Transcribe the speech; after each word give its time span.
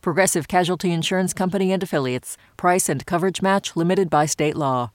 Progressive 0.00 0.48
Casualty 0.48 0.90
Insurance 0.92 1.32
Company 1.32 1.72
and 1.72 1.82
Affiliates. 1.82 2.36
Price 2.56 2.88
and 2.88 3.04
coverage 3.06 3.42
match 3.42 3.76
limited 3.76 4.10
by 4.10 4.26
state 4.26 4.56
law. 4.56 4.90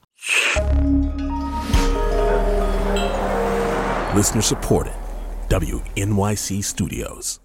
Listener 4.14 4.42
supported. 4.42 4.94
WNYC 5.48 6.62
Studios. 6.62 7.40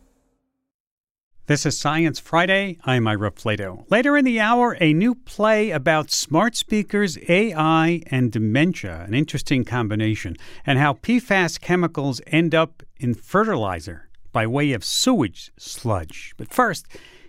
This 1.47 1.63
is 1.63 1.77
Science 1.77 2.20
Friday. 2.20 2.79
I'm 2.85 3.07
Ira 3.07 3.29
Flatow. 3.29 3.85
Later 3.91 4.17
in 4.17 4.25
the 4.25 4.39
hour, 4.39 4.75
a 4.81 4.93
new 4.93 5.13
play 5.13 5.70
about 5.70 6.09
smart 6.09 6.55
speakers, 6.55 7.20
AI, 7.29 8.01
and 8.07 8.31
dementia, 8.31 9.03
an 9.07 9.13
interesting 9.13 9.63
combination, 9.63 10.37
and 10.65 10.79
how 10.79 10.93
PFAS 10.93 11.62
chemicals 11.62 12.20
end 12.25 12.55
up 12.55 12.81
in 12.98 13.13
fertilizer 13.13 14.09
by 14.31 14.48
way 14.48 14.71
of 14.71 14.84
sewage 14.84 15.51
sludge. 15.55 16.34
But 16.35 16.51
first, 16.51 16.87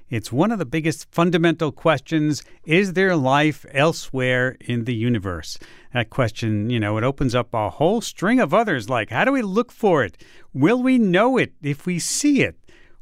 it's 0.08 0.30
one 0.30 0.52
of 0.52 0.58
the 0.60 0.64
biggest 0.64 1.10
fundamental 1.10 1.72
questions 1.72 2.44
is 2.64 2.92
there 2.92 3.16
life 3.16 3.66
elsewhere 3.72 4.56
in 4.60 4.84
the 4.84 4.94
universe? 4.94 5.58
That 5.92 6.10
question, 6.10 6.70
you 6.70 6.78
know, 6.78 6.96
it 6.96 7.02
opens 7.02 7.34
up 7.34 7.52
a 7.52 7.70
whole 7.70 8.00
string 8.00 8.38
of 8.38 8.54
others 8.54 8.88
like 8.88 9.10
how 9.10 9.24
do 9.24 9.32
we 9.32 9.42
look 9.42 9.72
for 9.72 10.04
it? 10.04 10.22
Will 10.54 10.80
we 10.80 10.98
know 10.98 11.36
it 11.36 11.54
if 11.60 11.86
we 11.86 11.98
see 11.98 12.42
it? 12.42 12.56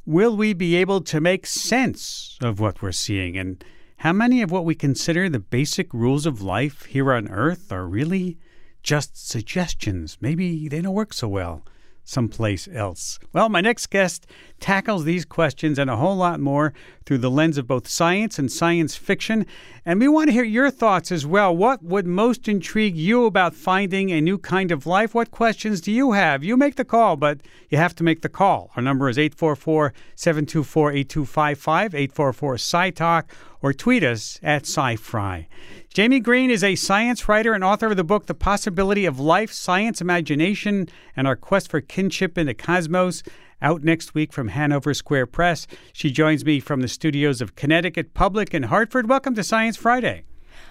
Will 0.05 0.35
we 0.35 0.53
be 0.53 0.75
able 0.75 1.01
to 1.01 1.21
make 1.21 1.45
sense 1.45 2.39
of 2.41 2.59
what 2.59 2.81
we're 2.81 2.91
seeing? 2.91 3.37
And 3.37 3.63
how 3.97 4.13
many 4.13 4.41
of 4.41 4.51
what 4.51 4.65
we 4.65 4.75
consider 4.75 5.29
the 5.29 5.39
basic 5.39 5.93
rules 5.93 6.25
of 6.25 6.41
life 6.41 6.85
here 6.85 7.13
on 7.13 7.27
Earth 7.27 7.71
are 7.71 7.87
really 7.87 8.37
just 8.81 9.29
suggestions? 9.29 10.17
Maybe 10.21 10.67
they 10.67 10.81
don't 10.81 10.93
work 10.93 11.13
so 11.13 11.27
well 11.27 11.63
someplace 12.05 12.69
else? 12.71 13.19
Well, 13.33 13.49
my 13.49 13.59
next 13.59 13.87
guest 13.87 14.25
tackles 14.59 15.03
these 15.03 15.25
questions 15.25 15.77
and 15.77 15.89
a 15.89 15.97
whole 15.97 16.15
lot 16.15 16.39
more 16.39 16.73
through 17.05 17.17
the 17.17 17.29
lens 17.29 17.57
of 17.57 17.67
both 17.67 17.87
science 17.87 18.39
and 18.39 18.51
science 18.51 18.95
fiction. 18.95 19.45
And 19.85 19.99
we 19.99 20.07
want 20.07 20.29
to 20.29 20.33
hear 20.33 20.43
your 20.43 20.71
thoughts 20.71 21.11
as 21.11 21.25
well. 21.25 21.55
What 21.55 21.83
would 21.83 22.07
most 22.07 22.47
intrigue 22.47 22.95
you 22.95 23.25
about 23.25 23.53
finding 23.53 24.11
a 24.11 24.21
new 24.21 24.37
kind 24.37 24.71
of 24.71 24.85
life? 24.85 25.13
What 25.13 25.31
questions 25.31 25.81
do 25.81 25.91
you 25.91 26.13
have? 26.13 26.43
You 26.43 26.55
make 26.55 26.75
the 26.75 26.85
call, 26.85 27.17
but 27.17 27.41
you 27.69 27.77
have 27.77 27.95
to 27.95 28.03
make 28.03 28.21
the 28.21 28.29
call. 28.29 28.71
Our 28.75 28.81
number 28.81 29.09
is 29.09 29.17
844 29.17 29.93
724 30.15 30.91
8255, 30.91 31.95
844 31.95 32.55
SciTalk, 32.55 33.23
or 33.61 33.73
tweet 33.73 34.03
us 34.03 34.39
at 34.43 34.63
SciFri. 34.63 35.47
Jaime 35.95 36.19
Green 36.19 36.51
is 36.51 36.61
a 36.61 36.75
science 36.75 37.29
writer 37.29 37.53
and 37.53 37.63
author 37.63 37.87
of 37.87 37.95
the 37.95 38.03
book 38.03 38.25
The 38.25 38.33
Possibility 38.33 39.05
of 39.05 39.17
Life, 39.17 39.53
Science, 39.53 40.01
Imagination, 40.01 40.89
and 41.15 41.25
Our 41.25 41.37
Quest 41.37 41.71
for 41.71 41.79
Kinship 41.79 42.37
in 42.37 42.47
the 42.47 42.53
Cosmos, 42.53 43.23
out 43.61 43.81
next 43.81 44.13
week 44.13 44.33
from 44.33 44.49
Hanover 44.49 44.93
Square 44.93 45.27
Press. 45.27 45.67
She 45.93 46.11
joins 46.11 46.43
me 46.43 46.59
from 46.59 46.81
the 46.81 46.89
studios 46.89 47.39
of 47.39 47.55
Connecticut 47.55 48.13
Public 48.13 48.53
in 48.53 48.63
Hartford. 48.63 49.07
Welcome 49.07 49.35
to 49.35 49.43
Science 49.43 49.77
Friday. 49.77 50.25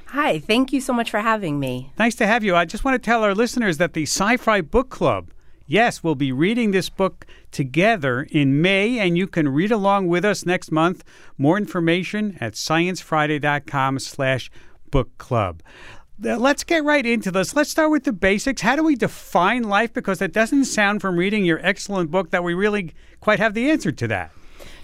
Hi, 0.08 0.40
thank 0.40 0.74
you 0.74 0.82
so 0.82 0.92
much 0.92 1.10
for 1.10 1.20
having 1.20 1.58
me. 1.58 1.90
Nice 1.98 2.16
to 2.16 2.26
have 2.26 2.44
you. 2.44 2.54
I 2.54 2.66
just 2.66 2.84
want 2.84 3.02
to 3.02 3.06
tell 3.06 3.24
our 3.24 3.34
listeners 3.34 3.78
that 3.78 3.94
the 3.94 4.04
SciFri 4.04 4.70
Book 4.70 4.90
Club 4.90 5.30
Yes, 5.66 6.04
we'll 6.04 6.14
be 6.14 6.30
reading 6.30 6.72
this 6.72 6.90
book 6.90 7.24
together 7.50 8.26
in 8.30 8.60
May, 8.60 8.98
and 8.98 9.16
you 9.16 9.26
can 9.26 9.48
read 9.48 9.72
along 9.72 10.08
with 10.08 10.22
us 10.22 10.44
next 10.44 10.70
month. 10.70 11.02
More 11.38 11.56
information 11.56 12.36
at 12.38 12.52
sciencefriday.com 12.52 13.98
slash 13.98 14.50
book 14.94 15.18
club. 15.18 15.60
Let's 16.20 16.62
get 16.62 16.84
right 16.84 17.04
into 17.04 17.32
this. 17.32 17.56
Let's 17.56 17.68
start 17.68 17.90
with 17.90 18.04
the 18.04 18.12
basics. 18.12 18.62
How 18.62 18.76
do 18.76 18.84
we 18.84 18.94
define 18.94 19.64
life? 19.64 19.92
Because 19.92 20.22
it 20.22 20.32
doesn't 20.32 20.66
sound 20.66 21.00
from 21.00 21.16
reading 21.16 21.44
your 21.44 21.58
excellent 21.66 22.12
book 22.12 22.30
that 22.30 22.44
we 22.44 22.54
really 22.54 22.92
quite 23.18 23.40
have 23.40 23.54
the 23.54 23.72
answer 23.72 23.90
to 23.90 24.06
that. 24.06 24.30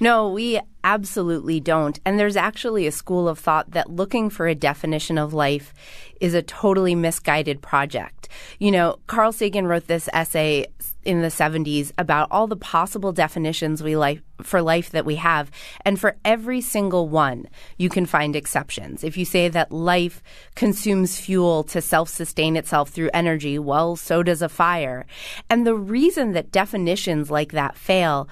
No, 0.00 0.28
we 0.28 0.59
absolutely 0.82 1.60
don't. 1.60 2.00
And 2.04 2.19
there's 2.19 2.34
actually 2.34 2.88
a 2.88 2.91
school 2.91 3.28
of 3.28 3.38
thought 3.38 3.71
that 3.71 3.88
looking 3.88 4.31
for 4.31 4.48
a 4.48 4.54
definition 4.56 5.16
of 5.16 5.32
life 5.32 5.72
is 6.21 6.34
a 6.34 6.42
totally 6.42 6.97
misguided 6.97 7.62
project. 7.62 8.28
You 8.59 8.72
know, 8.72 8.98
Carl 9.06 9.31
Sagan 9.31 9.69
wrote 9.69 9.87
this 9.87 10.09
essay 10.12 10.66
in 11.05 11.22
the 11.22 11.28
70s 11.28 11.93
about 11.99 12.28
all 12.31 12.47
the 12.47 12.56
possible 12.56 13.12
definitions 13.12 13.83
we 13.83 13.97
like 13.97 14.22
for 14.43 14.61
life 14.61 14.91
that 14.91 15.05
we 15.05 15.16
have 15.16 15.50
and 15.84 15.99
for 15.99 16.16
every 16.25 16.61
single 16.61 17.09
one 17.09 17.47
you 17.78 17.88
can 17.88 18.06
find 18.06 18.37
exceptions 18.37 19.05
if 19.05 19.16
you 19.16 19.25
say 19.25 19.49
that 19.49 19.72
life 19.72 20.22
consumes 20.55 21.19
fuel 21.19 21.62
to 21.65 21.81
self-sustain 21.81 22.56
itself 22.56 22.91
through 22.91 23.10
energy 23.12 23.59
well 23.59 23.97
so 23.97 24.22
does 24.22 24.43
a 24.43 24.49
fire 24.49 25.06
and 25.49 25.66
the 25.66 25.75
reason 25.75 26.33
that 26.33 26.53
definitions 26.53 27.31
like 27.31 27.53
that 27.53 27.77
fail 27.77 28.28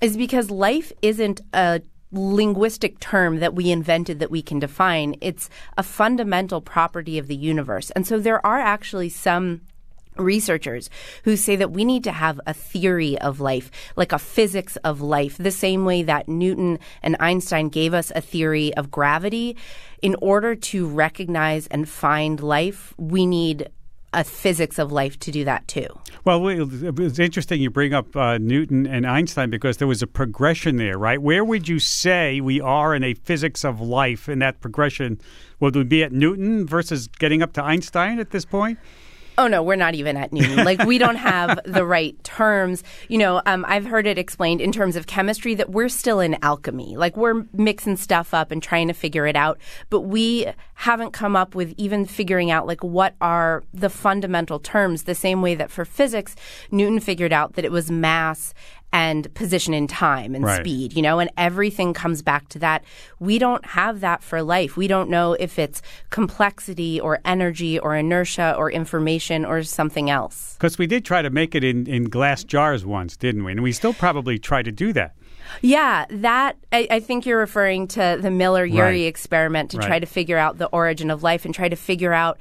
is 0.00 0.16
because 0.16 0.50
life 0.50 0.92
isn't 1.00 1.40
a 1.52 1.80
linguistic 2.12 3.00
term 3.00 3.38
that 3.40 3.54
we 3.54 3.70
invented 3.70 4.18
that 4.18 4.30
we 4.30 4.42
can 4.42 4.58
define. 4.58 5.16
It's 5.20 5.48
a 5.78 5.82
fundamental 5.82 6.60
property 6.60 7.18
of 7.18 7.26
the 7.26 7.36
universe. 7.36 7.90
And 7.90 8.06
so 8.06 8.18
there 8.18 8.44
are 8.46 8.58
actually 8.58 9.08
some 9.08 9.62
researchers 10.16 10.90
who 11.24 11.36
say 11.36 11.56
that 11.56 11.70
we 11.70 11.84
need 11.84 12.04
to 12.04 12.12
have 12.12 12.40
a 12.46 12.54
theory 12.54 13.18
of 13.20 13.40
life, 13.40 13.70
like 13.96 14.12
a 14.12 14.18
physics 14.18 14.76
of 14.78 15.00
life, 15.00 15.36
the 15.38 15.50
same 15.50 15.84
way 15.84 16.02
that 16.02 16.28
Newton 16.28 16.78
and 17.02 17.16
Einstein 17.20 17.68
gave 17.68 17.94
us 17.94 18.12
a 18.14 18.20
theory 18.20 18.74
of 18.74 18.90
gravity. 18.90 19.56
In 20.00 20.16
order 20.20 20.54
to 20.56 20.86
recognize 20.88 21.66
and 21.68 21.88
find 21.88 22.40
life, 22.40 22.92
we 22.98 23.24
need 23.24 23.68
a 24.12 24.24
physics 24.24 24.78
of 24.78 24.92
life 24.92 25.18
to 25.20 25.30
do 25.30 25.44
that 25.44 25.66
too. 25.66 25.86
Well, 26.24 26.46
it's 26.46 27.18
interesting 27.18 27.62
you 27.62 27.70
bring 27.70 27.94
up 27.94 28.14
uh, 28.14 28.38
Newton 28.38 28.86
and 28.86 29.06
Einstein 29.06 29.48
because 29.48 29.78
there 29.78 29.88
was 29.88 30.02
a 30.02 30.06
progression 30.06 30.76
there, 30.76 30.98
right? 30.98 31.20
Where 31.20 31.44
would 31.44 31.68
you 31.68 31.78
say 31.78 32.40
we 32.40 32.60
are 32.60 32.94
in 32.94 33.02
a 33.02 33.14
physics 33.14 33.64
of 33.64 33.80
life 33.80 34.28
in 34.28 34.38
that 34.40 34.60
progression? 34.60 35.18
Would 35.60 35.76
we 35.76 35.84
be 35.84 36.04
at 36.04 36.12
Newton 36.12 36.66
versus 36.66 37.08
getting 37.08 37.42
up 37.42 37.54
to 37.54 37.62
Einstein 37.62 38.18
at 38.18 38.30
this 38.30 38.44
point? 38.44 38.78
Oh 39.42 39.48
no, 39.48 39.60
we're 39.60 39.74
not 39.74 39.96
even 39.96 40.16
at 40.16 40.32
Newton. 40.32 40.64
Like 40.64 40.84
we 40.84 40.98
don't 40.98 41.16
have 41.16 41.58
the 41.64 41.84
right 41.84 42.22
terms. 42.22 42.84
You 43.08 43.18
know, 43.18 43.42
um, 43.44 43.64
I've 43.66 43.84
heard 43.84 44.06
it 44.06 44.16
explained 44.16 44.60
in 44.60 44.70
terms 44.70 44.94
of 44.94 45.08
chemistry 45.08 45.56
that 45.56 45.70
we're 45.70 45.88
still 45.88 46.20
in 46.20 46.36
alchemy. 46.42 46.96
Like 46.96 47.16
we're 47.16 47.44
mixing 47.52 47.96
stuff 47.96 48.34
up 48.34 48.52
and 48.52 48.62
trying 48.62 48.86
to 48.86 48.94
figure 48.94 49.26
it 49.26 49.34
out, 49.34 49.58
but 49.90 50.02
we 50.02 50.46
haven't 50.74 51.10
come 51.10 51.34
up 51.34 51.56
with 51.56 51.74
even 51.76 52.06
figuring 52.06 52.52
out 52.52 52.68
like 52.68 52.84
what 52.84 53.16
are 53.20 53.64
the 53.74 53.90
fundamental 53.90 54.60
terms. 54.60 55.02
The 55.02 55.14
same 55.16 55.42
way 55.42 55.56
that 55.56 55.72
for 55.72 55.84
physics, 55.84 56.36
Newton 56.70 57.00
figured 57.00 57.32
out 57.32 57.54
that 57.54 57.64
it 57.64 57.72
was 57.72 57.90
mass 57.90 58.54
and 58.92 59.32
position 59.34 59.72
in 59.72 59.86
time 59.86 60.34
and 60.34 60.44
right. 60.44 60.60
speed, 60.60 60.92
you 60.92 61.02
know, 61.02 61.18
and 61.18 61.30
everything 61.36 61.94
comes 61.94 62.20
back 62.22 62.48
to 62.50 62.58
that. 62.58 62.84
We 63.20 63.38
don't 63.38 63.64
have 63.64 64.00
that 64.00 64.22
for 64.22 64.42
life. 64.42 64.76
We 64.76 64.86
don't 64.86 65.08
know 65.08 65.32
if 65.34 65.58
it's 65.58 65.80
complexity 66.10 67.00
or 67.00 67.20
energy 67.24 67.78
or 67.78 67.96
inertia 67.96 68.54
or 68.56 68.70
information 68.70 69.44
or 69.44 69.62
something 69.62 70.10
else. 70.10 70.54
Because 70.58 70.78
we 70.78 70.86
did 70.86 71.04
try 71.04 71.22
to 71.22 71.30
make 71.30 71.54
it 71.54 71.64
in, 71.64 71.86
in 71.86 72.04
glass 72.04 72.44
jars 72.44 72.84
once, 72.84 73.16
didn't 73.16 73.44
we? 73.44 73.52
And 73.52 73.62
we 73.62 73.72
still 73.72 73.94
probably 73.94 74.38
try 74.38 74.62
to 74.62 74.70
do 74.72 74.92
that. 74.92 75.14
Yeah, 75.60 76.06
that 76.08 76.56
I, 76.72 76.86
I, 76.90 77.00
think 77.00 77.26
you're 77.26 77.38
referring 77.38 77.88
to 77.88 78.18
the 78.20 78.30
Miller 78.30 78.66
Urey 78.66 78.80
right. 78.80 79.00
experiment 79.00 79.72
to 79.72 79.78
right. 79.78 79.86
try 79.86 79.98
to 79.98 80.06
figure 80.06 80.38
out 80.38 80.58
the 80.58 80.66
origin 80.66 81.10
of 81.10 81.22
life 81.22 81.44
and 81.44 81.54
try 81.54 81.68
to 81.68 81.76
figure 81.76 82.12
out 82.12 82.38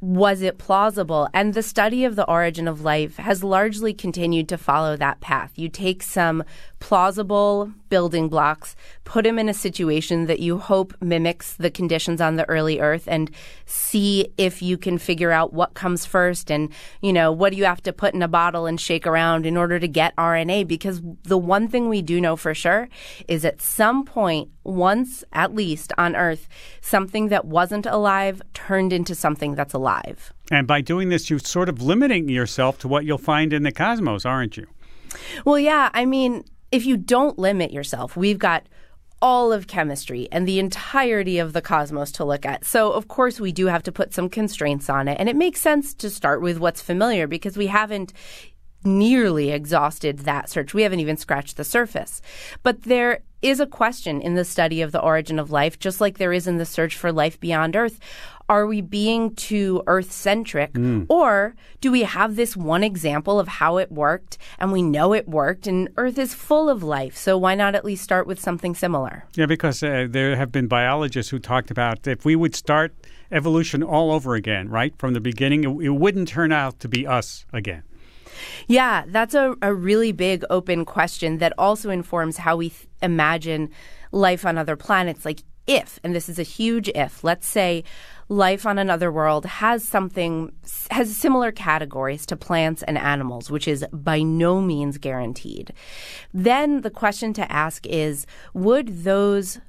was 0.00 0.42
it 0.42 0.58
plausible? 0.58 1.28
And 1.34 1.54
the 1.54 1.62
study 1.62 2.04
of 2.04 2.16
the 2.16 2.26
origin 2.26 2.68
of 2.68 2.82
life 2.82 3.16
has 3.16 3.42
largely 3.42 3.92
continued 3.92 4.48
to 4.48 4.58
follow 4.58 4.96
that 4.96 5.20
path. 5.20 5.52
You 5.56 5.68
take 5.68 6.02
some 6.02 6.44
plausible 6.80 7.72
building 7.88 8.28
blocks, 8.28 8.76
put 9.04 9.24
them 9.24 9.38
in 9.38 9.48
a 9.48 9.54
situation 9.54 10.26
that 10.26 10.40
you 10.40 10.58
hope 10.58 10.94
mimics 11.00 11.54
the 11.54 11.70
conditions 11.70 12.20
on 12.20 12.36
the 12.36 12.48
early 12.48 12.80
Earth, 12.80 13.04
and 13.06 13.30
see 13.66 14.28
if 14.36 14.62
you 14.62 14.76
can 14.76 14.98
figure 14.98 15.30
out 15.30 15.52
what 15.52 15.74
comes 15.74 16.04
first 16.04 16.50
and, 16.50 16.70
you 17.00 17.12
know, 17.12 17.32
what 17.32 17.52
do 17.52 17.58
you 17.58 17.64
have 17.64 17.82
to 17.82 17.92
put 17.92 18.14
in 18.14 18.22
a 18.22 18.28
bottle 18.28 18.66
and 18.66 18.80
shake 18.80 19.06
around 19.06 19.46
in 19.46 19.56
order 19.56 19.78
to 19.78 19.88
get 19.88 20.14
RNA? 20.16 20.68
Because 20.68 21.00
the 21.24 21.38
one 21.38 21.68
thing 21.68 21.88
we 21.88 22.02
do 22.02 22.20
know 22.20 22.36
for 22.36 22.54
sure 22.54 22.88
is 23.26 23.44
at 23.44 23.62
some 23.62 24.04
point, 24.04 24.50
once 24.64 25.24
at 25.32 25.54
least 25.54 25.92
on 25.96 26.14
Earth, 26.14 26.48
something 26.80 27.28
that 27.28 27.46
wasn't 27.46 27.86
alive 27.86 28.42
turned 28.54 28.92
into 28.92 29.14
something 29.14 29.54
that's 29.54 29.74
alive. 29.74 30.32
And 30.50 30.66
by 30.66 30.80
doing 30.80 31.08
this, 31.08 31.30
you're 31.30 31.38
sort 31.38 31.68
of 31.68 31.82
limiting 31.82 32.28
yourself 32.28 32.78
to 32.80 32.88
what 32.88 33.04
you'll 33.04 33.18
find 33.18 33.52
in 33.52 33.62
the 33.62 33.72
cosmos, 33.72 34.24
aren't 34.24 34.56
you? 34.56 34.66
Well, 35.44 35.58
yeah. 35.58 35.90
I 35.94 36.04
mean, 36.04 36.44
if 36.70 36.86
you 36.86 36.96
don't 36.96 37.38
limit 37.38 37.72
yourself, 37.72 38.16
we've 38.16 38.38
got 38.38 38.66
all 39.20 39.52
of 39.52 39.66
chemistry 39.66 40.28
and 40.30 40.46
the 40.46 40.58
entirety 40.58 41.38
of 41.38 41.52
the 41.52 41.62
cosmos 41.62 42.12
to 42.12 42.24
look 42.24 42.46
at. 42.46 42.64
So, 42.64 42.92
of 42.92 43.08
course, 43.08 43.40
we 43.40 43.52
do 43.52 43.66
have 43.66 43.82
to 43.84 43.92
put 43.92 44.14
some 44.14 44.28
constraints 44.28 44.88
on 44.88 45.08
it. 45.08 45.16
And 45.18 45.28
it 45.28 45.36
makes 45.36 45.60
sense 45.60 45.92
to 45.94 46.10
start 46.10 46.40
with 46.40 46.58
what's 46.58 46.80
familiar 46.80 47.26
because 47.26 47.56
we 47.56 47.66
haven't 47.66 48.12
nearly 48.84 49.50
exhausted 49.50 50.20
that 50.20 50.48
search. 50.48 50.72
We 50.72 50.82
haven't 50.82 51.00
even 51.00 51.16
scratched 51.16 51.56
the 51.56 51.64
surface. 51.64 52.22
But 52.62 52.82
there 52.82 53.20
is 53.42 53.58
a 53.58 53.66
question 53.66 54.20
in 54.20 54.34
the 54.34 54.44
study 54.44 54.82
of 54.82 54.92
the 54.92 55.00
origin 55.00 55.38
of 55.38 55.50
life, 55.50 55.78
just 55.78 56.00
like 56.00 56.18
there 56.18 56.32
is 56.32 56.46
in 56.46 56.58
the 56.58 56.64
search 56.64 56.96
for 56.96 57.10
life 57.10 57.40
beyond 57.40 57.74
Earth. 57.74 57.98
Are 58.48 58.66
we 58.66 58.80
being 58.80 59.34
too 59.34 59.82
Earth 59.86 60.10
centric? 60.10 60.72
Mm. 60.72 61.06
Or 61.10 61.54
do 61.80 61.92
we 61.92 62.02
have 62.02 62.36
this 62.36 62.56
one 62.56 62.82
example 62.82 63.38
of 63.38 63.46
how 63.46 63.76
it 63.76 63.92
worked 63.92 64.38
and 64.58 64.72
we 64.72 64.82
know 64.82 65.12
it 65.12 65.28
worked 65.28 65.66
and 65.66 65.88
Earth 65.98 66.18
is 66.18 66.32
full 66.32 66.70
of 66.70 66.82
life? 66.82 67.16
So 67.16 67.36
why 67.36 67.54
not 67.54 67.74
at 67.74 67.84
least 67.84 68.02
start 68.02 68.26
with 68.26 68.40
something 68.40 68.74
similar? 68.74 69.24
Yeah, 69.34 69.46
because 69.46 69.82
uh, 69.82 70.06
there 70.08 70.34
have 70.34 70.50
been 70.50 70.66
biologists 70.66 71.30
who 71.30 71.38
talked 71.38 71.70
about 71.70 72.06
if 72.06 72.24
we 72.24 72.36
would 72.36 72.54
start 72.54 72.94
evolution 73.30 73.82
all 73.82 74.10
over 74.10 74.34
again, 74.34 74.70
right, 74.70 74.96
from 74.98 75.12
the 75.12 75.20
beginning, 75.20 75.64
it, 75.64 75.84
it 75.84 75.90
wouldn't 75.90 76.28
turn 76.28 76.50
out 76.50 76.80
to 76.80 76.88
be 76.88 77.06
us 77.06 77.44
again. 77.52 77.82
Yeah, 78.66 79.04
that's 79.08 79.34
a, 79.34 79.56
a 79.62 79.74
really 79.74 80.12
big 80.12 80.44
open 80.48 80.84
question 80.84 81.38
that 81.38 81.52
also 81.58 81.90
informs 81.90 82.38
how 82.38 82.56
we 82.56 82.70
th- 82.70 82.88
imagine 83.02 83.70
life 84.12 84.46
on 84.46 84.56
other 84.56 84.76
planets. 84.76 85.24
Like, 85.24 85.42
if, 85.66 86.00
and 86.02 86.14
this 86.14 86.28
is 86.28 86.38
a 86.38 86.44
huge 86.44 86.88
if, 86.94 87.22
let's 87.22 87.46
say 87.46 87.84
life 88.28 88.66
on 88.66 88.78
another 88.78 89.10
world 89.10 89.46
has 89.46 89.82
something, 89.82 90.52
has 90.90 91.16
similar 91.16 91.50
categories 91.50 92.26
to 92.26 92.36
plants 92.36 92.82
and 92.82 92.98
animals, 92.98 93.50
which 93.50 93.66
is 93.66 93.84
by 93.92 94.20
no 94.22 94.60
means 94.60 94.98
guaranteed. 94.98 95.72
Then 96.34 96.82
the 96.82 96.90
question 96.90 97.32
to 97.34 97.52
ask 97.52 97.86
is 97.86 98.26
would 98.52 99.04
those 99.04 99.60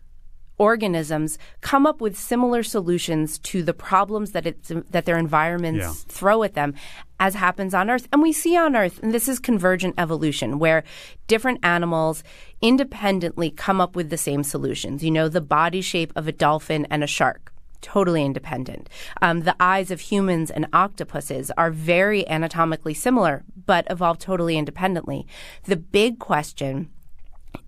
organisms 0.59 1.39
come 1.61 1.88
up 1.88 2.01
with 2.01 2.19
similar 2.19 2.61
solutions 2.61 3.39
to 3.39 3.63
the 3.63 3.73
problems 3.73 4.31
that 4.31 4.45
it's 4.45 4.71
that 4.91 5.05
their 5.05 5.17
environments 5.17 5.79
yeah. 5.79 5.94
throw 6.09 6.44
at 6.44 6.53
them 6.53 6.75
as 7.19 7.33
happens 7.33 7.73
on 7.73 7.89
earth 7.89 8.09
and 8.12 8.21
we 8.21 8.33
see 8.33 8.57
on 8.57 8.75
earth 8.75 9.00
and 9.01 9.13
this 9.13 9.29
is 9.29 9.39
convergent 9.39 9.95
evolution 9.97 10.59
where 10.59 10.83
different 11.27 11.59
animals 11.63 12.23
independently 12.62 13.50
come 13.50 13.79
up 13.79 13.95
with 13.95 14.09
the 14.09 14.17
same 14.17 14.44
solutions 14.44 15.01
you 15.01 15.09
know 15.09 15.29
the 15.29 15.41
body 15.41 15.79
shape 15.79 16.12
of 16.17 16.27
a 16.27 16.31
dolphin 16.31 16.85
and 16.91 17.05
a 17.05 17.07
shark 17.07 17.49
totally 17.81 18.23
independent. 18.23 18.89
Um, 19.21 19.41
the 19.41 19.55
eyes 19.59 19.91
of 19.91 19.99
humans 20.01 20.51
and 20.51 20.67
octopuses 20.73 21.51
are 21.57 21.71
very 21.71 22.27
anatomically 22.27 22.93
similar, 22.93 23.43
but 23.65 23.85
evolve 23.89 24.19
totally 24.19 24.57
independently. 24.57 25.27
The 25.63 25.77
big 25.77 26.19
question 26.19 26.89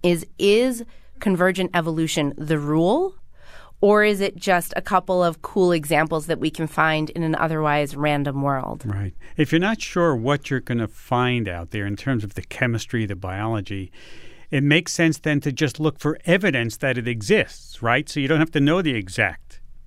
is 0.04 0.26
is 0.38 0.84
convergent 1.20 1.72
evolution 1.74 2.34
the 2.38 2.60
rule? 2.60 3.16
Or 3.84 4.04
is 4.04 4.22
it 4.22 4.36
just 4.36 4.74
a 4.76 4.82
couple 4.82 5.24
of 5.24 5.42
cool 5.42 5.72
examples 5.72 6.28
that 6.28 6.40
we 6.40 6.52
can 6.52 6.68
find 6.68 7.10
in 7.10 7.24
an 7.24 7.34
otherwise 7.34 7.96
random 7.96 8.44
world? 8.44 8.84
Right. 8.86 9.16
If 9.38 9.52
you're 9.52 9.60
not 9.60 9.82
sure 9.82 10.16
what 10.16 10.52
you're 10.52 10.60
going 10.60 10.78
to 10.78 10.88
find 10.88 11.50
out 11.50 11.72
there 11.72 11.88
in 11.88 11.96
terms 11.96 12.24
of 12.24 12.36
the 12.36 12.44
chemistry, 12.44 13.08
the 13.08 13.16
biology, 13.16 13.92
it 14.52 14.64
makes 14.64 14.92
sense 14.92 15.18
then 15.18 15.40
to 15.42 15.52
just 15.52 15.80
look 15.80 15.98
for 15.98 16.20
evidence 16.26 16.78
that 16.78 16.98
it 16.98 17.08
exists, 17.08 17.82
right? 17.82 18.08
So 18.08 18.20
you 18.20 18.28
don't 18.28 18.40
have 18.40 18.52
to 18.52 18.60
know 18.60 18.84
the 18.84 18.94
exact 18.94 19.41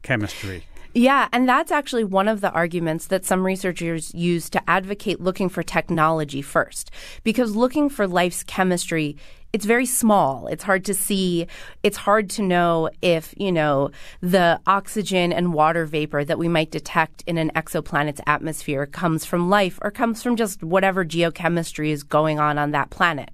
chemistry. 0.05 0.65
Yeah, 0.95 1.27
and 1.33 1.49
that's 1.49 1.73
actually 1.73 2.05
one 2.05 2.29
of 2.29 2.41
the 2.41 2.53
arguments 2.53 3.09
that 3.09 3.25
some 3.25 3.45
researchers 3.45 4.15
use 4.15 4.49
to 4.51 4.71
advocate 4.71 5.21
looking 5.21 5.49
for 5.49 5.65
technology 5.65 6.41
first. 6.41 6.93
Because 7.25 7.57
looking 7.57 7.89
for 7.89 8.07
life's 8.07 8.45
chemistry 8.45 9.17
it's 9.55 9.67
very 9.67 9.87
small. 9.87 10.49
It's 10.49 10.65
hard 10.65 10.85
to 10.87 10.95
see. 10.95 11.47
It's 11.85 11.97
hard 11.97 12.29
to 12.31 12.43
know 12.43 12.91
if, 13.03 13.33
you 13.37 13.53
know, 13.53 13.93
the 14.21 14.59
oxygen 14.67 15.33
and 15.33 15.55
water 15.55 15.87
vapor 15.87 16.25
that 16.25 16.39
we 16.39 16.49
might 16.49 16.73
detect 16.73 17.23
in 17.29 17.39
an 17.39 17.53
exoplanet's 17.55 18.21
atmosphere 18.27 18.85
comes 18.85 19.25
from 19.25 19.49
life 19.49 19.79
or 19.81 19.93
comes 19.93 20.25
from 20.25 20.35
just 20.35 20.65
whatever 20.65 21.05
geochemistry 21.05 21.91
is 21.91 22.03
going 22.03 22.41
on 22.41 22.59
on 22.59 22.73
that 22.73 22.91
planet. 22.91 23.31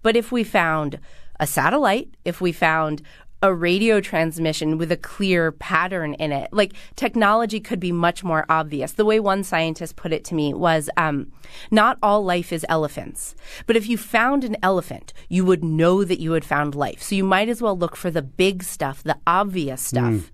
But 0.00 0.14
if 0.14 0.30
we 0.30 0.44
found 0.44 1.00
a 1.40 1.46
satellite, 1.46 2.14
if 2.24 2.40
we 2.40 2.52
found 2.52 3.02
a 3.44 3.52
radio 3.52 4.00
transmission 4.00 4.78
with 4.78 4.90
a 4.90 4.96
clear 4.96 5.52
pattern 5.52 6.14
in 6.14 6.32
it. 6.32 6.50
Like 6.50 6.72
technology 6.96 7.60
could 7.60 7.78
be 7.78 7.92
much 7.92 8.24
more 8.24 8.46
obvious. 8.48 8.92
The 8.92 9.04
way 9.04 9.20
one 9.20 9.44
scientist 9.44 9.96
put 9.96 10.14
it 10.14 10.24
to 10.24 10.34
me 10.34 10.54
was 10.54 10.88
um, 10.96 11.30
not 11.70 11.98
all 12.02 12.24
life 12.24 12.54
is 12.54 12.64
elephants, 12.70 13.34
but 13.66 13.76
if 13.76 13.86
you 13.86 13.98
found 13.98 14.44
an 14.44 14.56
elephant, 14.62 15.12
you 15.28 15.44
would 15.44 15.62
know 15.62 16.04
that 16.04 16.20
you 16.20 16.32
had 16.32 16.44
found 16.44 16.74
life. 16.74 17.02
So 17.02 17.14
you 17.14 17.22
might 17.22 17.50
as 17.50 17.60
well 17.60 17.76
look 17.76 17.96
for 17.96 18.10
the 18.10 18.22
big 18.22 18.62
stuff, 18.62 19.02
the 19.02 19.18
obvious 19.26 19.82
stuff, 19.82 20.04
mm. 20.04 20.30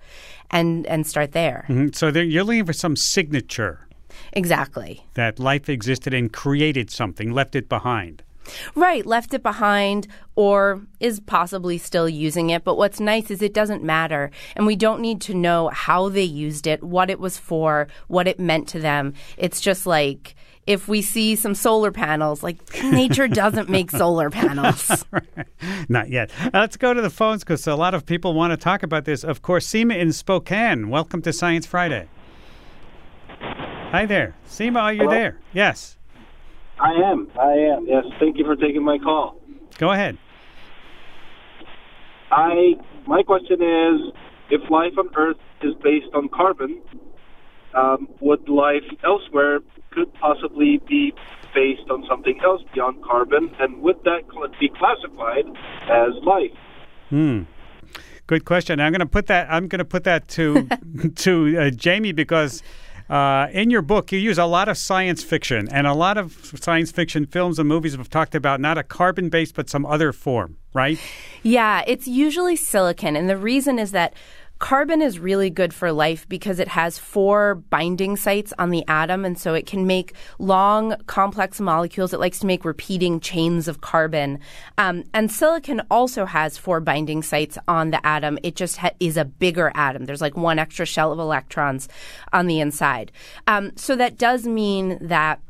and 0.52 0.86
and 0.86 1.04
start 1.04 1.32
there. 1.32 1.64
Mm-hmm. 1.68 1.88
So 1.92 2.12
there, 2.12 2.22
you're 2.22 2.44
looking 2.44 2.64
for 2.64 2.72
some 2.72 2.94
signature. 2.94 3.88
Exactly. 4.34 5.04
That 5.14 5.40
life 5.40 5.68
existed 5.68 6.14
and 6.14 6.32
created 6.32 6.90
something, 6.90 7.32
left 7.32 7.56
it 7.56 7.68
behind. 7.68 8.22
Right, 8.75 9.05
left 9.05 9.35
it 9.35 9.43
behind 9.43 10.06
or 10.37 10.82
is 11.00 11.20
possibly 11.20 11.79
still 11.79 12.08
using 12.08 12.50
it. 12.50 12.64
But 12.64 12.76
what's 12.76 13.00
nice 13.00 13.31
is 13.31 13.43
it 13.43 13.55
doesn't 13.55 13.82
matter. 13.82 14.31
And 14.56 14.67
we 14.67 14.76
don't 14.76 15.00
need 15.00 15.20
to 15.23 15.35
know 15.35 15.69
how 15.69 16.08
they 16.08 16.23
used 16.23 16.67
it, 16.67 16.82
what 16.82 17.11
it 17.11 17.20
was 17.20 17.38
for, 17.38 17.88
what 18.08 18.26
it 18.26 18.38
meant 18.38 18.69
to 18.69 18.81
them. 18.81 19.14
It's 19.37 19.61
just 19.61 19.87
like 19.87 20.35
if 20.67 20.87
we 20.87 21.02
see 21.02 21.35
some 21.37 21.55
solar 21.55 21.91
panels, 21.91 22.43
like 22.43 22.58
nature 22.85 23.29
doesn't 23.29 23.69
make 23.69 23.91
solar 23.91 24.31
panels. 24.31 25.05
Not 25.88 26.11
yet. 26.11 26.31
Uh, 26.41 26.50
let's 26.55 26.76
go 26.76 26.94
to 26.94 27.00
the 27.00 27.11
phones 27.11 27.43
because 27.43 27.67
a 27.67 27.75
lot 27.75 27.94
of 27.94 28.06
people 28.06 28.35
want 28.35 28.53
to 28.53 28.56
talk 28.56 28.82
about 28.82 29.05
this. 29.05 29.25
Of 29.25 29.43
course, 29.43 29.67
Seema 29.67 29.96
in 29.99 30.12
Spokane. 30.12 30.88
Welcome 30.88 31.23
to 31.23 31.32
Science 31.32 31.67
Friday. 31.67 32.08
Hi 33.41 34.06
there. 34.06 34.37
Seema, 34.49 34.82
are 34.82 34.93
you 34.93 35.00
Hello? 35.00 35.11
there? 35.11 35.41
Yes. 35.53 35.99
I 36.81 36.93
am. 37.11 37.29
I 37.38 37.53
am. 37.53 37.87
Yes. 37.87 38.05
Thank 38.19 38.38
you 38.38 38.44
for 38.44 38.56
taking 38.56 38.82
my 38.82 38.99
call. 38.99 39.41
Go 39.79 39.93
ahead. 39.93 40.17
I 42.31 42.75
my 43.06 43.23
question 43.23 43.61
is, 43.62 44.12
if 44.50 44.71
life 44.71 44.93
on 44.99 45.11
Earth 45.17 45.37
is 45.62 45.75
based 45.82 46.15
on 46.15 46.29
carbon, 46.29 46.81
um, 47.75 48.09
would 48.21 48.49
life 48.49 48.85
elsewhere 49.05 49.61
could 49.91 50.12
possibly 50.15 50.81
be 50.88 51.12
based 51.55 51.91
on 51.91 52.05
something 52.09 52.38
else 52.44 52.62
beyond 52.73 53.03
carbon, 53.05 53.50
and 53.59 53.82
would 53.82 53.97
that 54.05 54.23
be 54.59 54.69
classified 54.69 55.44
as 55.85 56.12
life? 56.25 56.56
Hmm. 57.09 57.43
Good 58.27 58.44
question. 58.44 58.79
I'm 58.79 58.93
going 58.93 59.00
to 59.00 59.06
put 59.06 59.27
that. 59.27 59.49
I'm 59.50 59.67
going 59.67 59.81
to 59.81 59.85
put 59.85 60.05
that 60.05 60.29
to 60.29 60.69
to 61.17 61.59
uh, 61.59 61.71
Jaime 61.82 62.12
because 62.12 62.63
uh, 63.10 63.48
in 63.52 63.70
your 63.70 63.82
book, 63.82 64.12
you 64.12 64.19
use 64.20 64.38
a 64.38 64.44
lot 64.44 64.69
of 64.69 64.79
science 64.79 65.24
fiction, 65.24 65.69
and 65.72 65.86
a 65.88 65.94
lot 65.94 66.17
of 66.17 66.52
science 66.60 66.93
fiction 66.93 67.26
films 67.26 67.58
and 67.58 67.69
movies 67.69 67.96
have 67.96 68.08
talked 68.08 68.36
about 68.36 68.60
not 68.60 68.79
a 68.79 68.84
carbon 68.84 69.29
base, 69.29 69.50
but 69.50 69.69
some 69.69 69.84
other 69.84 70.12
form, 70.12 70.56
right? 70.72 70.96
Yeah, 71.43 71.82
it's 71.88 72.06
usually 72.06 72.55
silicon. 72.55 73.17
And 73.17 73.29
the 73.29 73.36
reason 73.36 73.81
is 73.81 73.90
that 73.90 74.14
Carbon 74.60 75.00
is 75.00 75.19
really 75.19 75.48
good 75.48 75.72
for 75.72 75.90
life 75.90 76.29
because 76.29 76.58
it 76.60 76.69
has 76.69 76.98
four 76.98 77.56
binding 77.70 78.14
sites 78.14 78.52
on 78.58 78.69
the 78.69 78.84
atom, 78.86 79.24
and 79.24 79.38
so 79.38 79.55
it 79.55 79.64
can 79.64 79.86
make 79.86 80.12
long, 80.38 80.94
complex 81.06 81.60
molecules. 81.60 82.12
It 82.12 82.20
likes 82.20 82.40
to 82.40 82.46
make 82.46 82.64
repeating 82.67 83.20
chains 83.20 83.69
of 83.69 83.81
carbon. 83.81 84.38
Um, 84.76 85.05
and 85.14 85.32
silicon 85.32 85.81
also 85.90 86.26
has 86.26 86.58
four 86.58 86.79
binding 86.81 87.22
sites 87.22 87.56
on 87.67 87.90
the 87.90 88.06
atom. 88.06 88.38
It 88.43 88.55
just 88.55 88.76
ha- 88.76 88.90
is 89.00 89.17
a 89.17 89.24
bigger 89.24 89.72
atom. 89.74 90.05
There's 90.05 90.20
like 90.20 90.36
one 90.36 90.58
extra 90.58 90.84
shell 90.84 91.10
of 91.10 91.19
electrons 91.19 91.88
on 92.34 92.46
the 92.46 92.60
inside. 92.60 93.12
Um, 93.46 93.72
so 93.76 93.96
that 93.96 94.19
does 94.19 94.46
mean 94.46 94.98
that 95.00 95.40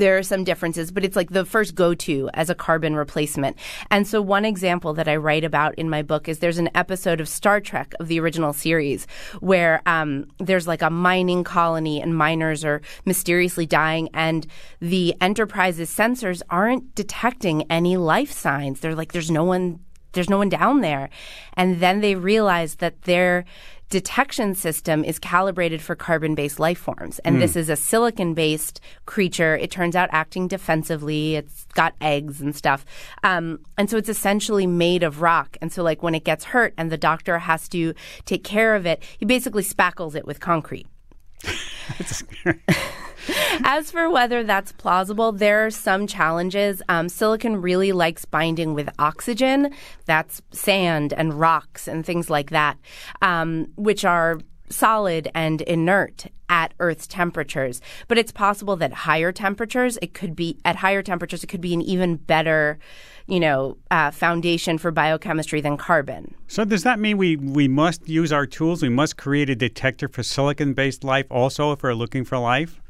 there 0.00 0.18
are 0.18 0.22
some 0.22 0.44
differences, 0.44 0.90
but 0.90 1.04
it's 1.04 1.16
like 1.16 1.30
the 1.30 1.44
first 1.44 1.74
go 1.74 1.94
to 1.94 2.30
as 2.34 2.50
a 2.50 2.54
carbon 2.54 2.94
replacement. 2.94 3.56
And 3.90 4.06
so, 4.06 4.20
one 4.20 4.44
example 4.44 4.94
that 4.94 5.08
I 5.08 5.16
write 5.16 5.44
about 5.44 5.74
in 5.76 5.90
my 5.90 6.02
book 6.02 6.28
is 6.28 6.38
there's 6.38 6.58
an 6.58 6.70
episode 6.74 7.20
of 7.20 7.28
Star 7.28 7.60
Trek 7.60 7.94
of 8.00 8.08
the 8.08 8.20
original 8.20 8.52
series 8.52 9.06
where 9.40 9.82
um, 9.86 10.26
there's 10.38 10.66
like 10.66 10.82
a 10.82 10.90
mining 10.90 11.44
colony 11.44 12.00
and 12.00 12.16
miners 12.16 12.64
are 12.64 12.80
mysteriously 13.04 13.66
dying, 13.66 14.08
and 14.14 14.46
the 14.80 15.14
Enterprise's 15.20 15.90
sensors 15.90 16.42
aren't 16.50 16.94
detecting 16.94 17.62
any 17.70 17.96
life 17.96 18.32
signs. 18.32 18.80
They're 18.80 18.94
like, 18.94 19.12
there's 19.12 19.30
no 19.30 19.44
one. 19.44 19.80
There's 20.12 20.30
no 20.30 20.38
one 20.38 20.48
down 20.48 20.80
there. 20.80 21.10
And 21.58 21.80
then 21.80 22.00
they 22.00 22.14
realize 22.14 22.76
that 22.76 23.02
they're 23.02 23.44
detection 23.90 24.54
system 24.54 25.04
is 25.04 25.18
calibrated 25.18 25.80
for 25.80 25.94
carbon 25.94 26.34
based 26.34 26.58
life 26.58 26.78
forms. 26.78 27.18
And 27.20 27.36
mm. 27.36 27.40
this 27.40 27.56
is 27.56 27.68
a 27.68 27.76
silicon 27.76 28.34
based 28.34 28.80
creature. 29.06 29.56
It 29.56 29.70
turns 29.70 29.94
out 29.94 30.08
acting 30.12 30.48
defensively. 30.48 31.36
It's 31.36 31.66
got 31.74 31.94
eggs 32.00 32.40
and 32.40 32.54
stuff. 32.54 32.84
Um, 33.22 33.60
and 33.78 33.88
so 33.88 33.96
it's 33.96 34.08
essentially 34.08 34.66
made 34.66 35.02
of 35.02 35.22
rock. 35.22 35.56
And 35.60 35.72
so, 35.72 35.82
like, 35.82 36.02
when 36.02 36.14
it 36.14 36.24
gets 36.24 36.44
hurt 36.44 36.74
and 36.76 36.90
the 36.90 36.98
doctor 36.98 37.38
has 37.38 37.68
to 37.70 37.94
take 38.24 38.44
care 38.44 38.74
of 38.74 38.86
it, 38.86 39.02
he 39.18 39.24
basically 39.24 39.62
spackles 39.62 40.14
it 40.14 40.26
with 40.26 40.40
concrete. 40.40 40.86
As 43.64 43.90
for 43.90 44.10
whether 44.10 44.44
that's 44.44 44.72
plausible, 44.72 45.32
there 45.32 45.66
are 45.66 45.70
some 45.70 46.06
challenges. 46.06 46.82
Um, 46.88 47.08
silicon 47.08 47.60
really 47.60 47.92
likes 47.92 48.24
binding 48.24 48.74
with 48.74 48.88
oxygen. 48.98 49.72
That's 50.04 50.42
sand 50.52 51.12
and 51.12 51.34
rocks 51.34 51.88
and 51.88 52.04
things 52.04 52.30
like 52.30 52.50
that, 52.50 52.76
um, 53.22 53.68
which 53.76 54.04
are 54.04 54.38
solid 54.68 55.30
and 55.34 55.60
inert 55.62 56.26
at 56.48 56.74
Earth's 56.78 57.06
temperatures. 57.06 57.80
But 58.08 58.18
it's 58.18 58.32
possible 58.32 58.76
that 58.76 58.92
higher 58.92 59.32
temperatures, 59.32 59.98
it 60.02 60.14
could 60.14 60.36
be 60.36 60.58
at 60.64 60.76
higher 60.76 61.02
temperatures, 61.02 61.42
it 61.42 61.48
could 61.48 61.60
be 61.60 61.74
an 61.74 61.82
even 61.82 62.16
better, 62.16 62.78
you 63.26 63.40
know, 63.40 63.76
uh, 63.90 64.10
foundation 64.10 64.78
for 64.78 64.90
biochemistry 64.90 65.60
than 65.60 65.76
carbon. 65.76 66.34
So 66.46 66.64
does 66.64 66.84
that 66.84 66.98
mean 66.98 67.16
we 67.16 67.36
we 67.36 67.68
must 67.68 68.08
use 68.08 68.32
our 68.32 68.46
tools? 68.46 68.82
We 68.82 68.88
must 68.88 69.16
create 69.16 69.50
a 69.50 69.56
detector 69.56 70.08
for 70.08 70.22
silicon-based 70.22 71.04
life, 71.04 71.26
also, 71.30 71.72
if 71.72 71.82
we're 71.82 71.94
looking 71.94 72.24
for 72.24 72.38
life. 72.38 72.80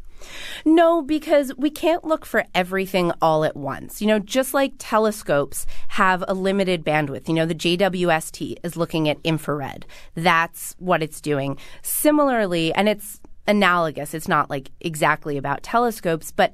No, 0.64 1.02
because 1.02 1.52
we 1.56 1.70
can't 1.70 2.04
look 2.04 2.26
for 2.26 2.44
everything 2.54 3.12
all 3.23 3.44
at 3.44 3.56
once. 3.56 4.00
You 4.00 4.08
know, 4.08 4.18
just 4.18 4.54
like 4.54 4.75
telescopes 4.78 5.66
have 5.88 6.25
a 6.26 6.35
limited 6.35 6.85
bandwidth. 6.85 7.28
You 7.28 7.35
know, 7.35 7.46
the 7.46 7.54
JWST 7.54 8.56
is 8.62 8.76
looking 8.76 9.08
at 9.08 9.18
infrared. 9.25 9.87
That's 10.14 10.75
what 10.78 11.02
it's 11.02 11.20
doing. 11.20 11.58
Similarly, 11.82 12.73
and 12.75 12.88
it's 12.88 13.20
analogous, 13.46 14.14
it's 14.14 14.28
not 14.28 14.50
like 14.50 14.70
exactly 14.80 15.37
about 15.37 15.62
telescopes, 15.62 16.32
but 16.32 16.52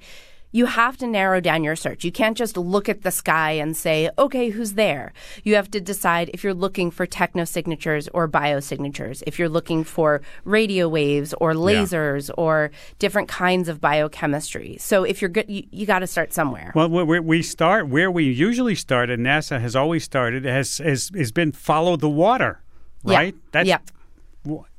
you 0.52 0.66
have 0.66 0.96
to 0.98 1.06
narrow 1.06 1.40
down 1.40 1.64
your 1.64 1.74
search. 1.74 2.04
You 2.04 2.12
can't 2.12 2.36
just 2.36 2.56
look 2.56 2.88
at 2.88 3.02
the 3.02 3.10
sky 3.10 3.52
and 3.52 3.76
say, 3.76 4.10
okay, 4.18 4.50
who's 4.50 4.74
there? 4.74 5.12
You 5.42 5.54
have 5.56 5.70
to 5.72 5.80
decide 5.80 6.30
if 6.34 6.44
you're 6.44 6.54
looking 6.54 6.90
for 6.90 7.06
techno 7.06 7.44
signatures 7.44 8.08
or 8.12 8.28
biosignatures, 8.28 9.22
if 9.26 9.38
you're 9.38 9.48
looking 9.48 9.82
for 9.82 10.20
radio 10.44 10.88
waves 10.88 11.34
or 11.40 11.54
lasers 11.54 12.28
yeah. 12.28 12.34
or 12.36 12.70
different 12.98 13.28
kinds 13.28 13.68
of 13.68 13.80
biochemistry. 13.80 14.76
So 14.78 15.04
if 15.04 15.20
you're 15.22 15.30
good, 15.30 15.46
you, 15.48 15.64
you 15.70 15.86
got 15.86 16.00
to 16.00 16.06
start 16.06 16.32
somewhere. 16.32 16.72
Well, 16.74 16.88
we 16.88 17.42
start 17.42 17.88
where 17.88 18.10
we 18.10 18.24
usually 18.24 18.74
start, 18.74 19.10
and 19.10 19.24
NASA 19.24 19.60
has 19.60 19.74
always 19.74 20.04
started, 20.04 20.44
has, 20.44 20.78
has, 20.78 21.10
has 21.16 21.32
been 21.32 21.52
follow 21.52 21.96
the 21.96 22.10
water, 22.10 22.60
right? 23.02 23.34
Yeah. 23.54 23.78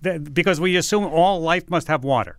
That's, 0.01 0.30
because 0.34 0.60
we 0.60 0.75
assume 0.75 1.06
all 1.06 1.42
life 1.42 1.70
must 1.70 1.88
have 1.88 2.03
water. 2.03 2.38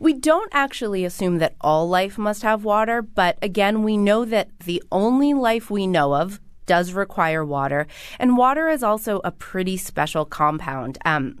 We 0.00 0.12
don't 0.12 0.50
actually 0.52 1.04
assume 1.04 1.38
that 1.38 1.54
all 1.60 1.88
life 1.88 2.18
must 2.18 2.42
have 2.42 2.64
water, 2.64 3.02
but 3.02 3.38
again, 3.42 3.82
we 3.82 3.96
know 3.96 4.24
that 4.24 4.48
the 4.64 4.82
only 4.90 5.34
life 5.34 5.70
we 5.70 5.86
know 5.86 6.14
of 6.14 6.40
does 6.66 6.92
require 6.92 7.44
water. 7.44 7.86
And 8.18 8.36
water 8.36 8.68
is 8.68 8.82
also 8.82 9.20
a 9.24 9.30
pretty 9.30 9.76
special 9.76 10.24
compound. 10.24 10.98
Um, 11.04 11.40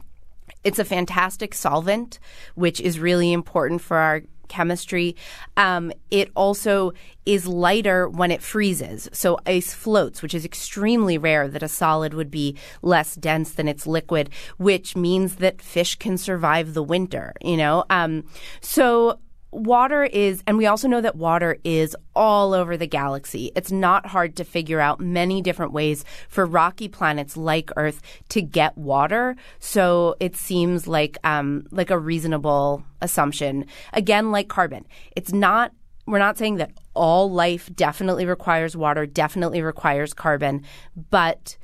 it's 0.64 0.78
a 0.78 0.84
fantastic 0.84 1.54
solvent, 1.54 2.18
which 2.54 2.80
is 2.80 2.98
really 2.98 3.32
important 3.32 3.80
for 3.80 3.98
our 3.98 4.22
chemistry. 4.48 5.16
Um, 5.56 5.92
it 6.10 6.30
also 6.34 6.92
is 7.24 7.46
lighter 7.46 8.08
when 8.08 8.30
it 8.30 8.42
freezes. 8.42 9.08
So 9.12 9.38
ice 9.46 9.74
floats, 9.74 10.22
which 10.22 10.34
is 10.34 10.44
extremely 10.44 11.18
rare 11.18 11.48
that 11.48 11.62
a 11.62 11.68
solid 11.68 12.14
would 12.14 12.30
be 12.30 12.56
less 12.82 13.14
dense 13.16 13.52
than 13.52 13.68
its 13.68 13.86
liquid, 13.86 14.30
which 14.58 14.96
means 14.96 15.36
that 15.36 15.60
fish 15.60 15.96
can 15.96 16.16
survive 16.18 16.74
the 16.74 16.82
winter, 16.82 17.32
you 17.40 17.56
know? 17.56 17.84
Um, 17.90 18.24
so 18.60 19.18
water 19.50 20.04
is, 20.04 20.42
and 20.46 20.56
we 20.56 20.66
also 20.66 20.88
know 20.88 21.00
that 21.00 21.16
water 21.16 21.58
is 21.64 21.96
all 22.14 22.52
over 22.52 22.76
the 22.76 22.86
galaxy. 22.86 23.52
It's 23.56 23.72
not 23.72 24.06
hard 24.06 24.36
to 24.36 24.44
figure 24.44 24.80
out 24.80 25.00
many 25.00 25.40
different 25.40 25.72
ways 25.72 26.04
for 26.28 26.44
rocky 26.44 26.88
planets 26.88 27.36
like 27.36 27.70
Earth 27.76 28.02
to 28.30 28.42
get 28.42 28.76
water. 28.76 29.36
So 29.58 30.16
it 30.20 30.36
seems 30.36 30.86
like 30.86 31.16
um, 31.24 31.66
like 31.70 31.90
a 31.90 31.98
reasonable 31.98 32.84
assumption. 33.00 33.66
Again, 33.92 34.30
like 34.30 34.48
carbon, 34.48 34.86
it's 35.14 35.32
not. 35.32 35.72
We're 36.06 36.18
not 36.20 36.38
saying 36.38 36.56
that 36.56 36.70
all 36.94 37.32
life 37.32 37.68
definitely 37.74 38.26
requires 38.26 38.76
water, 38.76 39.06
definitely 39.06 39.60
requires 39.60 40.14
carbon, 40.14 40.62
but 41.10 41.56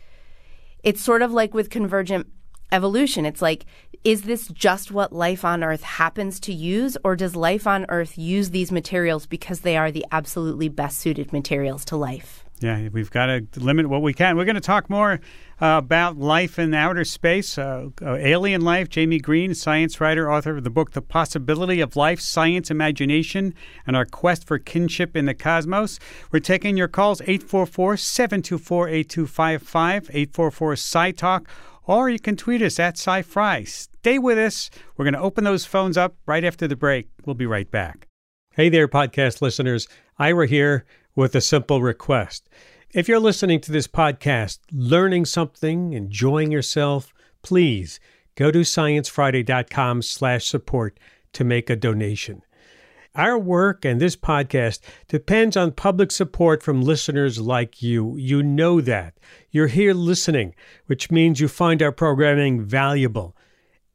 it's 0.83 1.01
sort 1.01 1.23
of 1.23 1.31
like 1.31 1.55
with 1.55 1.71
convergent 1.71 2.27
evolution. 2.73 3.25
It's 3.25 3.43
like 3.43 3.67
is 4.05 4.23
this 4.23 4.49
just 4.49 4.91
what 4.91 5.13
life 5.13 5.45
on 5.45 5.63
Earth 5.63 5.83
happens 5.83 6.41
to 6.41 6.53
use, 6.53 6.97
or 7.05 7.15
does 7.15 7.37
life 7.37 7.69
on 7.69 7.87
Earth 7.89 8.19
use 8.19 8.51
these 8.51 8.73
materials 8.73 9.27
because 9.27 9.61
they 9.61 9.77
are 9.77 9.93
the 9.93 10.05
absolutely 10.11 10.69
best 10.69 10.99
suited 10.99 11.33
materials 11.33 11.85
to 11.85 11.97
life? 11.97 12.45
Yeah, 12.59 12.89
we've 12.93 13.11
got 13.11 13.27
to 13.27 13.45
limit 13.57 13.89
what 13.89 14.03
we 14.03 14.13
can. 14.15 14.37
We're 14.37 14.45
going 14.45 14.55
to 14.55 14.61
talk 14.61 14.89
more 14.89 15.21
uh, 15.61 15.79
about 15.79 16.17
life 16.17 16.59
in 16.59 16.73
outer 16.75 17.05
space, 17.05 17.59
uh, 17.59 17.89
uh, 18.01 18.15
alien 18.15 18.61
life. 18.61 18.89
Jaime 18.93 19.19
Green, 19.19 19.55
science 19.55 20.01
writer, 20.01 20.31
author 20.31 20.57
of 20.57 20.65
the 20.65 20.71
book 20.71 20.93
The 20.93 21.03
Possibility 21.03 21.81
of 21.81 21.97
Life, 21.97 22.21
Science, 22.21 22.71
Imagination, 22.71 23.55
and 23.85 23.97
Our 23.97 24.05
Quest 24.05 24.47
for 24.47 24.59
Kinship 24.59 25.17
in 25.17 25.27
the 25.27 25.35
Cosmos. 25.35 25.99
We're 26.31 26.39
taking 26.39 26.77
your 26.77 26.89
calls 26.89 27.21
844 27.23 27.97
724 27.97 28.89
8255, 28.89 30.11
844 30.13 30.73
Sci 30.73 31.11
Talk 31.13 31.49
or 31.87 32.09
you 32.09 32.19
can 32.19 32.37
tweet 32.37 32.63
us 32.63 32.79
at 32.79 32.97
SciFri. 32.97 33.67
Stay 33.67 34.19
with 34.19 34.39
us. 34.39 34.71
We're 34.97 35.05
going 35.05 35.15
to 35.15 35.21
open 35.21 35.45
those 35.45 35.65
phones 35.65 35.97
up 35.97 36.17
right 36.27 36.45
after 36.45 36.69
the 36.69 36.77
break. 36.77 37.09
We'll 37.25 37.35
be 37.35 37.47
right 37.47 37.71
back. 37.71 38.09
Hey 38.55 38.69
there, 38.69 38.89
podcast 38.89 39.41
listeners. 39.41 39.89
Ira 40.19 40.47
here 40.47 40.85
with 41.17 41.35
a 41.35 41.41
simple 41.41 41.83
request. 41.83 42.49
If 42.93 43.09
you're 43.09 43.19
listening 43.19 43.61
to 43.63 43.73
this 43.73 43.89
podcast, 43.89 44.59
learning 44.71 45.25
something, 45.25 45.95
enjoying 45.95 46.53
yourself, 46.53 47.13
please 47.43 47.99
go 48.35 48.51
to 48.51 48.61
sciencefriday.com 48.61 50.03
slash 50.03 50.47
support 50.47 51.01
to 51.33 51.45
make 51.45 51.71
a 51.71 51.77
donation. 51.77 52.43
Our 53.15 53.39
work 53.39 53.85
and 53.85 54.01
this 54.01 54.17
podcast 54.17 54.81
depends 55.07 55.55
on 55.55 55.73
public 55.73 56.11
support 56.11 56.63
from 56.63 56.81
listeners 56.81 57.39
like 57.39 57.83
you. 57.83 58.17
You 58.17 58.43
know 58.43 58.81
that. 58.81 59.19
You're 59.51 59.67
here 59.67 59.93
listening, 59.93 60.55
which 60.87 61.11
means 61.11 61.39
you 61.39 61.49
find 61.49 61.83
our 61.83 61.93
programming 61.93 62.63
valuable. 62.63 63.37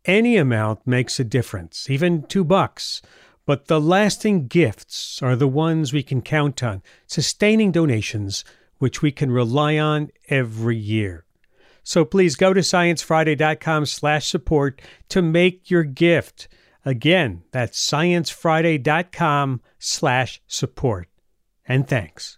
Any 0.05 0.37
amount 0.37 0.85
makes 0.85 1.19
a 1.19 1.23
difference, 1.23 1.89
even 1.89 2.23
two 2.27 2.43
bucks. 2.43 3.01
But 3.47 3.65
the 3.65 3.81
lasting 3.81 4.49
gifts 4.49 5.19
are 5.23 5.35
the 5.35 5.47
ones 5.47 5.93
we 5.93 6.03
can 6.03 6.21
count 6.21 6.61
on, 6.61 6.83
sustaining 7.07 7.71
donations, 7.71 8.45
which 8.77 9.01
we 9.01 9.11
can 9.11 9.31
rely 9.31 9.79
on 9.79 10.11
every 10.29 10.77
year. 10.77 11.25
So 11.81 12.05
please 12.05 12.35
go 12.35 12.53
to 12.53 12.59
sciencefriday.com 12.59 13.87
slash 13.87 14.27
support 14.27 14.79
to 15.09 15.23
make 15.23 15.71
your 15.71 15.83
gift. 15.83 16.49
Again, 16.87 17.43
that's 17.51 17.85
sciencefriday.com 17.85 19.59
slash 19.77 20.41
support. 20.47 21.09
And 21.67 21.85
thanks. 21.85 22.37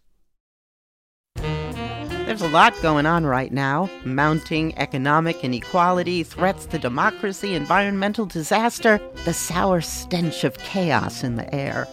There's 1.36 2.42
a 2.42 2.48
lot 2.48 2.74
going 2.82 3.06
on 3.06 3.28
right 3.28 3.54
now 3.54 3.92
mounting 4.04 4.76
economic 4.80 5.44
inequality, 5.44 6.24
threats 6.24 6.66
to 6.66 6.80
democracy, 6.80 7.54
environmental 7.54 8.26
disaster, 8.26 9.00
the 9.24 9.36
sour 9.36 9.82
stench 9.82 10.44
of 10.44 10.58
chaos 10.58 11.24
in 11.24 11.36
the 11.36 11.54
air. 11.54 11.88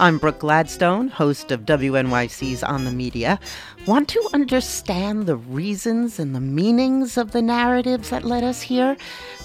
I'm 0.00 0.18
Brooke 0.18 0.40
Gladstone, 0.40 1.06
host 1.06 1.52
of 1.52 1.66
WNYC's 1.66 2.64
On 2.64 2.84
the 2.84 2.90
Media. 2.90 3.38
Want 3.86 4.08
to 4.08 4.28
understand 4.34 5.26
the 5.26 5.36
reasons 5.36 6.18
and 6.18 6.34
the 6.34 6.40
meanings 6.40 7.16
of 7.16 7.30
the 7.30 7.42
narratives 7.42 8.10
that 8.10 8.24
led 8.24 8.42
us 8.42 8.62
here, 8.62 8.96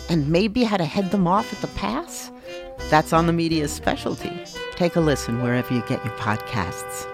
and 0.09 0.27
maybe 0.27 0.63
how 0.63 0.77
to 0.77 0.85
head 0.85 1.11
them 1.11 1.27
off 1.27 1.51
at 1.53 1.61
the 1.61 1.67
pass? 1.79 2.31
That's 2.89 3.13
on 3.13 3.27
the 3.27 3.33
media's 3.33 3.71
specialty. 3.71 4.31
Take 4.75 4.95
a 4.95 4.99
listen 4.99 5.41
wherever 5.41 5.73
you 5.73 5.81
get 5.81 6.03
your 6.05 6.13
podcasts. 6.15 7.07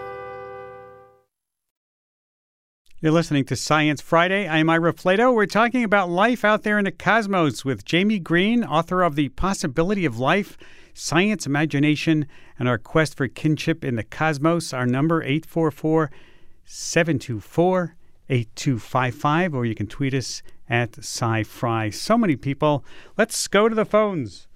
You're 3.04 3.12
listening 3.12 3.44
to 3.46 3.58
Science 3.58 4.00
Friday. 4.00 4.48
I'm 4.48 4.70
Ira 4.70 4.94
Flatow. 4.94 5.36
We're 5.36 5.46
talking 5.46 5.84
about 5.84 6.10
life 6.10 6.46
out 6.46 6.64
there 6.64 6.80
in 6.80 6.86
the 6.86 6.92
cosmos 6.92 7.66
with 7.66 7.84
Jaime 7.92 8.18
Green, 8.18 8.64
author 8.64 9.02
of 9.04 9.16
The 9.16 9.28
Possibility 9.28 10.06
of 10.06 10.20
Life, 10.20 10.58
Science, 10.94 11.46
Imagination, 11.46 12.28
and 12.58 12.70
Our 12.70 12.78
Quest 12.78 13.18
for 13.18 13.28
Kinship 13.28 13.84
in 13.84 13.96
the 13.96 14.04
Cosmos. 14.04 14.72
Our 14.72 14.86
number 14.86 15.22
844 15.22 16.12
724 16.64 17.96
8255, 18.30 19.54
or 19.54 19.66
you 19.66 19.76
can 19.76 19.88
tweet 19.88 20.14
us 20.14 20.42
at 20.74 20.94
SciFri. 20.94 21.94
So 21.94 22.18
many 22.18 22.36
people. 22.36 22.84
Let's 23.16 23.48
go 23.48 23.70
to 23.70 23.76
the 23.76 23.86
phones. 23.86 24.48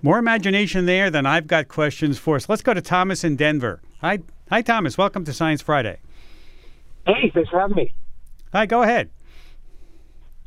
More 0.00 0.18
imagination 0.18 0.86
there 0.86 1.10
than 1.10 1.26
I've 1.26 1.46
got 1.46 1.68
questions 1.68 2.18
for 2.18 2.36
us. 2.36 2.48
Let's 2.48 2.62
go 2.62 2.72
to 2.72 2.80
Thomas 2.80 3.24
in 3.24 3.36
Denver. 3.36 3.82
Hi, 4.00 4.20
hi, 4.48 4.62
Thomas. 4.62 4.96
Welcome 4.96 5.26
to 5.26 5.34
Science 5.34 5.60
Friday. 5.60 5.98
Hey, 7.06 7.30
thanks 7.34 7.50
for 7.50 7.60
having 7.60 7.76
me. 7.76 7.92
Hi, 8.54 8.64
go 8.64 8.80
ahead. 8.80 9.10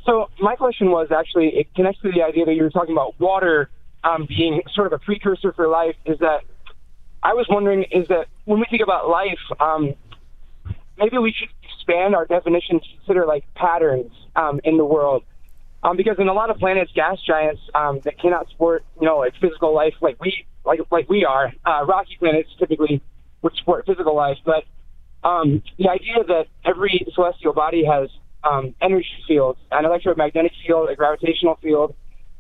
So 0.04 0.32
my 0.40 0.56
question 0.56 0.90
was 0.90 1.10
actually 1.12 1.50
it 1.50 1.68
connects 1.76 2.02
to 2.02 2.12
the 2.12 2.24
idea 2.24 2.46
that 2.46 2.56
you 2.56 2.64
were 2.64 2.72
talking 2.72 2.96
about 2.96 3.14
water 3.20 3.70
um, 4.04 4.26
being 4.28 4.64
sort 4.74 4.88
of 4.88 4.94
a 4.94 5.00
precursor 5.00 5.54
for 5.54 5.68
life. 5.68 5.96
Is 6.08 6.18
that 6.20 6.42
I 7.22 7.34
was 7.34 7.46
wondering 7.52 7.84
is 7.92 8.08
that 8.08 8.26
when 8.46 8.60
we 8.60 8.66
think 8.68 8.82
about 8.82 9.08
life, 9.08 9.40
um, 9.60 9.94
maybe 10.98 11.20
we 11.20 11.32
should 11.32 11.50
expand 11.84 12.16
our 12.16 12.26
definition 12.26 12.80
to 12.80 12.86
consider 12.98 13.26
like 13.26 13.46
patterns 13.56 14.12
um, 14.36 14.60
in 14.64 14.78
the 14.78 14.86
world. 14.86 15.24
Um, 15.84 15.98
because 15.98 16.16
in 16.18 16.30
a 16.30 16.34
lot 16.34 16.50
of 16.50 16.58
planets, 16.58 16.92
gas 16.96 17.18
giants 17.28 17.62
um, 17.76 18.00
that 18.06 18.18
cannot 18.18 18.50
support, 18.50 18.86
you 19.02 19.06
know, 19.06 19.18
like 19.18 19.34
physical 19.42 19.76
life 19.76 19.94
like 20.02 20.18
we 20.22 20.46
like 20.66 20.80
like 20.92 21.10
we 21.10 21.26
are. 21.26 21.52
Uh, 21.66 21.86
rocky 21.86 22.16
planets 22.18 22.50
typically 22.58 23.02
would 23.42 23.54
support 23.58 23.86
physical 23.86 24.16
life, 24.16 24.38
but 24.46 24.64
um, 25.28 25.62
the 25.78 25.90
idea 25.90 26.24
that 26.26 26.46
every 26.66 27.06
celestial 27.14 27.54
body 27.54 27.84
has 27.86 28.10
um, 28.50 28.74
energy 28.82 29.08
fields, 29.28 29.60
an 29.72 29.84
electromagnetic 29.86 30.54
field, 30.66 30.90
a 30.90 30.96
gravitational 30.96 31.58
field. 31.62 31.96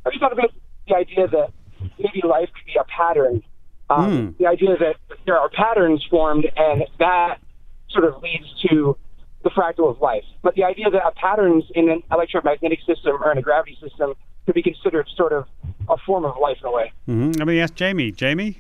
I 0.06 0.10
just 0.10 0.22
thought 0.22 0.34
about 0.34 0.52
the 0.88 0.96
idea 0.96 1.28
that 1.28 1.52
maybe 1.98 2.26
life 2.26 2.50
could 2.54 2.66
be 2.66 2.76
a 2.80 2.84
pattern. 2.86 3.44
Um, 3.90 4.12
Mm. 4.12 4.38
The 4.38 4.48
idea 4.48 4.78
that 4.78 4.96
there 5.26 5.38
are 5.38 5.50
patterns 5.50 6.04
formed, 6.10 6.46
and 6.56 6.86
that 7.00 7.40
sort 7.90 8.06
of 8.06 8.22
leads 8.24 8.46
to 8.70 8.98
the 9.44 9.50
fractal 9.50 9.90
of 9.90 10.00
life. 10.02 10.24
But 10.42 10.56
the 10.56 10.64
idea 10.64 10.90
that 10.90 11.16
patterns 11.16 11.66
in 11.76 11.90
an 11.90 12.02
electromagnetic 12.12 12.80
system 12.88 13.22
or 13.22 13.32
in 13.32 13.38
a 13.38 13.42
gravity 13.42 13.78
system 13.82 14.14
could 14.46 14.56
be 14.56 14.64
considered 14.64 15.08
sort 15.16 15.34
of 15.34 15.48
a 15.90 15.98
form 16.06 16.26
of 16.26 16.36
life 16.42 16.58
in 16.62 16.68
a 16.68 16.72
way. 16.72 16.92
hmm 17.06 17.32
Let 17.32 17.48
me 17.48 17.60
ask 17.60 17.78
Jaime. 17.78 18.14
Jaime? 18.18 18.60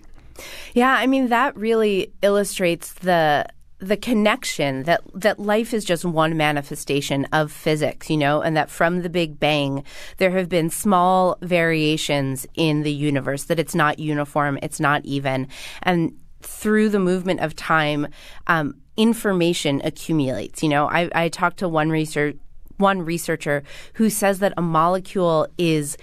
Yeah, 0.73 0.93
I 0.93 1.07
mean 1.07 1.29
that 1.29 1.55
really 1.55 2.11
illustrates 2.21 2.93
the 2.93 3.45
the 3.79 3.97
connection 3.97 4.83
that 4.83 5.01
that 5.13 5.39
life 5.39 5.73
is 5.73 5.83
just 5.83 6.05
one 6.05 6.37
manifestation 6.37 7.25
of 7.33 7.51
physics, 7.51 8.09
you 8.09 8.17
know, 8.17 8.41
and 8.41 8.55
that 8.55 8.69
from 8.69 9.01
the 9.01 9.09
Big 9.09 9.39
Bang 9.39 9.83
there 10.17 10.31
have 10.31 10.47
been 10.47 10.69
small 10.69 11.37
variations 11.41 12.47
in 12.55 12.83
the 12.83 12.93
universe 12.93 13.43
that 13.45 13.59
it's 13.59 13.75
not 13.75 13.99
uniform, 13.99 14.57
it's 14.61 14.79
not 14.79 15.03
even, 15.05 15.47
and 15.81 16.17
through 16.41 16.89
the 16.89 16.99
movement 16.99 17.39
of 17.39 17.55
time, 17.55 18.07
um, 18.47 18.75
information 18.97 19.81
accumulates. 19.83 20.63
You 20.63 20.69
know, 20.69 20.87
I, 20.87 21.09
I 21.13 21.29
talked 21.29 21.57
to 21.59 21.69
one 21.69 21.89
research 21.89 22.37
one 22.77 23.03
researcher 23.03 23.63
who 23.93 24.09
says 24.09 24.39
that 24.39 24.53
a 24.57 24.61
molecule 24.61 25.47
is 25.59 25.95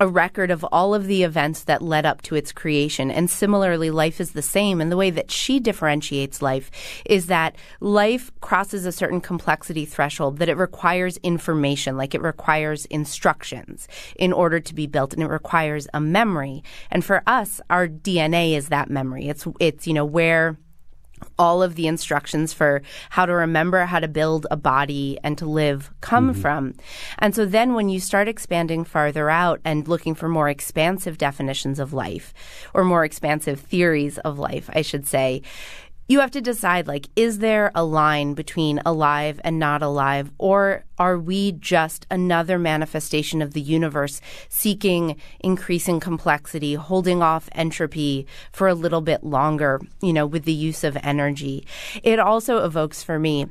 a 0.00 0.08
record 0.08 0.50
of 0.50 0.64
all 0.72 0.94
of 0.94 1.06
the 1.06 1.22
events 1.22 1.64
that 1.64 1.80
led 1.80 2.04
up 2.04 2.22
to 2.22 2.34
its 2.34 2.50
creation. 2.50 3.08
And 3.08 3.30
similarly, 3.30 3.90
life 3.90 4.20
is 4.20 4.32
the 4.32 4.42
same. 4.42 4.80
And 4.80 4.90
the 4.90 4.96
way 4.96 5.10
that 5.10 5.30
she 5.30 5.60
differentiates 5.60 6.42
life 6.42 6.72
is 7.06 7.26
that 7.26 7.54
life 7.78 8.32
crosses 8.40 8.84
a 8.84 8.90
certain 8.90 9.20
complexity 9.20 9.84
threshold, 9.84 10.38
that 10.38 10.48
it 10.48 10.56
requires 10.56 11.18
information, 11.18 11.96
like 11.96 12.16
it 12.16 12.22
requires 12.22 12.84
instructions 12.86 13.86
in 14.16 14.32
order 14.32 14.58
to 14.58 14.74
be 14.74 14.88
built, 14.88 15.12
and 15.12 15.22
it 15.22 15.28
requires 15.28 15.86
a 15.94 16.00
memory. 16.00 16.64
And 16.90 17.04
for 17.04 17.22
us, 17.26 17.60
our 17.70 17.86
DNA 17.86 18.56
is 18.56 18.70
that 18.70 18.90
memory. 18.90 19.28
It's, 19.28 19.46
it's, 19.60 19.86
you 19.86 19.94
know, 19.94 20.04
where 20.04 20.58
all 21.38 21.62
of 21.62 21.74
the 21.74 21.86
instructions 21.86 22.52
for 22.52 22.82
how 23.10 23.26
to 23.26 23.32
remember 23.32 23.84
how 23.84 24.00
to 24.00 24.08
build 24.08 24.46
a 24.50 24.56
body 24.56 25.18
and 25.22 25.38
to 25.38 25.46
live 25.46 25.90
come 26.00 26.32
mm-hmm. 26.32 26.40
from. 26.40 26.74
And 27.18 27.34
so 27.34 27.44
then 27.44 27.74
when 27.74 27.88
you 27.88 28.00
start 28.00 28.28
expanding 28.28 28.84
farther 28.84 29.30
out 29.30 29.60
and 29.64 29.88
looking 29.88 30.14
for 30.14 30.28
more 30.28 30.48
expansive 30.48 31.18
definitions 31.18 31.78
of 31.78 31.92
life 31.92 32.32
or 32.74 32.84
more 32.84 33.04
expansive 33.04 33.60
theories 33.60 34.18
of 34.18 34.38
life, 34.38 34.68
I 34.72 34.82
should 34.82 35.06
say, 35.06 35.42
you 36.08 36.20
have 36.20 36.30
to 36.32 36.40
decide 36.40 36.86
like 36.86 37.08
is 37.16 37.38
there 37.38 37.70
a 37.74 37.84
line 37.84 38.34
between 38.34 38.80
alive 38.84 39.40
and 39.44 39.58
not 39.58 39.82
alive? 39.82 40.30
Or 40.38 40.84
are 40.98 41.18
we 41.18 41.52
just 41.52 42.06
another 42.10 42.58
manifestation 42.58 43.40
of 43.40 43.54
the 43.54 43.60
universe 43.60 44.20
seeking 44.48 45.16
increasing 45.40 46.00
complexity 46.00 46.74
holding 46.74 47.22
off 47.22 47.48
entropy 47.52 48.26
for 48.52 48.68
a 48.68 48.74
little 48.74 49.00
bit 49.00 49.24
longer 49.24 49.80
you 50.00 50.12
know 50.12 50.26
with 50.26 50.44
the 50.44 50.52
use 50.52 50.84
of 50.84 50.96
energy? 51.02 51.66
It 52.02 52.18
also 52.18 52.64
evokes 52.64 53.02
for 53.02 53.18
me 53.18 53.46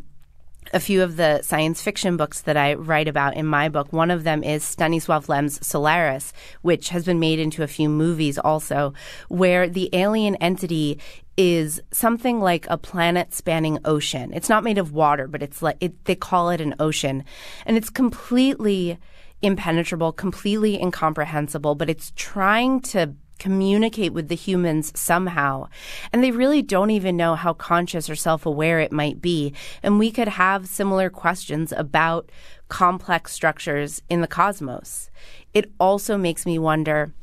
a 0.73 0.79
few 0.79 1.03
of 1.03 1.17
the 1.17 1.41
science 1.41 1.81
fiction 1.81 2.17
books 2.17 2.41
that 2.41 2.57
I 2.57 2.75
write 2.75 3.07
about 3.07 3.35
in 3.35 3.45
my 3.45 3.69
book. 3.69 3.91
One 3.91 4.11
of 4.11 4.23
them 4.23 4.43
is 4.43 4.63
Stanisław 4.63 5.27
Lem's 5.27 5.65
Solaris, 5.65 6.33
which 6.61 6.89
has 6.89 7.05
been 7.05 7.19
made 7.19 7.39
into 7.39 7.63
a 7.63 7.67
few 7.67 7.89
movies 7.89 8.37
also, 8.37 8.93
where 9.27 9.67
the 9.67 9.89
alien 9.93 10.35
entity 10.35 10.99
is 11.37 11.81
something 11.91 12.39
like 12.39 12.67
a 12.69 12.77
planet 12.77 13.33
spanning 13.33 13.79
ocean. 13.85 14.31
It's 14.33 14.49
not 14.49 14.63
made 14.63 14.77
of 14.77 14.91
water, 14.91 15.27
but 15.27 15.41
it's 15.41 15.61
like 15.61 15.77
it, 15.79 16.05
they 16.05 16.15
call 16.15 16.49
it 16.49 16.61
an 16.61 16.75
ocean. 16.79 17.23
And 17.65 17.77
it's 17.77 17.89
completely 17.89 18.97
impenetrable, 19.41 20.11
completely 20.11 20.79
incomprehensible, 20.79 21.75
but 21.75 21.89
it's 21.89 22.13
trying 22.15 22.79
to 22.81 23.15
communicate 23.41 24.13
with 24.13 24.27
the 24.27 24.36
humans 24.36 24.91
somehow. 24.93 25.67
And 26.13 26.24
they 26.24 26.29
really 26.29 26.61
don't 26.61 26.92
even 26.92 27.18
know 27.18 27.33
how 27.33 27.53
conscious 27.53 28.07
or 28.07 28.15
self 28.15 28.46
aware 28.46 28.79
it 28.79 28.92
might 28.92 29.20
be. 29.20 29.53
And 29.81 29.98
we 29.98 30.11
could 30.11 30.27
have 30.27 30.68
similar 30.68 31.09
questions 31.09 31.74
about 31.75 32.31
complex 32.70 33.33
structures 33.33 34.03
in 34.09 34.22
the 34.22 34.27
cosmos. 34.27 35.09
It 35.55 35.72
also 35.79 36.18
makes 36.18 36.46
me 36.46 36.59
wonder 36.59 37.13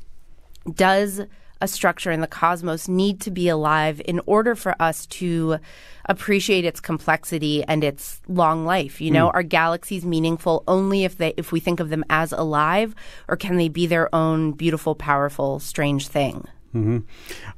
does 0.74 1.22
a 1.60 1.68
structure 1.68 2.10
in 2.10 2.20
the 2.20 2.26
cosmos 2.26 2.88
need 2.88 3.20
to 3.20 3.30
be 3.30 3.48
alive 3.48 4.00
in 4.04 4.20
order 4.26 4.54
for 4.54 4.74
us 4.80 5.06
to 5.06 5.58
appreciate 6.06 6.64
its 6.64 6.80
complexity 6.80 7.62
and 7.64 7.84
its 7.84 8.20
long 8.28 8.64
life 8.64 9.00
you 9.00 9.10
know? 9.10 9.30
Are 9.30 9.42
galaxies 9.42 10.04
meaningful 10.04 10.64
only 10.66 11.04
if 11.04 11.18
they 11.18 11.34
if 11.36 11.52
we 11.52 11.60
think 11.60 11.80
of 11.80 11.90
them 11.90 12.04
as 12.10 12.32
alive 12.32 12.94
or 13.28 13.36
can 13.36 13.56
they 13.56 13.68
be 13.68 13.86
their 13.86 14.14
own 14.14 14.52
beautiful 14.52 14.94
powerful 14.94 15.58
strange 15.58 16.08
thing? 16.08 16.46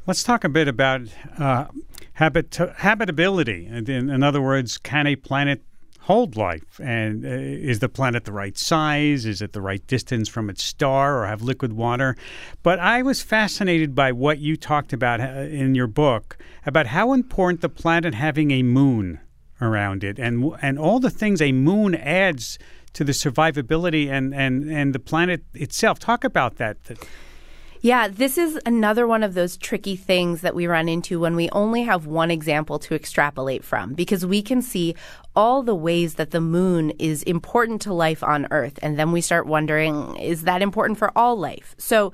Let's 0.07 0.23
talk 0.23 0.45
a 0.45 0.49
bit 0.49 0.69
about 0.69 1.03
uh, 1.39 1.67
habit 2.15 2.57
habitability. 2.77 3.67
In, 3.67 4.11
in 4.11 4.23
other 4.23 4.41
words, 4.41 4.79
can 4.79 5.07
a 5.07 5.17
planet 5.17 5.63
hold 6.03 6.37
life? 6.37 6.81
And 6.83 7.25
uh, 7.25 7.29
is 7.29 7.79
the 7.79 7.89
planet 7.89 8.25
the 8.25 8.33
right 8.33 8.57
size? 8.57 9.27
Is 9.27 9.43
it 9.43 9.53
the 9.53 9.61
right 9.61 9.87
distance 9.87 10.29
from 10.29 10.51
its 10.51 10.63
star 10.63 11.23
or 11.23 11.27
have 11.27 11.43
liquid 11.43 11.73
water? 11.73 12.17
But 12.63 12.79
I 12.79 13.03
was 13.03 13.23
fascinated 13.23 13.95
by 13.95 14.13
what 14.13 14.39
you 14.39 14.57
talked 14.57 14.93
about 14.93 15.21
uh, 15.21 15.47
in 15.51 15.75
your 15.75 15.87
book 15.87 16.37
about 16.67 16.89
how 16.89 17.13
important 17.13 17.61
the 17.61 17.69
planet 17.69 18.15
having 18.15 18.51
a 18.51 18.63
moon 18.63 19.21
around 19.63 20.03
it 20.03 20.19
and 20.19 20.55
and 20.63 20.79
all 20.79 20.99
the 20.99 21.11
things 21.11 21.43
a 21.43 21.53
moon 21.53 21.95
adds 21.95 22.59
to 22.93 23.05
the 23.05 23.13
survivability 23.13 24.11
and, 24.11 24.35
and, 24.35 24.71
and 24.71 24.95
the 24.95 24.99
planet 24.99 25.45
itself. 25.55 25.99
Talk 25.99 26.25
about 26.25 26.57
that. 26.57 26.77
Yeah, 27.83 28.09
this 28.09 28.37
is 28.37 28.61
another 28.67 29.07
one 29.07 29.23
of 29.23 29.33
those 29.33 29.57
tricky 29.57 29.97
things 29.97 30.43
that 30.43 30.55
we 30.55 30.67
run 30.67 30.87
into 30.87 31.19
when 31.19 31.35
we 31.35 31.49
only 31.51 31.83
have 31.85 32.05
one 32.05 32.31
example 32.31 32.79
to 32.81 32.95
extrapolate 32.95 33.65
from 33.65 33.95
because 33.95 34.27
we 34.27 34.43
can 34.43 34.61
see 34.61 34.95
all 35.35 35.63
the 35.63 35.75
ways 35.75 36.15
that 36.17 36.31
the 36.31 36.43
moon 36.43 36.91
is 36.99 37.23
important 37.23 37.81
to 37.83 37.95
life 37.95 38.23
on 38.23 38.47
Earth. 38.51 38.79
And 38.83 38.99
then 38.99 39.13
we 39.13 39.23
start 39.23 39.47
wondering, 39.47 40.15
is 40.17 40.43
that 40.43 40.61
important 40.61 40.99
for 40.99 41.11
all 41.17 41.37
life? 41.37 41.75
So 41.79 42.13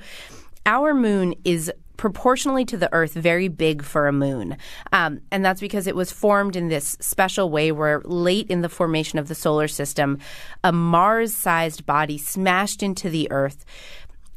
our 0.67 0.95
moon 0.95 1.35
is 1.45 1.73
proportionally 1.97 2.65
to 2.67 2.77
the 2.77 2.93
Earth 2.93 3.15
very 3.15 3.49
big 3.49 3.83
for 3.83 4.07
a 4.07 4.13
moon. 4.13 4.57
Um, 4.93 5.21
and 5.33 5.45
that's 5.45 5.61
because 5.61 5.89
it 5.89 5.97
was 5.97 6.13
formed 6.13 6.55
in 6.55 6.69
this 6.69 6.97
special 7.01 7.51
way 7.51 7.73
where 7.73 8.03
late 8.05 8.49
in 8.49 8.61
the 8.61 8.69
formation 8.69 9.19
of 9.19 9.27
the 9.27 9.35
solar 9.35 9.67
system, 9.67 10.21
a 10.63 10.71
Mars 10.71 11.35
sized 11.35 11.87
body 11.87 12.19
smashed 12.19 12.85
into 12.85 13.11
the 13.11 13.29
Earth 13.33 13.65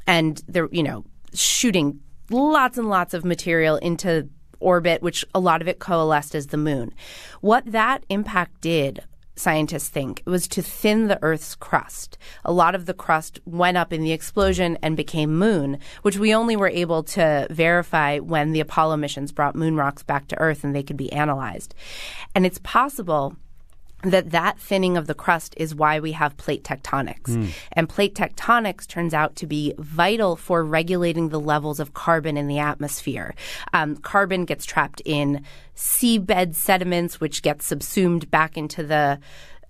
and 0.08 0.42
there, 0.48 0.68
you 0.72 0.82
know, 0.82 1.06
shooting 1.34 2.00
lots 2.30 2.78
and 2.78 2.90
lots 2.90 3.14
of 3.14 3.26
material 3.26 3.78
into 3.78 4.30
orbit, 4.60 5.02
which 5.02 5.26
a 5.34 5.40
lot 5.40 5.62
of 5.62 5.68
it 5.68 5.80
coalesced 5.80 6.36
as 6.36 6.48
the 6.48 6.58
moon. 6.58 6.94
What 7.42 7.72
that 7.72 8.04
impact 8.10 8.62
did, 8.62 9.02
scientists 9.36 9.90
think, 9.90 10.22
was 10.26 10.48
to 10.50 10.62
thin 10.62 11.08
the 11.08 11.20
Earth's 11.22 11.56
crust. 11.56 12.18
A 12.44 12.52
lot 12.52 12.76
of 12.76 12.86
the 12.86 12.94
crust 12.94 13.40
went 13.46 13.78
up 13.78 13.94
in 13.94 14.04
the 14.04 14.12
explosion 14.12 14.78
and 14.82 14.98
became 14.98 15.38
moon, 15.38 15.80
which 16.02 16.18
we 16.18 16.34
only 16.34 16.56
were 16.56 16.70
able 16.70 17.04
to 17.04 17.48
verify 17.50 18.20
when 18.20 18.52
the 18.52 18.60
Apollo 18.60 18.98
missions 18.98 19.32
brought 19.32 19.56
moon 19.56 19.76
rocks 19.76 20.04
back 20.04 20.28
to 20.28 20.40
Earth 20.40 20.64
and 20.64 20.76
they 20.76 20.84
could 20.84 20.98
be 20.98 21.12
analyzed. 21.14 21.74
And 22.36 22.46
it's 22.46 22.60
possible 22.64 23.38
that 24.04 24.32
that 24.32 24.60
thinning 24.60 24.96
of 24.98 25.08
the 25.08 25.14
crust 25.14 25.54
is 25.58 25.76
why 25.76 26.00
we 26.00 26.14
have 26.14 26.38
plate 26.38 26.64
tectonics. 26.64 27.52
And 27.74 27.90
plate 27.90 28.16
tectonics 28.16 28.88
turns 28.88 29.14
out 29.14 29.36
to 29.38 29.48
be 29.48 29.74
vital 29.78 30.36
for 30.36 30.64
regulating 30.64 31.30
the 31.30 31.40
levels 31.40 31.80
of 31.80 31.94
carbon 31.94 32.38
in 32.38 32.48
the 32.48 32.60
atmosphere. 32.60 33.36
Um, 33.74 33.98
carbon 33.98 34.46
gets 34.46 34.66
trapped 34.66 35.02
in 35.04 35.44
seabed 35.76 36.56
sediments, 36.56 37.20
which 37.20 37.42
gets 37.42 37.66
subsumed 37.66 38.32
back 38.32 38.58
into 38.58 38.84
the 38.84 39.20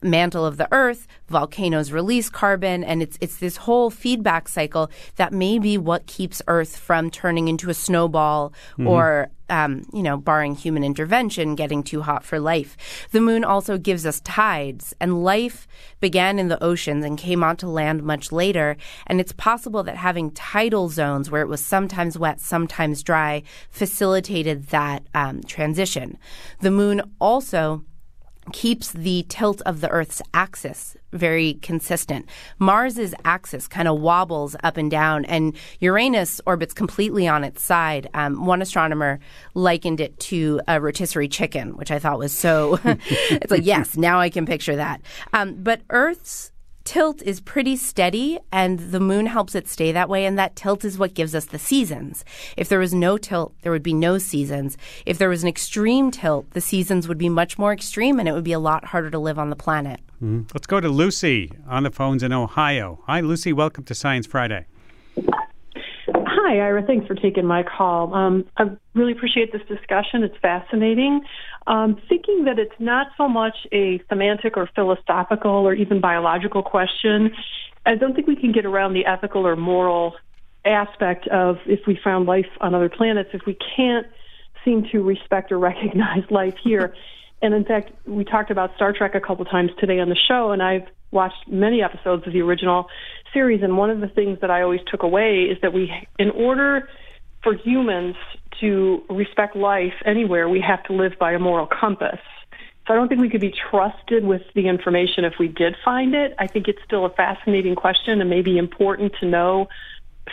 mantle 0.01 0.45
of 0.45 0.57
the 0.57 0.67
earth 0.71 1.07
volcanoes 1.27 1.91
release 1.91 2.29
carbon 2.29 2.83
and 2.83 3.01
it's 3.01 3.17
it's 3.21 3.37
this 3.37 3.57
whole 3.57 3.89
feedback 3.89 4.47
cycle 4.47 4.89
that 5.17 5.33
may 5.33 5.59
be 5.59 5.77
what 5.77 6.05
keeps 6.07 6.41
earth 6.47 6.77
from 6.77 7.09
turning 7.11 7.47
into 7.47 7.69
a 7.69 7.73
snowball 7.73 8.53
or 8.85 9.29
um, 9.49 9.85
you 9.93 10.03
know 10.03 10.17
barring 10.17 10.55
human 10.55 10.83
intervention 10.83 11.55
getting 11.55 11.83
too 11.83 12.01
hot 12.01 12.23
for 12.23 12.39
life. 12.39 13.07
The 13.11 13.21
moon 13.21 13.43
also 13.43 13.77
gives 13.77 14.05
us 14.05 14.21
tides 14.21 14.95
and 14.99 15.23
life 15.23 15.67
began 15.99 16.39
in 16.39 16.47
the 16.47 16.63
oceans 16.63 17.03
and 17.03 17.17
came 17.17 17.43
onto 17.43 17.67
land 17.67 18.03
much 18.03 18.31
later. 18.31 18.77
And 19.07 19.19
it's 19.19 19.33
possible 19.33 19.83
that 19.83 19.97
having 19.97 20.31
tidal 20.31 20.89
zones 20.89 21.29
where 21.29 21.41
it 21.41 21.47
was 21.47 21.63
sometimes 21.63 22.17
wet 22.17 22.39
sometimes 22.39 23.03
dry 23.03 23.43
facilitated 23.69 24.67
that 24.67 25.03
um, 25.13 25.41
transition. 25.43 26.17
The 26.61 26.71
moon 26.71 27.01
also 27.19 27.83
keeps 28.49 28.91
the 28.91 29.25
tilt 29.29 29.61
of 29.65 29.81
the 29.81 29.89
Earth's 29.89 30.21
axis 30.33 30.95
very 31.11 31.55
consistent. 31.55 32.27
Mars's 32.59 33.13
axis 33.25 33.67
kind 33.67 33.87
of 33.87 33.99
wobbles 33.99 34.55
up 34.63 34.77
and 34.77 34.91
down, 34.91 35.25
and 35.25 35.55
Uranus 35.79 36.39
orbits 36.45 36.73
completely 36.73 37.27
on 37.27 37.43
its 37.43 37.61
side. 37.61 38.09
Um, 38.13 38.45
one 38.45 38.61
astronomer 38.61 39.19
likened 39.53 39.99
it 39.99 40.19
to 40.21 40.61
a 40.67 40.79
rotisserie 40.79 41.27
chicken, 41.27 41.75
which 41.77 41.91
I 41.91 41.99
thought 41.99 42.19
was 42.19 42.31
so. 42.31 42.79
it's 42.83 43.51
like 43.51 43.65
yes, 43.65 43.97
now 43.97 44.19
I 44.19 44.29
can 44.29 44.45
picture 44.45 44.75
that. 44.75 45.01
Um, 45.33 45.55
but 45.55 45.81
Earth's 45.89 46.51
tilt 46.89 47.21
is 47.21 47.39
pretty 47.39 47.75
steady 47.75 48.39
and 48.51 48.79
the 48.79 48.99
moon 48.99 49.27
helps 49.27 49.53
it 49.53 49.67
stay 49.67 49.91
that 49.91 50.09
way 50.09 50.25
and 50.25 50.39
that 50.39 50.55
tilt 50.55 50.83
is 50.83 50.97
what 50.97 51.13
gives 51.13 51.35
us 51.35 51.45
the 51.45 51.59
seasons. 51.59 52.25
If 52.57 52.67
there 52.67 52.79
was 52.79 52.95
no 52.95 53.15
tilt, 53.15 53.53
there 53.61 53.71
would 53.71 53.83
be 53.83 53.93
no 53.93 54.17
seasons. 54.17 54.75
If 55.05 55.19
there 55.19 55.29
was 55.29 55.43
an 55.43 55.49
extreme 55.49 56.09
tilt, 56.09 56.49
the 56.49 56.61
seasons 56.61 57.07
would 57.07 57.19
be 57.19 57.29
much 57.29 57.59
more 57.59 57.71
extreme 57.71 58.19
and 58.19 58.27
it 58.27 58.31
would 58.31 58.43
be 58.43 58.53
a 58.53 58.57
lot 58.59 58.85
harder 58.85 59.11
to 59.11 59.19
live 59.19 59.37
on 59.37 59.51
the 59.51 59.55
planet. 59.55 59.99
Mm-hmm. 60.15 60.47
Let's 60.51 60.65
go 60.65 60.79
to 60.79 60.89
Lucy 60.89 61.51
on 61.67 61.83
the 61.83 61.91
phones 61.91 62.23
in 62.23 62.33
Ohio. 62.33 63.03
Hi 63.05 63.19
Lucy, 63.19 63.53
welcome 63.53 63.83
to 63.83 63.93
Science 63.93 64.25
Friday. 64.25 64.65
Hi, 66.15 66.57
Ira. 66.57 66.81
Thanks 66.81 67.05
for 67.05 67.13
taking 67.13 67.45
my 67.45 67.61
call. 67.61 68.11
Um, 68.15 68.45
I 68.57 68.63
really 68.95 69.11
appreciate 69.11 69.51
this 69.51 69.61
discussion. 69.67 70.23
It's 70.23 70.37
fascinating. 70.41 71.21
Um, 71.69 72.01
thinking 72.09 72.45
that 72.45 72.57
it's 72.57 72.73
not 72.79 73.09
so 73.15 73.29
much 73.29 73.55
a 73.71 74.01
semantic 74.09 74.57
or 74.57 74.67
philosophical 74.73 75.51
or 75.51 75.75
even 75.75 76.01
biological 76.01 76.63
question, 76.63 77.31
I 77.85 77.93
don't 77.93 78.15
think 78.15 78.25
we 78.25 78.35
can 78.35 78.51
get 78.51 78.65
around 78.65 78.93
the 78.93 79.05
ethical 79.05 79.45
or 79.45 79.55
moral 79.55 80.15
aspect 80.65 81.27
of 81.27 81.57
if 81.67 81.81
we 81.85 81.97
found 82.03 82.25
life 82.25 82.47
on 82.59 82.73
other 82.73 82.89
planets, 82.89 83.29
if 83.33 83.41
we 83.45 83.55
can't 83.75 84.07
seem 84.65 84.87
to 84.91 85.03
respect 85.03 85.51
or 85.51 85.59
recognize 85.59 86.23
life 86.31 86.55
here. 86.63 86.95
And 87.43 87.53
in 87.53 87.63
fact, 87.63 87.91
we 88.07 88.25
talked 88.25 88.49
about 88.49 88.75
Star 88.75 88.91
Trek 88.91 89.13
a 89.13 89.21
couple 89.21 89.45
times 89.45 89.69
today 89.79 89.99
on 89.99 90.09
the 90.09 90.17
show, 90.27 90.51
and 90.51 90.63
I've 90.63 90.87
watched 91.11 91.47
many 91.47 91.83
episodes 91.83 92.25
of 92.25 92.33
the 92.33 92.41
original 92.41 92.87
series. 93.31 93.61
And 93.61 93.77
one 93.77 93.91
of 93.91 93.99
the 93.99 94.07
things 94.07 94.39
that 94.41 94.49
I 94.49 94.63
always 94.63 94.81
took 94.91 95.03
away 95.03 95.43
is 95.43 95.57
that 95.61 95.71
we, 95.71 95.93
in 96.17 96.31
order 96.31 96.89
for 97.43 97.53
humans 97.53 98.15
to 98.59 99.03
respect 99.09 99.55
life 99.55 99.93
anywhere, 100.05 100.49
we 100.49 100.61
have 100.61 100.83
to 100.83 100.93
live 100.93 101.13
by 101.19 101.33
a 101.33 101.39
moral 101.39 101.67
compass. 101.67 102.19
So 102.87 102.93
I 102.93 102.97
don't 102.97 103.07
think 103.07 103.21
we 103.21 103.29
could 103.29 103.41
be 103.41 103.53
trusted 103.69 104.25
with 104.25 104.41
the 104.55 104.67
information 104.67 105.23
if 105.23 105.33
we 105.39 105.47
did 105.47 105.75
find 105.85 106.15
it. 106.15 106.33
I 106.39 106.47
think 106.47 106.67
it's 106.67 106.81
still 106.83 107.05
a 107.05 107.09
fascinating 107.11 107.75
question 107.75 108.19
and 108.19 108.29
maybe 108.29 108.57
important 108.57 109.13
to 109.19 109.27
know 109.27 109.67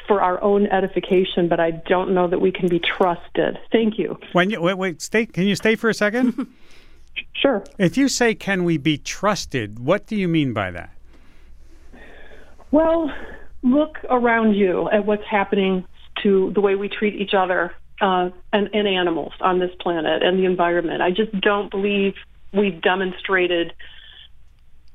for 0.07 0.21
our 0.21 0.43
own 0.43 0.67
edification, 0.67 1.49
but 1.49 1.61
I 1.61 1.71
don't 1.71 2.15
know 2.15 2.29
that 2.29 2.41
we 2.41 2.51
can 2.51 2.69
be 2.69 2.79
trusted. 2.81 3.59
Thank 3.71 3.99
you. 3.99 4.19
When 4.33 4.51
you 4.51 4.61
wait, 4.61 4.79
wait, 4.79 5.03
stay. 5.03 5.27
Can 5.27 5.45
you 5.45 5.55
stay 5.55 5.75
for 5.75 5.89
a 5.89 5.95
second? 5.95 6.47
sure. 7.35 7.65
If 7.79 7.97
you 7.97 8.09
say, 8.09 8.35
"Can 8.35 8.65
we 8.65 8.79
be 8.79 8.99
trusted?" 8.99 9.79
What 9.79 10.07
do 10.07 10.17
you 10.17 10.29
mean 10.29 10.53
by 10.53 10.71
that? 10.71 10.91
Well, 12.71 13.11
look 13.63 13.99
around 14.11 14.55
you 14.55 14.89
at 14.91 15.07
what's 15.07 15.25
happening 15.25 15.85
to 16.23 16.53
the 16.55 16.61
way 16.61 16.75
we 16.75 16.89
treat 16.89 17.15
each 17.15 17.35
other 17.35 17.75
uh, 18.01 18.31
and, 18.53 18.69
and 18.73 18.89
animals 18.89 19.33
on 19.41 19.59
this 19.59 19.71
planet 19.81 20.23
and 20.23 20.39
the 20.39 20.45
environment. 20.45 21.03
I 21.03 21.11
just 21.11 21.33
don't 21.41 21.71
believe 21.71 22.15
we've 22.53 22.81
demonstrated 22.81 23.73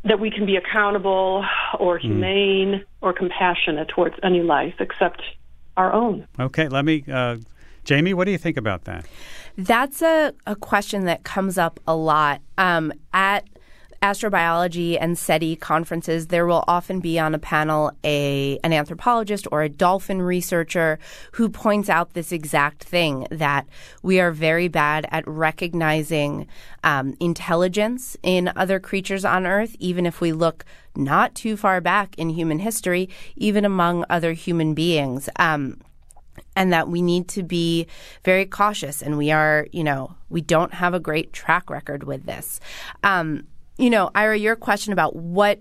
that 0.04 0.20
we 0.20 0.32
can 0.32 0.46
be 0.46 0.56
accountable 0.56 1.46
or 1.80 2.00
hmm. 2.00 2.08
humane 2.08 2.72
mm. 2.74 2.86
or 3.02 3.14
compassionate 3.14 3.88
towards 3.88 4.16
any 4.24 4.42
life 4.42 4.74
except 4.80 5.22
our 5.78 5.94
own. 5.94 6.28
Okay, 6.40 6.68
let 6.68 6.86
me. 6.86 7.04
Uh, 7.12 7.38
Jaime, 7.88 8.14
what 8.14 8.26
do 8.26 8.32
you 8.32 8.38
think 8.38 8.58
about 8.58 8.86
that? 8.86 9.06
That's 9.58 10.02
a, 10.02 10.34
a 10.46 10.56
question 10.56 11.06
that 11.06 11.24
comes 11.24 11.58
up 11.58 11.80
a 11.88 11.96
lot. 11.96 12.42
Um, 12.58 12.94
at 13.14 13.48
astrobiology 14.02 14.98
and 15.00 15.18
SETI 15.18 15.56
conferences, 15.56 16.28
there 16.28 16.48
will 16.48 16.64
often 16.68 17.00
be 17.00 17.20
on 17.20 17.36
a 17.36 17.40
panel 17.40 17.92
a 18.04 18.60
an 18.64 18.74
anthropologist 18.74 19.48
or 19.52 19.62
a 19.62 19.70
dolphin 19.70 20.22
researcher 20.22 20.98
who 21.34 21.50
points 21.50 21.88
out 21.88 22.14
this 22.14 22.32
exact 22.32 22.84
thing 22.84 23.28
that 23.30 23.68
we 24.02 24.20
are 24.20 24.32
very 24.32 24.68
bad 24.68 25.08
at 25.12 25.28
recognizing 25.28 26.48
um, 26.84 27.16
intelligence 27.20 28.18
in 28.24 28.52
other 28.56 28.80
creatures 28.80 29.24
on 29.24 29.46
Earth, 29.46 29.76
even 29.78 30.08
if 30.08 30.20
we 30.20 30.32
look 30.32 30.66
not 30.96 31.36
too 31.36 31.56
far 31.56 31.80
back 31.80 32.16
in 32.18 32.30
human 32.30 32.60
history, 32.60 33.08
even 33.36 33.64
among 33.64 34.04
other 34.10 34.34
human 34.34 34.74
beings. 34.74 35.30
Um, 35.36 35.80
and 36.56 36.74
that 36.74 36.88
we 36.88 37.02
need 37.02 37.28
to 37.28 37.44
be 37.44 37.88
very 38.24 38.46
cautious 38.46 39.02
and 39.02 39.18
we 39.18 39.32
are 39.32 39.68
you 39.72 39.84
know 39.84 40.16
we 40.30 40.42
don't 40.42 40.74
have 40.74 40.94
a 40.94 41.00
great 41.00 41.34
track 41.34 41.70
record 41.70 42.04
with 42.04 42.26
this 42.26 42.60
um, 43.04 43.46
you 43.82 43.90
know, 43.90 44.12
Ira, 44.14 44.38
your 44.38 44.56
question 44.56 44.94
about 44.94 45.16
what 45.16 45.60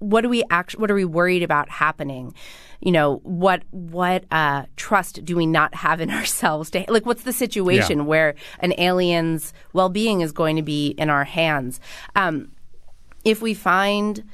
what 0.00 0.20
do 0.22 0.28
we 0.28 0.44
act 0.50 0.78
what 0.78 0.90
are 0.90 0.94
we 0.94 1.04
worried 1.04 1.42
about 1.42 1.68
happening? 1.68 2.34
You 2.80 2.92
know, 2.92 3.16
what 3.24 3.62
what 3.70 4.24
uh, 4.30 4.64
trust 4.76 5.24
do 5.24 5.36
we 5.36 5.44
not 5.44 5.74
have 5.74 6.00
in 6.00 6.10
ourselves? 6.18 6.70
To, 6.70 6.84
like, 6.88 7.04
what's 7.04 7.24
the 7.24 7.32
situation 7.32 7.98
yeah. 7.98 8.04
where 8.04 8.34
an 8.60 8.72
alien's 8.78 9.52
well 9.74 9.90
being 9.90 10.22
is 10.22 10.32
going 10.32 10.56
to 10.56 10.62
be 10.62 10.88
in 10.98 11.10
our 11.10 11.24
hands? 11.24 11.78
Um, 12.16 12.52
if 13.24 13.42
we 13.42 13.52
find 13.52 14.24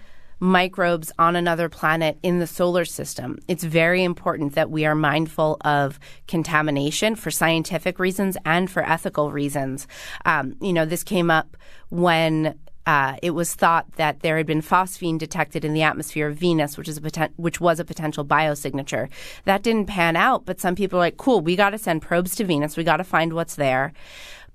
microbes 0.40 1.10
on 1.18 1.36
another 1.36 1.68
planet 1.68 2.18
in 2.22 2.38
the 2.38 2.46
solar 2.46 2.84
system. 2.84 3.38
It's 3.48 3.64
very 3.64 4.04
important 4.04 4.54
that 4.54 4.70
we 4.70 4.84
are 4.84 4.94
mindful 4.94 5.56
of 5.62 5.98
contamination 6.28 7.14
for 7.14 7.30
scientific 7.30 7.98
reasons 7.98 8.36
and 8.44 8.70
for 8.70 8.82
ethical 8.82 9.32
reasons. 9.32 9.86
Um, 10.26 10.56
you 10.60 10.72
know, 10.72 10.84
this 10.84 11.02
came 11.02 11.30
up 11.30 11.56
when 11.88 12.58
uh, 12.86 13.16
it 13.22 13.30
was 13.30 13.54
thought 13.54 13.90
that 13.92 14.20
there 14.20 14.36
had 14.36 14.46
been 14.46 14.60
phosphine 14.60 15.18
detected 15.18 15.64
in 15.64 15.72
the 15.72 15.82
atmosphere 15.82 16.28
of 16.28 16.36
Venus, 16.36 16.76
which 16.76 16.88
is 16.88 16.98
a 16.98 17.00
poten- 17.00 17.32
which 17.36 17.60
was 17.60 17.80
a 17.80 17.84
potential 17.84 18.24
biosignature. 18.24 19.08
That 19.44 19.62
didn't 19.62 19.86
pan 19.86 20.16
out, 20.16 20.44
but 20.44 20.60
some 20.60 20.74
people 20.74 20.98
are 20.98 21.02
like, 21.02 21.16
"Cool, 21.16 21.40
we 21.40 21.56
got 21.56 21.70
to 21.70 21.78
send 21.78 22.02
probes 22.02 22.36
to 22.36 22.44
Venus. 22.44 22.76
We 22.76 22.84
got 22.84 22.98
to 22.98 23.04
find 23.04 23.32
what's 23.32 23.54
there." 23.54 23.92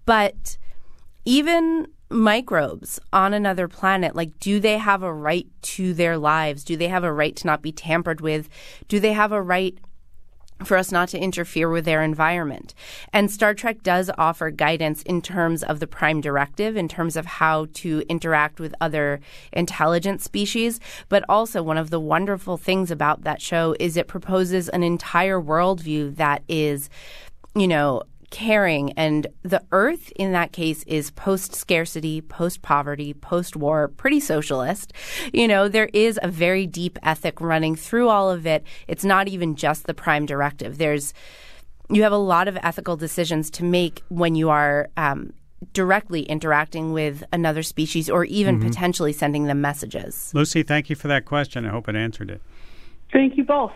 But 0.06 0.58
even 1.26 1.88
microbes 2.12 3.00
on 3.14 3.34
another 3.34 3.68
planet, 3.68 4.16
like, 4.16 4.40
do 4.40 4.60
they 4.60 4.78
have 4.78 5.04
a 5.04 5.14
right 5.14 5.48
to 5.62 5.94
their 5.94 6.18
lives? 6.18 6.64
Do 6.64 6.76
they 6.76 6.88
have 6.88 7.04
a 7.04 7.14
right 7.14 7.36
to 7.36 7.48
not 7.48 7.62
be 7.62 7.72
tampered 7.72 8.22
with? 8.22 8.50
Do 8.88 9.00
they 9.00 9.14
have 9.14 9.32
a 9.32 9.42
right 9.42 9.78
for 10.64 10.78
us 10.78 10.92
not 10.92 11.10
to 11.10 11.20
interfere 11.20 11.70
with 11.70 11.86
their 11.86 12.04
environment. 12.04 12.74
And 13.14 13.32
Star 13.32 13.54
Trek 13.54 13.82
does 13.84 14.12
offer 14.18 14.52
guidance 14.52 15.02
in 15.04 15.22
terms 15.22 15.64
of 15.64 15.80
the 15.80 15.88
prime 15.88 16.22
directive, 16.22 16.76
in 16.76 16.88
terms 16.88 17.16
of 17.16 17.26
how 17.26 17.68
to 17.76 18.04
interact 18.10 18.60
with 18.60 18.76
other 18.82 19.20
intelligent 19.54 20.22
species. 20.22 20.80
But 21.08 21.24
also, 21.30 21.64
one 21.64 21.78
of 21.78 21.90
the 21.90 22.00
wonderful 22.00 22.58
things 22.58 22.92
about 22.92 23.24
that 23.24 23.42
show 23.42 23.76
is 23.80 23.98
it 23.98 24.08
proposes 24.08 24.70
an 24.70 24.84
entire 24.84 25.40
worldview 25.40 26.16
that 26.16 26.44
is, 26.48 26.90
you 27.56 27.68
know, 27.68 28.04
caring. 28.30 28.92
And 28.94 29.28
the 29.44 29.64
earth 29.72 30.12
in 30.16 30.32
that 30.34 30.52
case 30.52 30.84
is 30.84 31.12
post 31.12 31.56
scarcity, 31.56 32.22
post 32.22 32.62
poverty, 32.62 33.14
post 33.14 33.56
war, 33.56 33.88
pretty 33.88 34.20
socialist. 34.20 34.94
You 35.34 35.48
know, 35.48 35.68
there 35.68 35.90
is 35.94 36.20
a 36.22 36.28
very 36.28 36.68
deep 36.68 36.98
ethic 37.04 37.42
running 37.42 37.76
through 37.76 38.10
all 38.10 38.30
of 38.30 38.46
it. 38.46 38.64
It's 38.88 39.04
not 39.04 39.28
even 39.28 39.56
just 39.56 39.88
the 39.88 39.94
prime 39.94 40.26
directive. 40.26 40.78
There's, 40.78 41.14
you 41.90 42.04
have 42.04 42.12
a 42.12 42.18
lot 42.18 42.48
of 42.48 42.58
ethical 42.62 42.98
decisions 42.98 43.50
to 43.52 43.64
make 43.64 44.04
when 44.10 44.36
you 44.36 44.50
are 44.50 44.90
um, 44.98 45.34
directly 45.74 46.24
interacting 46.24 46.94
with 46.94 47.24
another 47.34 47.64
species 47.64 48.10
or 48.10 48.26
even 48.26 48.60
mm-hmm. 48.60 48.68
potentially 48.68 49.14
sending 49.14 49.46
them 49.46 49.62
messages. 49.62 50.32
Lucy, 50.34 50.64
thank 50.64 50.90
you 50.90 50.96
for 50.96 51.08
that 51.08 51.26
question. 51.26 51.66
I 51.66 51.70
hope 51.70 51.90
it 51.90 51.96
answered 51.96 52.30
it. 52.32 52.42
Thank 53.12 53.38
you 53.38 53.44
both. 53.44 53.72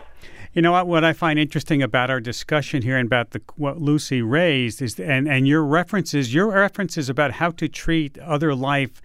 You 0.54 0.62
know 0.62 0.70
what? 0.70 0.86
What 0.86 1.02
I 1.04 1.12
find 1.12 1.36
interesting 1.36 1.82
about 1.82 2.10
our 2.10 2.20
discussion 2.20 2.82
here 2.82 2.96
and 2.96 3.06
about 3.06 3.32
the 3.32 3.40
what 3.56 3.80
Lucy 3.80 4.22
raised 4.22 4.80
is, 4.80 5.00
and 5.00 5.28
and 5.28 5.48
your 5.48 5.64
references, 5.64 6.32
your 6.32 6.52
references 6.52 7.08
about 7.08 7.32
how 7.32 7.50
to 7.50 7.68
treat 7.68 8.16
other 8.18 8.54
life, 8.54 9.02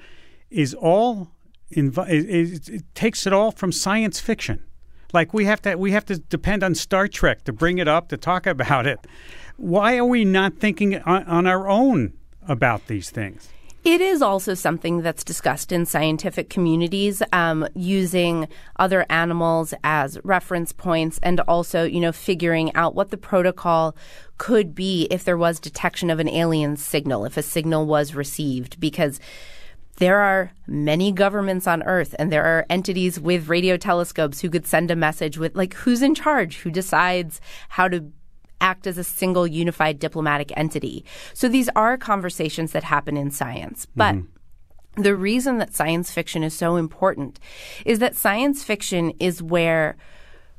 is 0.52 0.76
all 0.76 1.32
inv- 1.76 2.08
it, 2.08 2.70
it 2.70 2.84
takes 2.94 3.26
it 3.26 3.34
all 3.34 3.52
from 3.52 3.72
science 3.72 4.20
fiction. 4.20 4.64
Like 5.12 5.34
we 5.34 5.46
have 5.46 5.60
to 5.64 5.76
we 5.76 5.92
have 5.92 6.06
to 6.06 6.20
depend 6.20 6.64
on 6.64 6.76
Star 6.76 7.08
Trek 7.08 7.46
to 7.46 7.54
bring 7.54 7.80
it 7.80 7.88
up 7.88 8.10
to 8.10 8.18
talk 8.18 8.46
about 8.46 8.86
it. 8.86 9.08
Why 9.58 9.98
are 9.98 10.06
we 10.06 10.26
not 10.26 10.58
thinking 10.58 11.02
on, 11.02 11.24
on 11.24 11.48
our 11.48 11.68
own 11.68 12.14
about 12.48 12.86
these 12.86 13.10
things? 13.10 13.50
It 13.86 14.02
is 14.02 14.22
also 14.22 14.56
something 14.56 15.02
that's 15.02 15.24
discussed 15.24 15.72
in 15.72 15.86
scientific 15.86 16.50
communities, 16.50 17.24
um, 17.32 17.66
using 17.76 18.50
other 18.76 19.06
animals 19.10 19.74
as 19.84 20.20
reference 20.24 20.74
points, 20.74 21.18
and 21.24 21.40
also, 21.42 21.86
you 21.86 22.02
know, 22.02 22.12
figuring 22.12 22.76
out 22.76 22.94
what 22.94 23.10
the 23.10 23.18
protocol 23.18 23.96
could 24.38 24.76
be 24.76 25.08
if 25.10 25.24
there 25.24 25.38
was 25.38 25.62
detection 25.62 26.10
of 26.10 26.20
an 26.20 26.28
alien 26.28 26.76
signal, 26.76 27.24
if 27.24 27.38
a 27.38 27.42
signal 27.42 27.86
was 27.86 28.16
received, 28.16 28.80
because 28.82 29.20
there 29.96 30.20
are 30.20 30.52
many 30.68 31.12
governments 31.12 31.66
on 31.66 31.84
Earth, 31.84 32.16
and 32.20 32.32
there 32.32 32.46
are 32.46 32.66
entities 32.70 33.20
with 33.20 33.50
radio 33.50 33.78
telescopes 33.78 34.42
who 34.42 34.50
could 34.50 34.68
send 34.68 34.92
a 34.92 34.96
message 34.96 35.38
with, 35.38 35.56
like, 35.56 35.74
who's 35.74 36.02
in 36.02 36.16
charge, 36.16 36.58
who 36.58 36.72
decides 36.72 37.40
how 37.70 37.88
to 37.88 38.12
act 38.62 38.88
as 38.88 38.98
a 38.98 39.04
single 39.04 39.48
unified 39.48 40.00
diplomatic 40.00 40.52
entity. 40.58 41.06
So 41.34 41.48
these 41.48 41.70
are 41.76 41.98
conversations 41.98 42.72
that 42.72 42.84
happen 42.84 43.18
in 43.18 43.32
science. 43.32 43.88
But 43.96 44.16
mm-hmm. 44.16 45.02
the 45.02 45.16
reason 45.16 45.58
that 45.58 45.74
science 45.74 46.12
fiction 46.12 46.44
is 46.44 46.54
so 46.54 46.76
important 46.76 47.40
is 47.86 48.00
that 48.00 48.16
science 48.16 48.64
fiction 48.64 49.12
is 49.20 49.42
where 49.42 49.98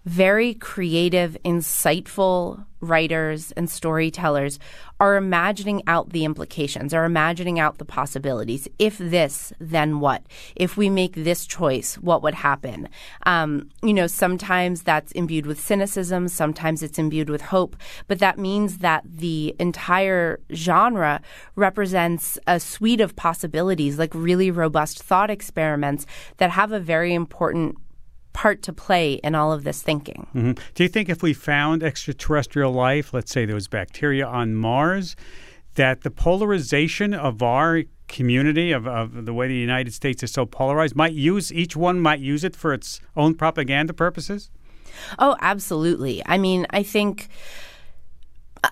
very 0.04 0.54
creative, 0.54 1.36
insightful 1.44 2.64
writers 2.80 3.52
and 3.52 3.68
storytellers 3.68 4.58
are 4.98 5.16
imagining 5.16 5.82
out 5.86 6.10
the 6.10 6.24
implications, 6.24 6.94
are 6.94 7.04
imagining 7.04 7.58
out 7.58 7.78
the 7.78 7.84
possibilities. 7.84 8.66
If 8.78 8.96
this, 8.98 9.52
then 9.58 10.00
what? 10.00 10.22
If 10.56 10.76
we 10.76 10.88
make 10.88 11.14
this 11.14 11.46
choice, 11.46 11.96
what 11.96 12.22
would 12.22 12.34
happen? 12.34 12.88
Um, 13.26 13.68
you 13.82 13.92
know, 13.92 14.06
sometimes 14.06 14.82
that's 14.82 15.12
imbued 15.12 15.46
with 15.46 15.60
cynicism, 15.60 16.28
sometimes 16.28 16.82
it's 16.82 16.98
imbued 16.98 17.28
with 17.28 17.42
hope, 17.42 17.76
but 18.08 18.18
that 18.18 18.38
means 18.38 18.78
that 18.78 19.04
the 19.04 19.54
entire 19.58 20.40
genre 20.52 21.20
represents 21.56 22.38
a 22.46 22.58
suite 22.58 23.00
of 23.00 23.16
possibilities, 23.16 23.98
like 23.98 24.14
really 24.14 24.50
robust 24.50 25.02
thought 25.02 25.30
experiments 25.30 26.06
that 26.38 26.50
have 26.50 26.72
a 26.72 26.80
very 26.80 27.12
important 27.12 27.76
part 28.32 28.62
to 28.62 28.72
play 28.72 29.14
in 29.14 29.34
all 29.34 29.52
of 29.52 29.64
this 29.64 29.82
thinking. 29.82 30.26
Mm-hmm. 30.34 30.52
Do 30.74 30.82
you 30.82 30.88
think 30.88 31.08
if 31.08 31.22
we 31.22 31.32
found 31.32 31.82
extraterrestrial 31.82 32.72
life, 32.72 33.12
let's 33.12 33.32
say 33.32 33.44
there 33.44 33.54
was 33.54 33.68
bacteria 33.68 34.26
on 34.26 34.54
Mars, 34.54 35.16
that 35.74 36.02
the 36.02 36.10
polarization 36.10 37.14
of 37.14 37.42
our 37.42 37.84
community 38.08 38.72
of, 38.72 38.86
of 38.86 39.24
the 39.24 39.32
way 39.32 39.46
the 39.46 39.54
United 39.54 39.94
States 39.94 40.22
is 40.22 40.32
so 40.32 40.44
polarized 40.44 40.96
might 40.96 41.12
use 41.12 41.52
each 41.52 41.76
one 41.76 42.00
might 42.00 42.20
use 42.20 42.42
it 42.42 42.56
for 42.56 42.72
its 42.72 43.00
own 43.16 43.34
propaganda 43.34 43.92
purposes? 43.92 44.50
Oh, 45.18 45.36
absolutely. 45.40 46.22
I 46.26 46.36
mean, 46.36 46.66
I 46.70 46.82
think 46.82 47.28
uh, 48.64 48.70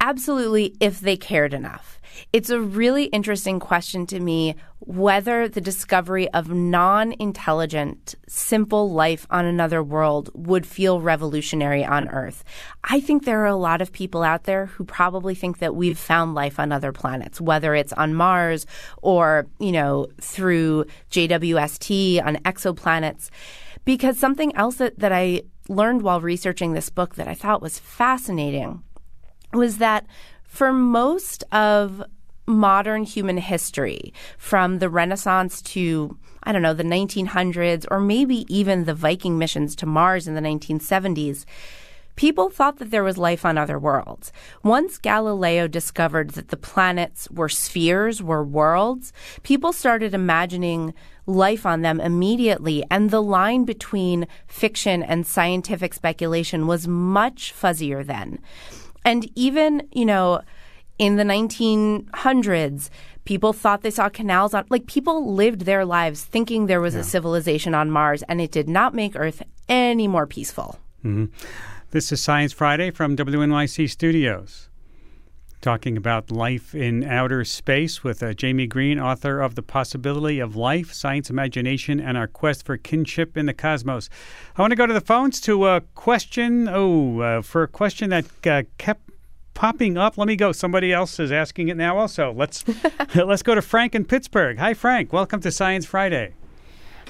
absolutely 0.00 0.74
if 0.80 1.00
they 1.00 1.16
cared 1.16 1.52
enough. 1.52 1.97
It's 2.32 2.50
a 2.50 2.60
really 2.60 3.04
interesting 3.04 3.60
question 3.60 4.06
to 4.06 4.20
me 4.20 4.56
whether 4.80 5.48
the 5.48 5.60
discovery 5.60 6.28
of 6.30 6.50
non 6.50 7.12
intelligent, 7.18 8.14
simple 8.26 8.90
life 8.90 9.26
on 9.30 9.44
another 9.44 9.82
world 9.82 10.30
would 10.34 10.64
feel 10.66 11.00
revolutionary 11.00 11.84
on 11.84 12.08
Earth. 12.08 12.44
I 12.84 13.00
think 13.00 13.24
there 13.24 13.40
are 13.42 13.46
a 13.46 13.56
lot 13.56 13.82
of 13.82 13.92
people 13.92 14.22
out 14.22 14.44
there 14.44 14.66
who 14.66 14.84
probably 14.84 15.34
think 15.34 15.58
that 15.58 15.74
we've 15.74 15.98
found 15.98 16.34
life 16.34 16.58
on 16.58 16.72
other 16.72 16.92
planets, 16.92 17.40
whether 17.40 17.74
it's 17.74 17.92
on 17.94 18.14
Mars 18.14 18.66
or, 19.02 19.46
you 19.58 19.72
know, 19.72 20.06
through 20.20 20.84
JWST 21.10 22.24
on 22.24 22.36
exoplanets. 22.36 23.30
Because 23.84 24.18
something 24.18 24.54
else 24.54 24.76
that, 24.76 24.98
that 24.98 25.12
I 25.12 25.42
learned 25.68 26.02
while 26.02 26.20
researching 26.20 26.72
this 26.72 26.90
book 26.90 27.16
that 27.16 27.28
I 27.28 27.34
thought 27.34 27.62
was 27.62 27.78
fascinating 27.78 28.82
was 29.52 29.78
that 29.78 30.06
for 30.48 30.72
most 30.72 31.44
of 31.52 32.02
modern 32.46 33.04
human 33.04 33.36
history, 33.36 34.12
from 34.38 34.78
the 34.78 34.88
Renaissance 34.88 35.62
to, 35.62 36.18
I 36.42 36.50
don't 36.50 36.62
know, 36.62 36.74
the 36.74 36.82
1900s, 36.82 37.86
or 37.90 38.00
maybe 38.00 38.46
even 38.52 38.84
the 38.84 38.94
Viking 38.94 39.38
missions 39.38 39.76
to 39.76 39.86
Mars 39.86 40.26
in 40.26 40.34
the 40.34 40.40
1970s, 40.40 41.44
people 42.16 42.48
thought 42.48 42.78
that 42.78 42.90
there 42.90 43.04
was 43.04 43.18
life 43.18 43.44
on 43.44 43.58
other 43.58 43.78
worlds. 43.78 44.32
Once 44.64 44.98
Galileo 44.98 45.68
discovered 45.68 46.30
that 46.30 46.48
the 46.48 46.56
planets 46.56 47.30
were 47.30 47.50
spheres, 47.50 48.22
were 48.22 48.42
worlds, 48.42 49.12
people 49.42 49.72
started 49.72 50.14
imagining 50.14 50.94
life 51.26 51.66
on 51.66 51.82
them 51.82 52.00
immediately, 52.00 52.82
and 52.90 53.10
the 53.10 53.22
line 53.22 53.64
between 53.64 54.26
fiction 54.46 55.02
and 55.02 55.26
scientific 55.26 55.92
speculation 55.92 56.66
was 56.66 56.88
much 56.88 57.54
fuzzier 57.54 58.04
then. 58.04 58.38
And 59.08 59.26
even, 59.34 59.88
you 59.90 60.04
know, 60.04 60.42
in 60.98 61.16
the 61.16 61.22
1900s, 61.22 62.90
people 63.24 63.54
thought 63.54 63.80
they 63.80 63.90
saw 63.90 64.10
canals 64.10 64.52
on, 64.52 64.66
like, 64.68 64.86
people 64.86 65.32
lived 65.32 65.62
their 65.62 65.86
lives 65.86 66.26
thinking 66.26 66.66
there 66.66 66.82
was 66.82 66.92
yeah. 66.92 67.00
a 67.00 67.04
civilization 67.04 67.74
on 67.74 67.90
Mars, 67.90 68.22
and 68.28 68.38
it 68.38 68.52
did 68.52 68.68
not 68.68 68.94
make 68.94 69.16
Earth 69.16 69.42
any 69.66 70.06
more 70.08 70.26
peaceful. 70.26 70.78
Mm-hmm. 71.02 71.24
This 71.90 72.12
is 72.12 72.22
Science 72.22 72.52
Friday 72.52 72.90
from 72.90 73.16
WNYC 73.16 73.88
Studios. 73.88 74.67
Talking 75.60 75.96
about 75.96 76.30
life 76.30 76.72
in 76.72 77.02
outer 77.02 77.44
space 77.44 78.04
with 78.04 78.22
uh, 78.22 78.32
Jaime 78.40 78.68
Green, 78.68 79.00
author 79.00 79.40
of 79.40 79.56
The 79.56 79.62
Possibility 79.62 80.38
of 80.38 80.54
Life, 80.54 80.92
Science, 80.92 81.30
Imagination, 81.30 81.98
and 82.00 82.16
Our 82.16 82.28
Quest 82.28 82.64
for 82.64 82.76
Kinship 82.76 83.36
in 83.36 83.46
the 83.46 83.52
Cosmos. 83.52 84.08
I 84.56 84.60
want 84.60 84.70
to 84.70 84.76
go 84.76 84.86
to 84.86 84.94
the 84.94 85.00
phones 85.00 85.40
to 85.42 85.66
a 85.66 85.80
question. 85.96 86.68
Oh, 86.68 87.20
uh, 87.20 87.42
for 87.42 87.64
a 87.64 87.68
question 87.68 88.10
that 88.10 88.46
uh, 88.46 88.62
kept 88.78 89.10
popping 89.54 89.96
up. 89.96 90.16
Let 90.16 90.28
me 90.28 90.36
go. 90.36 90.52
Somebody 90.52 90.92
else 90.92 91.18
is 91.18 91.32
asking 91.32 91.66
it 91.66 91.76
now. 91.76 91.98
Also, 91.98 92.32
let's 92.32 92.64
let's 93.16 93.42
go 93.42 93.56
to 93.56 93.62
Frank 93.62 93.96
in 93.96 94.04
Pittsburgh. 94.04 94.58
Hi, 94.58 94.74
Frank. 94.74 95.12
Welcome 95.12 95.40
to 95.40 95.50
Science 95.50 95.84
Friday. 95.84 96.34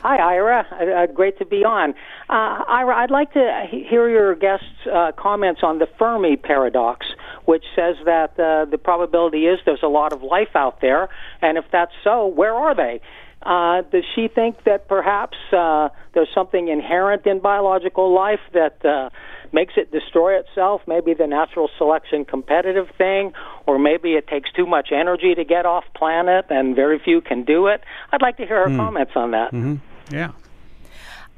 Hi, 0.03 0.17
Ira. 0.35 0.67
Uh, 0.71 0.85
uh 0.85 1.07
great 1.07 1.39
to 1.39 1.47
be 1.47 1.65
on. 1.65 1.95
Uh, 2.29 2.65
Ira, 2.69 2.97
I'd 2.97 3.11
like 3.11 3.33
to 3.33 3.65
hear 3.71 4.09
your 4.09 4.35
guest's 4.35 4.65
uh, 4.93 5.13
comments 5.17 5.61
on 5.63 5.79
the 5.79 5.89
Fermi 5.99 6.37
paradox, 6.37 7.07
which 7.45 7.65
says 7.75 7.97
that 8.05 8.39
uh, 8.39 8.65
the 8.71 8.79
probability 8.79 9.47
is 9.47 9.59
there's 9.65 9.83
a 9.83 9.89
lot 9.89 10.13
of 10.13 10.23
life 10.23 10.55
out 10.55 10.81
there, 10.81 11.09
and 11.43 11.59
if 11.59 11.65
that's 11.73 11.93
so, 12.05 12.27
where 12.27 12.55
are 12.55 12.75
they? 12.75 13.01
Uh, 13.43 13.83
does 13.93 14.05
she 14.15 14.29
think 14.29 14.65
that 14.65 14.89
perhaps 14.89 15.37
there's 15.51 16.29
something 16.35 16.69
inherent 16.69 17.25
in 17.25 17.39
biological 17.39 18.13
life 18.13 18.41
that 18.53 19.13
makes 19.53 19.75
it 19.77 19.91
destroy 19.91 20.39
itself, 20.39 20.83
maybe 20.87 21.15
the 21.15 21.27
natural 21.27 21.71
selection 21.79 22.25
competitive 22.25 22.89
thing, 22.97 23.33
or 23.67 23.79
maybe 23.79 24.15
it 24.15 24.27
takes 24.27 24.51
too 24.53 24.67
much 24.67 24.89
energy 24.93 25.35
to 25.35 25.45
get 25.45 25.67
off 25.67 25.85
planet 25.95 26.47
and 26.51 26.75
very 26.75 26.99
few 26.99 27.21
can 27.21 27.45
do 27.45 27.67
it. 27.69 27.83
I'd 28.13 28.23
like 28.23 28.37
to 28.39 28.47
hear 28.47 28.65
her 28.65 28.71
mm. 28.71 28.77
comments 28.77 29.13
on 29.15 29.31
that. 29.33 29.53
Mm-hmm. 29.53 29.77
Yeah. 30.11 30.33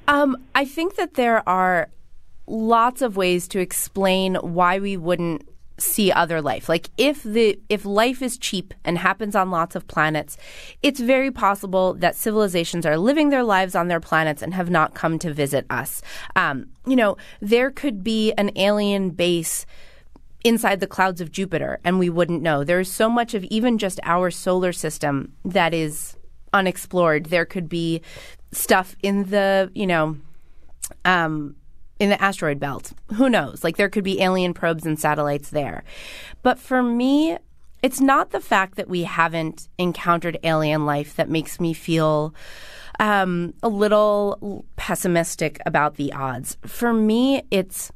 Um, 0.09 0.37
I 0.55 0.65
think 0.65 0.97
that 0.97 1.15
there 1.15 1.49
are 1.49 1.91
lots 2.47 3.01
of 3.01 3.17
ways 3.17 3.47
to 3.49 3.61
explain 3.61 4.35
why 4.37 4.79
we 4.79 4.97
wouldn't 4.97 5.49
see 5.79 6.13
other 6.13 6.43
life. 6.43 6.69
Like 6.69 6.91
if 6.99 7.23
the 7.23 7.59
if 7.69 7.85
life 7.85 8.23
is 8.23 8.39
cheap 8.39 8.75
and 8.85 8.99
happens 8.99 9.35
on 9.35 9.51
lots 9.51 9.75
of 9.75 9.87
planets, 9.87 10.37
it's 10.83 11.01
very 11.01 11.31
possible 11.31 11.95
that 11.95 12.17
civilizations 12.17 12.85
are 12.85 12.99
living 12.99 13.31
their 13.31 13.43
lives 13.43 13.75
on 13.75 13.89
their 13.89 14.01
planets 14.01 14.43
and 14.43 14.55
have 14.55 14.71
not 14.71 14.95
come 14.95 15.19
to 15.21 15.33
visit 15.33 15.67
us. 15.71 16.03
Um, 16.37 16.67
you 16.87 16.97
know, 16.97 17.17
there 17.41 17.71
could 17.71 18.05
be 18.05 18.33
an 18.33 18.51
alien 18.57 19.11
base 19.11 19.65
inside 20.45 20.81
the 20.81 20.87
clouds 20.87 21.21
of 21.21 21.33
Jupiter 21.33 21.81
and 21.85 21.99
we 21.99 22.11
wouldn't 22.11 22.43
know. 22.43 22.65
There's 22.65 22.91
so 22.91 23.09
much 23.09 23.35
of 23.35 23.45
even 23.45 23.79
just 23.79 24.01
our 24.05 24.31
solar 24.31 24.73
system 24.73 25.33
that 25.45 25.75
is 25.75 26.17
unexplored. 26.53 27.27
There 27.27 27.45
could 27.45 27.69
be 27.69 28.03
stuff 28.53 28.97
in 29.03 29.25
the, 29.31 29.71
you 29.75 29.87
know, 29.87 30.17
um, 31.05 31.57
in 31.99 32.09
the 32.11 32.21
asteroid 32.21 32.59
belt. 32.59 32.93
Who 33.15 33.29
knows? 33.29 33.63
Like 33.63 33.77
there 33.77 33.91
could 33.91 34.05
be 34.05 34.21
alien 34.21 34.55
probes 34.55 34.87
and 34.87 34.99
satellites 34.99 35.51
there. 35.51 35.85
But 36.43 36.59
for 36.59 36.83
me, 36.83 37.37
it's 37.83 38.01
not 38.01 38.31
the 38.31 38.41
fact 38.41 38.77
that 38.77 38.89
we 38.89 39.05
haven't 39.05 39.69
encountered 39.79 40.39
alien 40.43 40.87
life 40.87 41.17
that 41.17 41.29
makes 41.29 41.61
me 41.61 41.73
feel 41.73 42.35
um, 42.99 43.55
a 43.63 43.69
little 43.69 44.65
pessimistic 44.77 45.61
about 45.65 45.97
the 45.97 46.13
odds. 46.13 46.57
For 46.67 46.93
me, 46.93 47.43
it's 47.51 47.91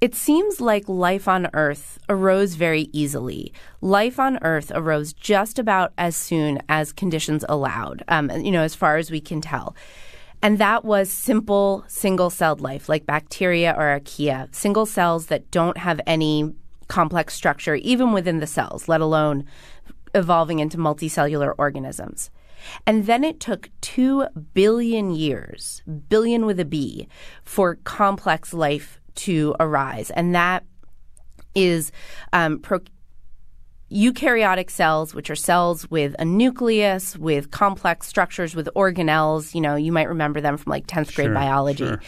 it 0.00 0.14
seems 0.14 0.60
like 0.60 0.88
life 0.88 1.26
on 1.26 1.48
Earth 1.54 1.98
arose 2.08 2.54
very 2.54 2.88
easily. 2.92 3.52
Life 3.80 4.20
on 4.20 4.38
Earth 4.42 4.70
arose 4.74 5.12
just 5.12 5.58
about 5.58 5.92
as 5.96 6.16
soon 6.16 6.60
as 6.68 6.92
conditions 6.92 7.44
allowed, 7.48 8.04
um, 8.08 8.30
you 8.30 8.52
know, 8.52 8.62
as 8.62 8.74
far 8.74 8.98
as 8.98 9.10
we 9.10 9.20
can 9.20 9.40
tell. 9.40 9.74
And 10.42 10.58
that 10.58 10.84
was 10.84 11.10
simple 11.10 11.84
single 11.88 12.28
celled 12.28 12.60
life, 12.60 12.88
like 12.88 13.06
bacteria 13.06 13.74
or 13.76 13.98
archaea, 13.98 14.54
single 14.54 14.86
cells 14.86 15.26
that 15.26 15.50
don't 15.50 15.78
have 15.78 16.00
any 16.06 16.52
complex 16.88 17.34
structure, 17.34 17.74
even 17.76 18.12
within 18.12 18.40
the 18.40 18.46
cells, 18.46 18.88
let 18.88 19.00
alone 19.00 19.44
evolving 20.14 20.58
into 20.58 20.76
multicellular 20.76 21.54
organisms. 21.58 22.30
And 22.86 23.06
then 23.06 23.24
it 23.24 23.40
took 23.40 23.70
2 23.80 24.26
billion 24.52 25.10
years, 25.10 25.82
billion 26.08 26.46
with 26.46 26.60
a 26.60 26.64
B, 26.64 27.08
for 27.44 27.76
complex 27.76 28.52
life 28.52 29.00
to 29.16 29.54
arise. 29.60 30.10
And 30.10 30.34
that 30.34 30.64
is 31.54 31.92
um, 32.32 32.58
pro- 32.60 32.80
eukaryotic 33.90 34.70
cells, 34.70 35.14
which 35.14 35.30
are 35.30 35.36
cells 35.36 35.90
with 35.90 36.14
a 36.18 36.24
nucleus, 36.24 37.16
with 37.16 37.50
complex 37.50 38.06
structures, 38.06 38.54
with 38.54 38.68
organelles. 38.76 39.54
You 39.54 39.60
know, 39.60 39.76
you 39.76 39.92
might 39.92 40.08
remember 40.08 40.40
them 40.40 40.56
from 40.56 40.70
like 40.70 40.86
10th 40.86 41.14
grade 41.14 41.26
sure, 41.26 41.34
biology. 41.34 41.86
Sure. 41.86 42.00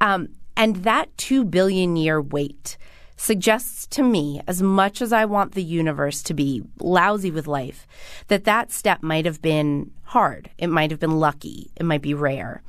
Um, 0.00 0.28
and 0.56 0.76
that 0.84 1.16
2 1.18 1.44
billion 1.44 1.96
year 1.96 2.20
wait 2.20 2.78
suggests 3.16 3.86
to 3.88 4.02
me, 4.02 4.40
as 4.46 4.60
much 4.62 5.00
as 5.00 5.12
I 5.12 5.24
want 5.24 5.52
the 5.52 5.62
universe 5.62 6.22
to 6.24 6.34
be 6.34 6.62
lousy 6.80 7.30
with 7.30 7.46
life, 7.46 7.86
that 8.28 8.44
that 8.44 8.72
step 8.72 9.02
might 9.02 9.24
have 9.24 9.40
been 9.40 9.90
hard. 10.02 10.50
It 10.58 10.68
might 10.68 10.90
have 10.90 11.00
been 11.00 11.18
lucky. 11.18 11.70
It 11.76 11.84
might 11.84 12.02
be 12.02 12.14
rare. 12.14 12.62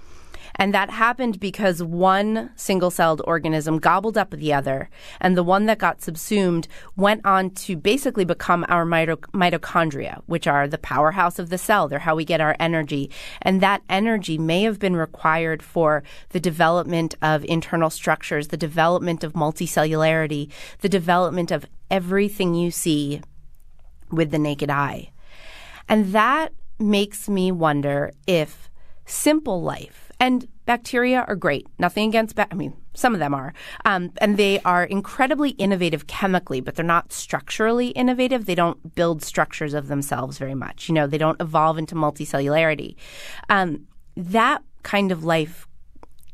And 0.57 0.73
that 0.73 0.89
happened 0.89 1.39
because 1.39 1.83
one 1.83 2.49
single 2.55 2.91
celled 2.91 3.21
organism 3.25 3.77
gobbled 3.77 4.17
up 4.17 4.31
the 4.31 4.53
other, 4.53 4.89
and 5.19 5.35
the 5.35 5.43
one 5.43 5.65
that 5.65 5.79
got 5.79 6.01
subsumed 6.01 6.67
went 6.95 7.25
on 7.25 7.49
to 7.51 7.75
basically 7.75 8.25
become 8.25 8.65
our 8.69 8.85
mitochondria, 8.85 10.21
which 10.25 10.47
are 10.47 10.67
the 10.67 10.77
powerhouse 10.77 11.39
of 11.39 11.49
the 11.49 11.57
cell. 11.57 11.87
They're 11.87 11.99
how 11.99 12.15
we 12.15 12.25
get 12.25 12.41
our 12.41 12.55
energy. 12.59 13.11
And 13.41 13.61
that 13.61 13.81
energy 13.89 14.37
may 14.37 14.63
have 14.63 14.79
been 14.79 14.95
required 14.95 15.61
for 15.61 16.03
the 16.29 16.39
development 16.39 17.15
of 17.21 17.43
internal 17.45 17.89
structures, 17.89 18.47
the 18.47 18.57
development 18.57 19.23
of 19.23 19.33
multicellularity, 19.33 20.49
the 20.79 20.89
development 20.89 21.51
of 21.51 21.65
everything 21.91 22.55
you 22.55 22.71
see 22.71 23.21
with 24.11 24.31
the 24.31 24.39
naked 24.39 24.69
eye. 24.69 25.11
And 25.89 26.13
that 26.13 26.53
makes 26.79 27.29
me 27.29 27.51
wonder 27.51 28.11
if 28.25 28.69
simple 29.05 29.61
life 29.61 30.04
and 30.19 30.47
bacteria 30.65 31.25
are 31.27 31.35
great. 31.35 31.67
Nothing 31.79 32.09
against, 32.09 32.35
ba- 32.35 32.47
I 32.51 32.55
mean, 32.55 32.75
some 32.93 33.13
of 33.13 33.19
them 33.19 33.33
are. 33.33 33.53
Um, 33.83 34.11
and 34.17 34.37
they 34.37 34.59
are 34.61 34.83
incredibly 34.83 35.51
innovative 35.51 36.07
chemically, 36.07 36.61
but 36.61 36.75
they're 36.75 36.85
not 36.85 37.11
structurally 37.11 37.89
innovative. 37.89 38.45
They 38.45 38.55
don't 38.55 38.95
build 38.95 39.23
structures 39.23 39.73
of 39.73 39.87
themselves 39.87 40.37
very 40.37 40.55
much. 40.55 40.87
You 40.87 40.95
know, 40.95 41.07
they 41.07 41.17
don't 41.17 41.41
evolve 41.41 41.77
into 41.77 41.95
multicellularity. 41.95 42.95
Um, 43.49 43.87
that 44.15 44.63
kind 44.83 45.11
of 45.11 45.23
life 45.23 45.67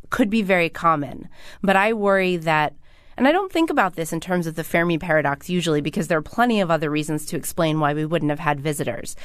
could 0.10 0.30
be 0.30 0.42
very 0.42 0.70
common. 0.70 1.28
But 1.62 1.76
I 1.76 1.94
worry 1.94 2.38
that 2.38 2.76
and 3.18 3.28
I 3.28 3.34
don't 3.34 3.52
think 3.52 3.70
about 3.70 3.96
this 3.96 4.14
in 4.14 4.20
terms 4.20 4.48
of 4.48 4.56
the 4.56 4.64
Fermi 4.64 4.98
paradox 4.98 5.50
usually 5.50 5.82
because 5.82 6.08
there 6.08 6.18
are 6.18 6.24
plenty 6.24 6.62
of 6.62 6.72
other 6.72 6.90
reasons 6.90 7.26
to 7.28 7.36
explain 7.36 7.80
why 7.80 7.94
we 7.94 8.06
wouldn't 8.06 8.32
have 8.32 8.40
had 8.40 8.60
visitors. 8.60 9.16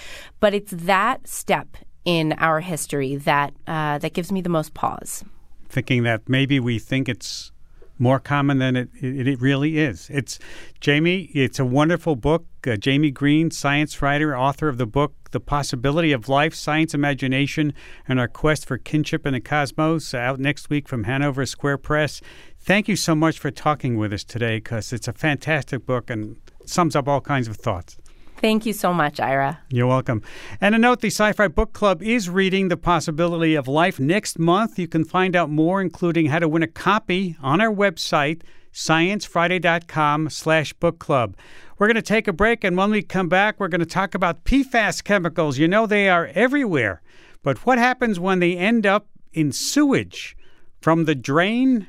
But 0.41 0.55
it's 0.55 0.73
that 0.73 1.27
step 1.27 1.77
in 2.07 2.33
our 2.39 2.61
history 2.61 3.17
that 3.17 3.53
uh, 3.67 3.99
that 3.99 4.15
gives 4.15 4.33
me 4.33 4.41
the 4.41 4.49
most 4.49 4.73
pause. 4.73 5.23
Thinking 5.69 6.05
that 6.05 6.27
maybe 6.29 6.59
we 6.59 6.79
think 6.79 7.09
it's 7.09 7.53
more 7.99 8.21
common 8.21 8.59
than 8.59 8.77
it, 8.77 8.89
it, 9.01 9.27
it 9.27 9.41
really 9.41 9.79
is. 9.79 10.09
It's 10.11 10.39
Jaime. 10.85 11.31
It's 11.35 11.59
a 11.59 11.65
wonderful 11.65 12.15
book. 12.15 12.47
Uh, 12.67 12.77
Jaime 12.83 13.11
Green, 13.11 13.51
science 13.51 14.01
writer, 14.01 14.37
author 14.37 14.69
of 14.69 14.79
the 14.79 14.87
book 14.87 15.15
"The 15.33 15.41
Possibility 15.41 16.13
of 16.13 16.29
Life: 16.29 16.55
Science, 16.55 16.95
Imagination, 16.95 17.75
and 18.09 18.21
Our 18.21 18.29
Quest 18.29 18.67
for 18.67 18.79
Kinship 18.79 19.27
in 19.27 19.35
the 19.35 19.41
Cosmos." 19.41 20.15
Out 20.15 20.39
next 20.39 20.71
week 20.71 20.89
from 20.89 21.05
Hanover 21.05 21.45
Square 21.45 21.79
Press. 21.79 22.21
Thank 22.61 22.87
you 22.87 22.97
so 22.97 23.15
much 23.15 23.39
for 23.39 23.51
talking 23.51 23.97
with 23.97 24.13
us 24.13 24.25
today 24.25 24.59
because 24.59 24.93
it's 24.93 25.09
a 25.09 25.13
fantastic 25.13 25.85
book 25.85 26.09
and 26.09 26.37
sums 26.65 26.95
up 26.95 27.09
all 27.09 27.21
kinds 27.21 27.49
of 27.49 27.57
thoughts. 27.57 27.99
Thank 28.39 28.67
you 28.67 28.73
so 28.73 28.93
much, 28.93 29.19
Ira. 29.19 29.61
You're 29.71 29.87
welcome. 29.87 30.23
And 30.61 30.75
a 30.75 30.79
note 30.79 31.01
the 31.01 31.09
SciFri 31.09 31.55
Book 31.55 31.73
Club 31.73 32.03
is 32.03 32.29
reading 32.29 32.69
The 32.69 32.77
Possibility 32.77 33.55
of 33.55 33.67
Life 33.67 33.99
next 33.99 34.39
month. 34.39 34.79
You 34.79 34.87
can 34.87 35.05
find 35.05 35.35
out 35.35 35.49
more, 35.49 35.81
including 35.81 36.27
how 36.27 36.41
to 36.41 36.49
win 36.49 36.63
a 36.63 36.67
copy, 36.69 37.37
on 37.43 37.61
our 37.63 37.73
website, 37.73 38.43
sciencefriday.com 38.75 40.29
slash 40.29 40.75
book 40.75 40.99
club. 40.99 41.37
We're 41.79 41.87
going 41.87 41.97
to 41.97 42.03
take 42.03 42.29
a 42.29 42.33
break, 42.33 42.63
and 42.63 42.77
when 42.77 42.91
we 42.91 43.03
come 43.03 43.29
back, 43.29 43.59
we're 43.59 43.69
going 43.69 43.81
to 43.81 43.87
talk 43.87 44.15
about 44.15 44.45
PFAS 44.45 45.03
chemicals. 45.03 45.59
You 45.59 45.67
know 45.67 45.87
they 45.87 46.09
are 46.09 46.31
everywhere. 46.35 47.01
But 47.43 47.65
what 47.65 47.79
happens 47.79 48.21
when 48.21 48.41
they 48.41 48.57
end 48.57 48.87
up 48.87 49.09
in 49.33 49.51
sewage? 49.51 50.37
From 50.81 51.07
the 51.07 51.15
drain 51.15 51.89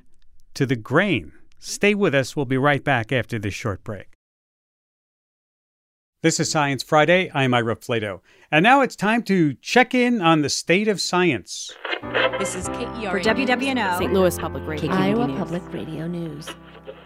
to 0.54 0.66
the 0.66 0.76
grain. 0.76 1.34
Stay 1.60 1.94
with 1.94 2.16
us. 2.16 2.36
We'll 2.36 2.46
be 2.46 2.58
right 2.58 2.84
back 2.84 3.12
after 3.12 3.38
this 3.38 3.54
short 3.54 3.84
break. 3.84 4.17
This 6.24 6.40
is 6.40 6.50
Science 6.50 6.82
Friday. 6.82 7.30
I'm 7.32 7.54
Ira 7.54 7.76
Flatow. 7.76 8.22
And 8.50 8.64
now 8.64 8.82
it's 8.82 8.96
time 8.96 9.22
to 9.24 9.54
check 9.62 9.94
in 9.94 10.20
on 10.20 10.42
the 10.42 10.50
state 10.50 10.88
of 10.88 11.00
science. 11.00 11.72
This 12.40 12.56
is 12.56 12.68
KERA 12.70 13.12
for 13.12 13.20
WWNO, 13.20 14.00
St. 14.00 14.12
Louis 14.12 14.36
Public 14.40 14.66
Radio, 14.66 14.92
Iowa 14.92 15.28
Public 15.28 15.72
Radio 15.72 16.08
News. 16.08 16.50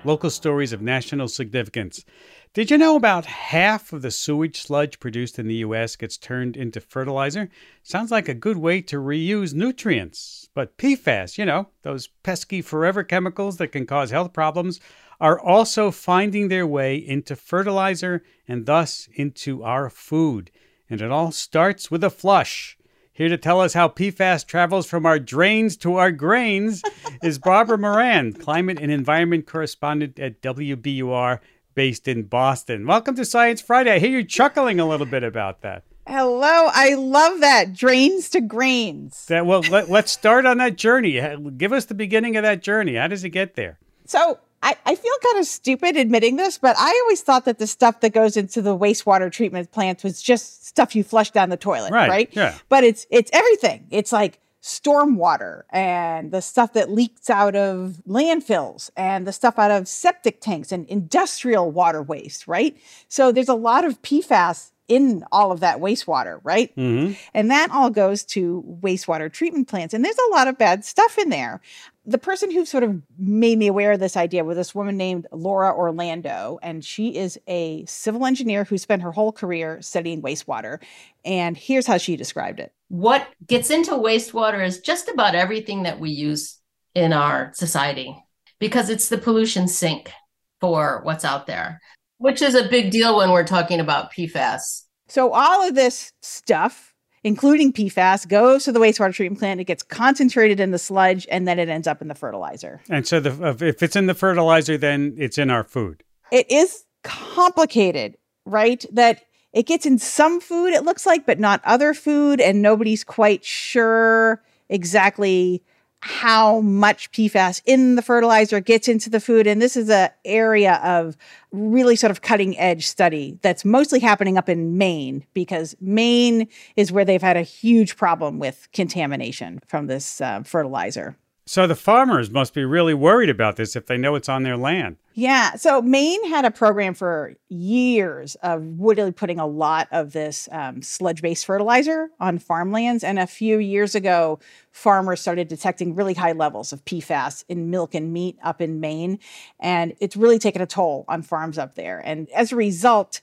Local 0.05 0.29
stories 0.29 0.71
of 0.71 0.81
national 0.81 1.27
significance. 1.27 2.05
Did 2.53 2.71
you 2.71 2.77
know 2.77 2.95
about 2.95 3.25
half 3.25 3.91
of 3.91 4.01
the 4.01 4.11
sewage 4.11 4.61
sludge 4.61 5.01
produced 5.01 5.37
in 5.37 5.47
the 5.47 5.55
U.S. 5.55 5.97
gets 5.97 6.17
turned 6.17 6.55
into 6.55 6.79
fertilizer? 6.79 7.49
Sounds 7.83 8.11
like 8.11 8.29
a 8.29 8.33
good 8.33 8.57
way 8.57 8.81
to 8.83 8.95
reuse 8.95 9.53
nutrients. 9.53 10.49
But 10.53 10.77
PFAS, 10.77 11.37
you 11.37 11.45
know, 11.45 11.67
those 11.83 12.07
pesky 12.23 12.61
forever 12.61 13.03
chemicals 13.03 13.57
that 13.57 13.73
can 13.73 13.85
cause 13.85 14.09
health 14.09 14.31
problems, 14.31 14.79
are 15.21 15.39
also 15.39 15.91
finding 15.91 16.47
their 16.47 16.65
way 16.65 16.97
into 16.97 17.35
fertilizer 17.35 18.23
and 18.47 18.65
thus 18.65 19.07
into 19.13 19.63
our 19.63 19.87
food. 19.87 20.49
And 20.89 20.99
it 20.99 21.11
all 21.11 21.31
starts 21.31 21.91
with 21.91 22.03
a 22.03 22.09
flush. 22.09 22.75
Here 23.13 23.29
to 23.29 23.37
tell 23.37 23.61
us 23.61 23.75
how 23.75 23.87
PFAS 23.87 24.47
travels 24.47 24.87
from 24.87 25.05
our 25.05 25.19
drains 25.19 25.77
to 25.77 25.97
our 25.97 26.11
grains 26.11 26.81
is 27.23 27.37
Barbara 27.37 27.77
Moran, 27.77 28.33
climate 28.33 28.79
and 28.81 28.91
environment 28.91 29.45
correspondent 29.45 30.17
at 30.17 30.41
WBUR 30.41 31.39
based 31.75 32.07
in 32.07 32.23
Boston. 32.23 32.87
Welcome 32.87 33.15
to 33.15 33.23
Science 33.23 33.61
Friday. 33.61 33.91
I 33.91 33.99
hear 33.99 34.09
you 34.09 34.23
chuckling 34.23 34.79
a 34.79 34.87
little 34.87 35.05
bit 35.05 35.23
about 35.23 35.61
that. 35.61 35.83
Hello, 36.07 36.69
I 36.73 36.95
love 36.95 37.41
that 37.41 37.73
drains 37.73 38.27
to 38.31 38.41
grains. 38.41 39.27
That 39.27 39.45
well, 39.45 39.61
let, 39.69 39.87
us 39.87 40.09
start 40.09 40.47
on 40.47 40.57
that 40.57 40.77
journey. 40.77 41.21
Give 41.57 41.71
us 41.71 41.85
the 41.85 41.93
beginning 41.93 42.37
of 42.37 42.43
that 42.43 42.63
journey. 42.63 42.95
How 42.95 43.07
does 43.07 43.23
it 43.23 43.29
get 43.29 43.53
there? 43.53 43.77
So 44.07 44.39
I, 44.63 44.75
I 44.85 44.95
feel 44.95 45.13
kind 45.23 45.39
of 45.39 45.45
stupid 45.45 45.97
admitting 45.97 46.35
this, 46.35 46.57
but 46.57 46.75
I 46.77 47.01
always 47.03 47.21
thought 47.21 47.45
that 47.45 47.57
the 47.57 47.67
stuff 47.67 48.01
that 48.01 48.13
goes 48.13 48.37
into 48.37 48.61
the 48.61 48.77
wastewater 48.77 49.31
treatment 49.31 49.71
plants 49.71 50.03
was 50.03 50.21
just 50.21 50.65
stuff 50.67 50.95
you 50.95 51.03
flush 51.03 51.31
down 51.31 51.49
the 51.49 51.57
toilet, 51.57 51.91
right? 51.91 52.09
right? 52.09 52.29
Yeah. 52.31 52.57
But 52.69 52.83
it's 52.83 53.07
it's 53.09 53.31
everything. 53.33 53.87
It's 53.89 54.11
like 54.11 54.39
stormwater 54.61 55.63
and 55.71 56.31
the 56.31 56.41
stuff 56.41 56.73
that 56.73 56.91
leaks 56.91 57.29
out 57.29 57.55
of 57.55 58.01
landfills 58.07 58.91
and 58.95 59.25
the 59.25 59.33
stuff 59.33 59.57
out 59.57 59.71
of 59.71 59.87
septic 59.87 60.39
tanks 60.39 60.71
and 60.71 60.87
industrial 60.87 61.71
water 61.71 62.01
waste, 62.01 62.47
right? 62.47 62.77
So 63.07 63.31
there's 63.31 63.49
a 63.49 63.55
lot 63.55 63.85
of 63.85 64.01
PFAS 64.03 64.71
in 64.91 65.23
all 65.31 65.53
of 65.53 65.61
that 65.61 65.79
wastewater, 65.79 66.41
right? 66.43 66.75
Mm-hmm. 66.75 67.13
And 67.33 67.49
that 67.49 67.71
all 67.71 67.89
goes 67.89 68.25
to 68.25 68.61
wastewater 68.81 69.31
treatment 69.31 69.69
plants. 69.69 69.93
And 69.93 70.03
there's 70.03 70.17
a 70.17 70.31
lot 70.35 70.49
of 70.49 70.57
bad 70.57 70.83
stuff 70.83 71.17
in 71.17 71.29
there. 71.29 71.61
The 72.05 72.17
person 72.17 72.49
who 72.51 72.65
sort 72.65 72.83
of 72.83 73.01
made 73.17 73.57
me 73.57 73.67
aware 73.67 73.91
of 73.91 73.99
this 73.99 74.17
idea 74.17 74.43
was 74.43 74.57
this 74.57 74.73
woman 74.73 74.97
named 74.97 75.27
Laura 75.31 75.73
Orlando. 75.75 76.59
And 76.63 76.83
she 76.83 77.15
is 77.15 77.39
a 77.47 77.85
civil 77.85 78.25
engineer 78.25 78.63
who 78.63 78.77
spent 78.77 79.03
her 79.03 79.11
whole 79.11 79.31
career 79.31 79.81
studying 79.81 80.21
wastewater. 80.21 80.79
And 81.23 81.55
here's 81.55 81.85
how 81.85 81.97
she 81.97 82.15
described 82.15 82.59
it. 82.59 82.73
What 82.87 83.27
gets 83.45 83.69
into 83.69 83.91
wastewater 83.91 84.65
is 84.65 84.79
just 84.79 85.09
about 85.09 85.35
everything 85.35 85.83
that 85.83 85.99
we 85.99 86.09
use 86.09 86.59
in 86.95 87.13
our 87.13 87.51
society 87.53 88.15
because 88.59 88.89
it's 88.89 89.09
the 89.09 89.17
pollution 89.17 89.67
sink 89.67 90.11
for 90.59 91.01
what's 91.03 91.23
out 91.23 91.47
there 91.47 91.79
which 92.21 92.43
is 92.43 92.53
a 92.53 92.67
big 92.67 92.91
deal 92.91 93.17
when 93.17 93.31
we're 93.31 93.43
talking 93.43 93.79
about 93.79 94.13
PFAS. 94.13 94.83
So 95.07 95.33
all 95.33 95.67
of 95.67 95.73
this 95.73 96.13
stuff, 96.21 96.90
including 97.23 97.71
PFAS, 97.73 98.27
goes 98.27 98.63
to 98.65 98.71
the 98.71 98.79
wastewater 98.79 99.13
treatment 99.13 99.39
plant. 99.39 99.59
It 99.59 99.65
gets 99.65 99.83
concentrated 99.83 100.59
in 100.59 100.71
the 100.71 100.79
sludge, 100.79 101.27
and 101.29 101.47
then 101.47 101.59
it 101.59 101.69
ends 101.69 101.87
up 101.87 102.01
in 102.01 102.07
the 102.07 102.15
fertilizer. 102.15 102.81
And 102.89 103.07
so, 103.07 103.19
the, 103.19 103.49
uh, 103.49 103.55
if 103.59 103.83
it's 103.83 103.95
in 103.95 104.07
the 104.07 104.13
fertilizer, 104.13 104.77
then 104.77 105.15
it's 105.17 105.37
in 105.37 105.49
our 105.49 105.63
food. 105.63 106.03
It 106.31 106.49
is 106.49 106.85
complicated, 107.03 108.17
right? 108.45 108.85
That 108.91 109.21
it 109.53 109.65
gets 109.65 109.85
in 109.85 109.99
some 109.99 110.39
food, 110.39 110.73
it 110.73 110.83
looks 110.83 111.05
like, 111.05 111.25
but 111.25 111.39
not 111.39 111.61
other 111.63 111.93
food, 111.93 112.39
and 112.39 112.61
nobody's 112.61 113.03
quite 113.03 113.43
sure 113.43 114.41
exactly 114.69 115.63
how 116.01 116.61
much 116.61 117.11
PFAS 117.11 117.61
in 117.65 117.95
the 117.95 118.01
fertilizer 118.01 118.59
gets 118.59 118.87
into 118.87 119.09
the 119.09 119.19
food. 119.19 119.47
And 119.47 119.61
this 119.61 119.77
is 119.77 119.89
an 119.89 120.09
area 120.25 120.75
of 120.83 121.15
really 121.51 121.95
sort 121.95 122.11
of 122.11 122.21
cutting 122.21 122.57
edge 122.57 122.87
study 122.87 123.37
that's 123.41 123.63
mostly 123.63 123.99
happening 123.99 124.37
up 124.37 124.49
in 124.49 124.77
Maine 124.77 125.25
because 125.33 125.75
Maine 125.79 126.47
is 126.75 126.91
where 126.91 127.05
they've 127.05 127.21
had 127.21 127.37
a 127.37 127.43
huge 127.43 127.97
problem 127.97 128.39
with 128.39 128.67
contamination 128.73 129.61
from 129.67 129.87
this 129.87 130.21
uh, 130.21 130.41
fertilizer. 130.43 131.15
So 131.45 131.67
the 131.67 131.75
farmers 131.75 132.31
must 132.31 132.53
be 132.53 132.65
really 132.65 132.93
worried 132.93 133.29
about 133.29 133.55
this 133.55 133.75
if 133.75 133.85
they 133.85 133.97
know 133.97 134.15
it's 134.15 134.29
on 134.29 134.43
their 134.43 134.57
land. 134.57 134.97
Yeah. 135.13 135.55
So 135.55 135.81
Maine 135.81 136.25
had 136.29 136.45
a 136.45 136.51
program 136.51 136.93
for 136.93 137.33
years 137.49 138.35
of 138.35 138.63
really 138.79 139.11
putting 139.11 139.39
a 139.39 139.45
lot 139.45 139.89
of 139.91 140.13
this 140.13 140.47
um, 140.51 140.81
sludge 140.81 141.21
based 141.21 141.45
fertilizer 141.45 142.09
on 142.19 142.39
farmlands. 142.39 143.03
And 143.03 143.19
a 143.19 143.27
few 143.27 143.59
years 143.59 143.93
ago, 143.93 144.39
farmers 144.71 145.19
started 145.19 145.49
detecting 145.49 145.95
really 145.95 146.13
high 146.13 146.31
levels 146.31 146.71
of 146.71 146.85
PFAS 146.85 147.43
in 147.49 147.69
milk 147.69 147.93
and 147.93 148.13
meat 148.13 148.37
up 148.41 148.61
in 148.61 148.79
Maine. 148.79 149.19
And 149.59 149.93
it's 149.99 150.15
really 150.15 150.39
taken 150.39 150.61
a 150.61 150.67
toll 150.67 151.03
on 151.09 151.23
farms 151.23 151.57
up 151.57 151.75
there. 151.75 151.99
And 152.05 152.29
as 152.29 152.53
a 152.53 152.55
result, 152.55 153.19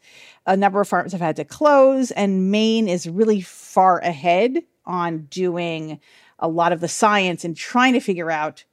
a 0.46 0.56
number 0.56 0.80
of 0.82 0.88
farms 0.88 1.12
have 1.12 1.20
had 1.22 1.36
to 1.36 1.44
close, 1.44 2.10
and 2.10 2.50
Maine 2.50 2.88
is 2.88 3.08
really 3.08 3.40
far 3.40 3.98
ahead 3.98 4.62
on 4.86 5.26
doing 5.30 6.00
a 6.38 6.48
lot 6.48 6.72
of 6.72 6.80
the 6.80 6.88
science 6.88 7.44
and 7.44 7.56
trying 7.56 7.92
to 7.92 8.00
figure 8.00 8.30
out 8.30 8.64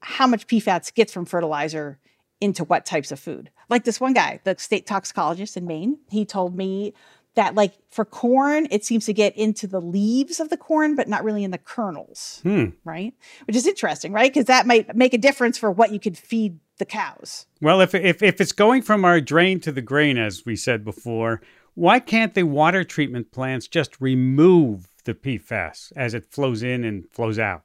how 0.00 0.26
much 0.26 0.46
PFAS 0.46 0.94
gets 0.94 1.12
from 1.12 1.26
fertilizer 1.26 1.98
into 2.40 2.64
what 2.64 2.86
types 2.86 3.12
of 3.12 3.20
food. 3.20 3.50
Like 3.68 3.84
this 3.84 4.00
one 4.00 4.12
guy, 4.14 4.40
the 4.44 4.56
state 4.58 4.86
toxicologist 4.86 5.56
in 5.56 5.66
Maine, 5.66 5.98
he 6.10 6.24
told 6.24 6.56
me 6.56 6.94
that 7.34 7.54
like 7.54 7.74
for 7.90 8.04
corn, 8.04 8.66
it 8.70 8.84
seems 8.84 9.06
to 9.06 9.12
get 9.12 9.36
into 9.36 9.66
the 9.66 9.80
leaves 9.80 10.40
of 10.40 10.48
the 10.48 10.56
corn, 10.56 10.96
but 10.96 11.08
not 11.08 11.22
really 11.22 11.44
in 11.44 11.52
the 11.52 11.58
kernels, 11.58 12.40
Hmm. 12.42 12.70
right? 12.84 13.14
Which 13.46 13.54
is 13.56 13.66
interesting, 13.66 14.12
right? 14.12 14.32
Because 14.32 14.46
that 14.46 14.66
might 14.66 14.96
make 14.96 15.14
a 15.14 15.18
difference 15.18 15.56
for 15.56 15.70
what 15.70 15.92
you 15.92 16.00
could 16.00 16.18
feed 16.18 16.58
the 16.78 16.84
cows. 16.84 17.46
Well, 17.60 17.80
if, 17.80 17.94
if, 17.94 18.22
if 18.22 18.40
it's 18.40 18.52
going 18.52 18.82
from 18.82 19.04
our 19.04 19.20
drain 19.20 19.60
to 19.60 19.70
the 19.70 19.82
grain, 19.82 20.18
as 20.18 20.44
we 20.44 20.56
said 20.56 20.84
before, 20.84 21.40
why 21.74 22.00
can't 22.00 22.34
the 22.34 22.42
water 22.42 22.82
treatment 22.82 23.30
plants 23.30 23.68
just 23.68 24.00
remove 24.00 24.88
the 25.04 25.14
PFAS 25.14 25.92
as 25.94 26.14
it 26.14 26.26
flows 26.32 26.62
in 26.62 26.84
and 26.84 27.04
flows 27.12 27.38
out? 27.38 27.62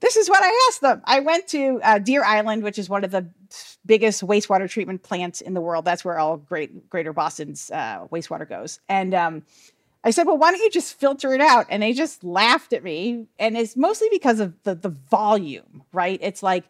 This 0.00 0.16
is 0.16 0.28
what 0.28 0.42
I 0.42 0.66
asked 0.68 0.80
them. 0.82 1.00
I 1.04 1.20
went 1.20 1.46
to 1.48 1.80
uh, 1.82 1.98
Deer 1.98 2.22
Island, 2.22 2.62
which 2.62 2.78
is 2.78 2.88
one 2.88 3.02
of 3.04 3.12
the 3.12 3.30
biggest 3.84 4.26
wastewater 4.26 4.68
treatment 4.68 5.02
plants 5.02 5.40
in 5.40 5.54
the 5.54 5.60
world. 5.60 5.84
That's 5.84 6.04
where 6.04 6.18
all 6.18 6.36
great 6.36 6.88
Greater 6.90 7.12
Boston's 7.12 7.70
uh, 7.70 8.06
wastewater 8.12 8.48
goes. 8.48 8.80
And 8.88 9.14
um, 9.14 9.42
I 10.04 10.10
said, 10.10 10.26
"Well, 10.26 10.38
why 10.38 10.50
don't 10.50 10.60
you 10.60 10.70
just 10.70 10.94
filter 10.94 11.34
it 11.34 11.40
out?" 11.40 11.66
And 11.68 11.82
they 11.82 11.92
just 11.92 12.24
laughed 12.24 12.72
at 12.72 12.84
me. 12.84 13.26
And 13.38 13.56
it's 13.56 13.76
mostly 13.76 14.08
because 14.10 14.40
of 14.40 14.54
the 14.64 14.74
the 14.74 14.90
volume, 14.90 15.82
right? 15.92 16.18
It's 16.22 16.42
like 16.42 16.64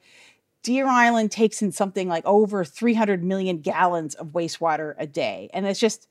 Deer 0.63 0.87
Island 0.87 1.31
takes 1.31 1.63
in 1.63 1.73
something 1.73 2.09
like 2.09 2.25
over 2.27 2.65
300 2.65 3.23
million 3.23 3.61
gallons 3.61 4.15
of 4.15 4.29
wastewater 4.29 4.95
a 4.99 5.07
day, 5.07 5.51
and 5.53 5.67
it's 5.67 5.81
just 5.81 6.09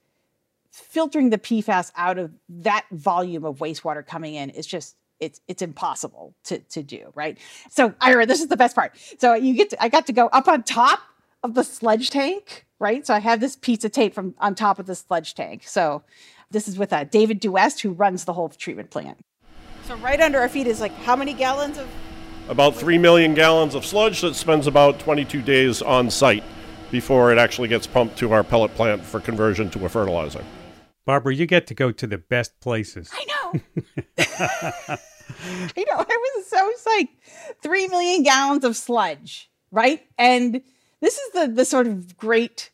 filtering 0.71 1.29
the 1.29 1.37
PFAS 1.37 1.91
out 1.95 2.17
of 2.17 2.31
that 2.49 2.85
volume 2.91 3.45
of 3.45 3.59
wastewater 3.59 4.05
coming 4.05 4.35
in 4.35 4.49
is 4.49 4.67
just 4.67 4.97
it's 5.19 5.41
it's 5.47 5.61
impossible 5.61 6.35
to 6.45 6.59
to 6.59 6.83
do, 6.83 7.11
right? 7.15 7.37
So 7.69 7.93
Ira, 8.01 8.25
this 8.25 8.41
is 8.41 8.47
the 8.47 8.57
best 8.57 8.75
part. 8.75 8.97
So 9.19 9.33
you 9.33 9.53
get 9.53 9.69
to, 9.71 9.83
I 9.83 9.89
got 9.89 10.07
to 10.07 10.13
go 10.13 10.27
up 10.27 10.47
on 10.47 10.63
top 10.63 10.99
of 11.43 11.53
the 11.53 11.63
sludge 11.63 12.09
tank, 12.09 12.65
right? 12.79 13.05
So 13.05 13.13
I 13.13 13.19
have 13.19 13.39
this 13.39 13.55
piece 13.55 13.83
of 13.83 13.91
tape 13.91 14.13
from 14.13 14.35
on 14.39 14.55
top 14.55 14.79
of 14.79 14.85
the 14.85 14.95
sludge 14.95 15.33
tank. 15.35 15.63
So 15.65 16.03
this 16.51 16.67
is 16.67 16.77
with 16.77 16.93
uh, 16.93 17.03
David 17.05 17.39
Duest, 17.39 17.81
who 17.81 17.91
runs 17.91 18.25
the 18.25 18.33
whole 18.33 18.49
treatment 18.49 18.89
plant. 18.89 19.19
So 19.85 19.95
right 19.97 20.19
under 20.19 20.39
our 20.39 20.49
feet 20.49 20.67
is 20.67 20.81
like 20.81 20.93
how 20.93 21.15
many 21.15 21.33
gallons 21.33 21.77
of 21.77 21.87
About 22.49 22.75
3 22.75 22.97
million 22.97 23.33
gallons 23.33 23.75
of 23.75 23.85
sludge 23.85 24.21
that 24.21 24.35
spends 24.35 24.67
about 24.67 24.99
22 24.99 25.41
days 25.41 25.81
on 25.81 26.09
site 26.09 26.43
before 26.91 27.31
it 27.31 27.37
actually 27.37 27.67
gets 27.67 27.87
pumped 27.87 28.17
to 28.17 28.31
our 28.31 28.43
pellet 28.43 28.73
plant 28.75 29.03
for 29.03 29.19
conversion 29.19 29.69
to 29.71 29.85
a 29.85 29.89
fertilizer. 29.89 30.43
Barbara, 31.05 31.33
you 31.35 31.45
get 31.45 31.67
to 31.67 31.73
go 31.73 31.91
to 31.91 32.07
the 32.07 32.17
best 32.17 32.59
places. 32.59 33.11
I 33.13 33.25
know. 33.25 33.61
you 35.77 35.85
know, 35.85 35.97
I 36.07 36.31
was 36.35 36.47
so 36.47 36.71
psyched. 36.85 37.09
Three 37.61 37.87
million 37.87 38.23
gallons 38.23 38.63
of 38.63 38.75
sludge, 38.75 39.49
right? 39.71 40.01
And 40.17 40.61
this 41.01 41.17
is 41.17 41.31
the 41.33 41.47
the 41.47 41.65
sort 41.65 41.87
of 41.87 42.17
great 42.17 42.71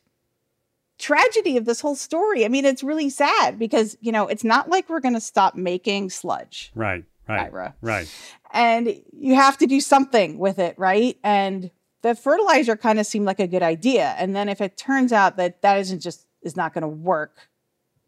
tragedy 0.97 1.57
of 1.57 1.65
this 1.65 1.81
whole 1.81 1.95
story. 1.95 2.45
I 2.45 2.47
mean, 2.47 2.65
it's 2.65 2.83
really 2.83 3.09
sad 3.09 3.57
because 3.59 3.97
you 4.01 4.11
know 4.11 4.27
it's 4.27 4.43
not 4.43 4.69
like 4.69 4.89
we're 4.89 4.99
going 4.99 5.13
to 5.15 5.21
stop 5.21 5.55
making 5.55 6.09
sludge, 6.09 6.71
Right, 6.75 7.03
right, 7.27 7.51
Ira. 7.51 7.75
right. 7.81 8.07
and 8.53 8.95
you 9.11 9.35
have 9.35 9.57
to 9.59 9.65
do 9.67 9.79
something 9.81 10.37
with 10.37 10.59
it, 10.59 10.77
right? 10.77 11.17
And 11.23 11.71
the 12.01 12.15
fertilizer 12.15 12.75
kind 12.75 12.99
of 12.99 13.05
seemed 13.05 13.25
like 13.25 13.39
a 13.39 13.47
good 13.47 13.63
idea, 13.63 14.15
and 14.17 14.35
then 14.35 14.47
if 14.49 14.61
it 14.61 14.77
turns 14.77 15.11
out 15.11 15.37
that 15.37 15.61
that 15.61 15.77
isn't 15.79 15.99
just 16.01 16.25
is 16.41 16.55
not 16.55 16.73
going 16.73 16.81
to 16.83 16.87
work, 16.87 17.49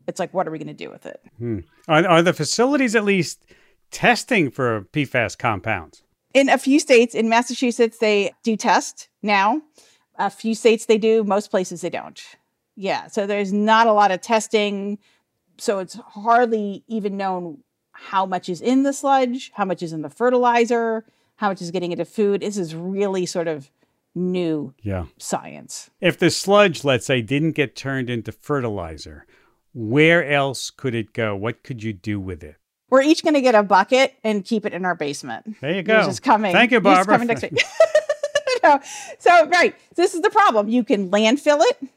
it's 0.08 0.20
like, 0.20 0.34
what 0.34 0.48
are 0.48 0.52
we 0.52 0.58
going 0.58 0.68
to 0.68 0.74
do 0.74 0.90
with 0.90 1.06
it? 1.06 1.22
Hmm. 1.38 1.60
Are, 1.88 2.06
are 2.08 2.22
the 2.22 2.34
facilities 2.34 2.96
at 2.96 3.04
least 3.04 3.46
testing 3.92 4.50
for 4.52 4.82
PFAS 4.94 5.38
compounds? 5.38 6.04
in 6.34 6.50
a 6.50 6.58
few 6.58 6.80
states 6.80 7.14
in 7.14 7.30
massachusetts 7.30 8.00
they 8.00 8.34
do 8.42 8.56
test 8.58 9.08
now 9.22 9.62
a 10.18 10.32
few 10.32 10.56
states 10.56 10.88
they 10.88 10.98
do 10.98 11.24
most 11.24 11.52
places 11.52 11.82
they 11.82 11.92
don't 11.92 12.24
yeah 12.76 13.06
so 13.06 13.28
there's 13.28 13.54
not 13.54 13.86
a 13.86 13.94
lot 13.94 14.10
of 14.10 14.20
testing 14.20 14.98
so 15.60 15.78
it's 15.78 15.94
hardly 15.94 16.84
even 16.88 17.18
known 17.18 17.60
how 17.92 18.26
much 18.26 18.50
is 18.50 18.62
in 18.62 18.82
the 18.82 18.92
sludge 18.94 19.52
how 19.54 19.64
much 19.64 19.84
is 19.84 19.94
in 19.94 20.02
the 20.02 20.10
fertilizer 20.10 21.06
how 21.36 21.50
much 21.50 21.62
is 21.62 21.70
getting 21.70 21.92
into 21.92 22.04
food 22.06 22.42
this 22.42 22.58
is 22.58 22.74
really 22.74 23.28
sort 23.28 23.48
of 23.48 23.70
new 24.16 24.74
Yeah. 24.82 25.06
science 25.20 25.92
If 26.02 26.18
the 26.18 26.32
sludge, 26.32 26.84
let's 26.84 27.06
say, 27.06 27.22
didn't 27.22 27.52
get 27.52 27.76
turned 27.76 28.10
into 28.10 28.32
fertilizer, 28.32 29.28
where 29.74 30.26
else 30.30 30.70
could 30.70 30.96
it 30.96 31.14
go? 31.14 31.36
What 31.36 31.64
could 31.64 31.84
you 31.84 31.94
do 31.94 32.20
with 32.20 32.44
it? 32.44 32.56
we're 32.90 33.02
each 33.02 33.24
going 33.24 33.34
to 33.34 33.42
get 33.42 33.56
a 33.56 33.64
bucket 33.64 34.14
and 34.24 34.46
keep 34.46 34.68
it 34.68 34.74
in 34.74 34.86
our 34.86 34.94
basement 34.94 35.60
There 35.62 35.74
you 35.74 35.82
go. 35.82 36.08
is 36.08 36.20
coming 36.20 36.52
Thank 36.54 36.70
you, 36.72 36.80
Barbara. 36.80 37.16
coming 37.16 37.28
next 37.28 37.42
week. 37.42 37.64
No. 38.64 38.80
so 39.20 39.48
right 39.50 39.76
this 39.96 40.14
is 40.14 40.22
the 40.22 40.30
problem 40.30 40.70
you 40.70 40.84
can 40.86 41.10
landfill 41.12 41.60
it 41.62 41.90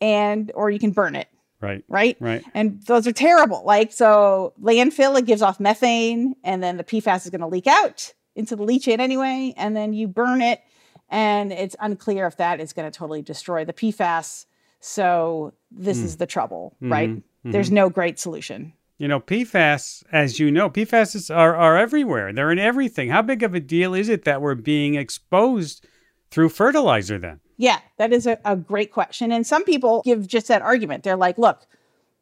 and 0.00 0.50
or 0.54 0.70
you 0.70 0.78
can 0.78 0.92
burn 0.92 1.14
it 1.16 1.28
Right. 1.60 1.82
right? 1.88 2.16
Right. 2.20 2.44
And 2.54 2.82
those 2.82 3.06
are 3.06 3.12
terrible. 3.12 3.62
Like, 3.64 3.90
so 3.90 4.52
landfill, 4.62 5.18
it 5.18 5.24
gives 5.24 5.40
off 5.40 5.58
methane, 5.58 6.34
and 6.44 6.62
then 6.62 6.76
the 6.76 6.84
PFAS 6.84 7.24
is 7.24 7.30
going 7.30 7.40
to 7.40 7.46
leak 7.46 7.66
out 7.66 8.12
into 8.36 8.54
the 8.54 8.64
leachate 8.66 8.98
anyway. 8.98 9.54
And 9.56 9.74
then 9.74 9.94
you 9.94 10.06
burn 10.06 10.42
it, 10.42 10.60
and 11.08 11.52
it's 11.52 11.74
unclear 11.80 12.26
if 12.26 12.36
that 12.36 12.60
is 12.60 12.74
going 12.74 12.90
to 12.90 12.96
totally 12.98 13.22
destroy 13.22 13.64
the 13.64 13.72
PFAS. 13.72 14.44
So 14.80 15.54
this 15.76 15.98
Mm. 16.00 16.04
is 16.04 16.16
the 16.16 16.26
trouble, 16.26 16.76
right? 16.80 17.10
Mhm, 17.10 17.22
There's 17.44 17.70
no 17.70 17.90
great 17.90 18.18
solution. 18.18 18.72
You 18.98 19.08
know, 19.08 19.18
PFAS, 19.20 20.04
as 20.12 20.38
you 20.38 20.50
know, 20.50 20.70
PFAS 20.70 21.34
are, 21.34 21.56
are 21.56 21.76
everywhere. 21.76 22.32
They're 22.32 22.52
in 22.52 22.58
everything. 22.60 23.10
How 23.10 23.22
big 23.22 23.42
of 23.42 23.54
a 23.54 23.60
deal 23.60 23.92
is 23.92 24.08
it 24.08 24.24
that 24.24 24.40
we're 24.40 24.54
being 24.54 24.94
exposed 24.94 25.84
through 26.30 26.50
fertilizer 26.50 27.18
then? 27.18 27.40
Yeah, 27.56 27.80
that 27.98 28.12
is 28.12 28.26
a, 28.26 28.38
a 28.44 28.56
great 28.56 28.92
question. 28.92 29.30
And 29.32 29.46
some 29.46 29.64
people 29.64 30.02
give 30.04 30.26
just 30.26 30.48
that 30.48 30.62
argument. 30.62 31.02
They're 31.04 31.16
like, 31.16 31.38
look, 31.38 31.66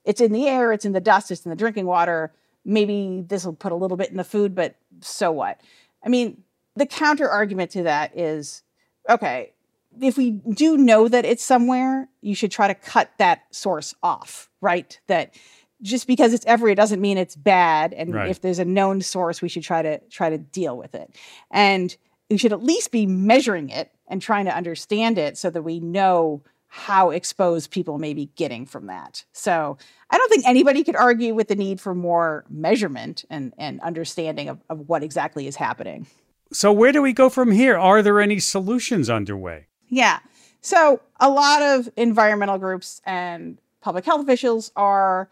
it's 0.04 0.20
in 0.20 0.32
the 0.32 0.46
air, 0.48 0.72
it's 0.72 0.84
in 0.84 0.92
the 0.92 1.00
dust, 1.00 1.30
it's 1.30 1.44
in 1.44 1.50
the 1.50 1.56
drinking 1.56 1.86
water. 1.86 2.32
Maybe 2.64 3.22
this 3.26 3.44
will 3.44 3.52
put 3.54 3.72
a 3.72 3.76
little 3.76 3.96
bit 3.96 4.10
in 4.10 4.16
the 4.16 4.24
food, 4.24 4.54
but 4.54 4.74
so 5.00 5.30
what? 5.30 5.60
I 6.04 6.08
mean, 6.08 6.42
the 6.74 6.86
counter 6.86 7.28
argument 7.28 7.70
to 7.72 7.82
that 7.84 8.16
is 8.18 8.62
okay, 9.08 9.52
if 10.00 10.16
we 10.16 10.30
do 10.30 10.76
know 10.76 11.08
that 11.08 11.24
it's 11.24 11.44
somewhere, 11.44 12.08
you 12.20 12.34
should 12.34 12.50
try 12.50 12.68
to 12.68 12.74
cut 12.74 13.10
that 13.18 13.42
source 13.50 13.94
off, 14.02 14.48
right? 14.60 14.98
That 15.06 15.34
just 15.82 16.06
because 16.06 16.32
it's 16.32 16.46
everywhere 16.46 16.74
doesn't 16.74 17.00
mean 17.00 17.18
it's 17.18 17.36
bad. 17.36 17.92
And 17.92 18.14
Right. 18.14 18.30
if 18.30 18.40
there's 18.40 18.58
a 18.58 18.64
known 18.64 19.00
source, 19.00 19.42
we 19.42 19.48
should 19.48 19.64
try 19.64 19.82
to 19.82 19.98
try 20.10 20.30
to 20.30 20.38
deal 20.38 20.76
with 20.76 20.94
it. 20.94 21.14
And 21.50 21.94
we 22.30 22.38
should 22.38 22.52
at 22.52 22.62
least 22.62 22.92
be 22.92 23.04
measuring 23.06 23.68
it 23.68 23.90
and 24.08 24.22
trying 24.22 24.44
to 24.46 24.56
understand 24.56 25.18
it 25.18 25.36
so 25.36 25.50
that 25.50 25.62
we 25.62 25.80
know 25.80 26.42
how 26.68 27.10
exposed 27.10 27.70
people 27.70 27.98
may 27.98 28.14
be 28.14 28.30
getting 28.34 28.64
from 28.64 28.86
that. 28.86 29.24
So 29.32 29.76
I 30.08 30.16
don't 30.16 30.30
think 30.30 30.46
anybody 30.46 30.82
could 30.84 30.96
argue 30.96 31.34
with 31.34 31.48
the 31.48 31.54
need 31.54 31.80
for 31.82 31.94
more 31.94 32.44
measurement 32.48 33.26
and, 33.28 33.52
and 33.58 33.78
understanding 33.80 34.48
of, 34.48 34.58
of 34.70 34.88
what 34.88 35.02
exactly 35.02 35.46
is 35.46 35.56
happening. 35.56 36.06
So, 36.50 36.72
where 36.72 36.92
do 36.92 37.02
we 37.02 37.12
go 37.12 37.28
from 37.28 37.50
here? 37.50 37.76
Are 37.78 38.02
there 38.02 38.20
any 38.20 38.38
solutions 38.38 39.10
underway? 39.10 39.66
Yeah. 39.92 40.20
So 40.62 41.00
a 41.20 41.28
lot 41.28 41.60
of 41.60 41.88
environmental 41.96 42.56
groups 42.56 43.00
and 43.04 43.58
public 43.82 44.04
health 44.06 44.22
officials 44.22 44.72
are 44.74 45.28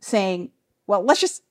saying, 0.00 0.50
well, 0.88 1.02
let's 1.04 1.20
just 1.20 1.42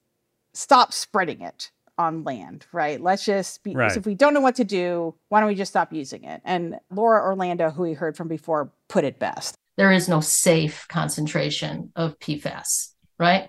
stop 0.54 0.92
spreading 0.92 1.40
it 1.42 1.72
on 1.98 2.24
land, 2.26 2.66
right? 2.74 3.00
Let's 3.00 3.24
just 3.24 3.64
be, 3.64 3.74
Right. 3.74 3.92
so 3.92 4.00
if 4.00 4.06
we 4.06 4.16
don't 4.16 4.34
know 4.34 4.42
what 4.42 4.56
to 4.56 4.64
do, 4.66 5.16
why 5.30 5.40
don't 5.40 5.48
we 5.48 5.56
just 5.56 5.72
stop 5.72 5.94
using 5.94 6.24
it? 6.26 6.42
And 6.44 6.78
Laura 6.92 7.22
Orlando, 7.24 7.70
who 7.70 7.84
we 7.84 7.94
heard 7.94 8.18
from 8.18 8.28
before, 8.28 8.70
put 8.90 9.04
it 9.06 9.18
best. 9.18 9.56
there 9.78 9.92
is 9.94 10.10
no 10.10 10.20
safe 10.20 10.86
concentration 10.90 11.92
of 11.96 12.20
PFAS, 12.20 12.90
right? 13.18 13.48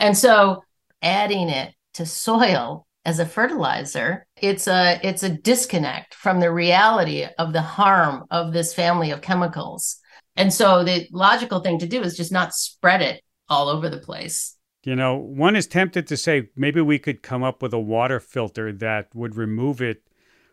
And 0.00 0.18
so 0.18 0.64
adding 1.00 1.48
it 1.48 1.72
to 1.94 2.04
soil 2.04 2.86
as 3.04 3.18
a 3.18 3.26
fertilizer, 3.26 4.26
it's 4.36 4.68
a 4.68 5.00
it's 5.02 5.22
a 5.22 5.30
disconnect 5.30 6.14
from 6.14 6.40
the 6.40 6.52
reality 6.52 7.26
of 7.38 7.52
the 7.52 7.62
harm 7.62 8.24
of 8.30 8.52
this 8.52 8.74
family 8.74 9.10
of 9.10 9.22
chemicals. 9.22 9.96
And 10.36 10.52
so 10.52 10.84
the 10.84 11.08
logical 11.12 11.60
thing 11.60 11.78
to 11.78 11.86
do 11.86 12.02
is 12.02 12.16
just 12.16 12.32
not 12.32 12.54
spread 12.54 13.02
it 13.02 13.22
all 13.48 13.68
over 13.68 13.88
the 13.88 13.98
place. 13.98 14.56
You 14.84 14.96
know, 14.96 15.16
one 15.16 15.56
is 15.56 15.66
tempted 15.66 16.06
to 16.06 16.16
say 16.16 16.48
maybe 16.56 16.80
we 16.80 16.98
could 16.98 17.22
come 17.22 17.42
up 17.42 17.62
with 17.62 17.74
a 17.74 17.78
water 17.78 18.20
filter 18.20 18.72
that 18.72 19.14
would 19.14 19.36
remove 19.36 19.82
it 19.82 20.02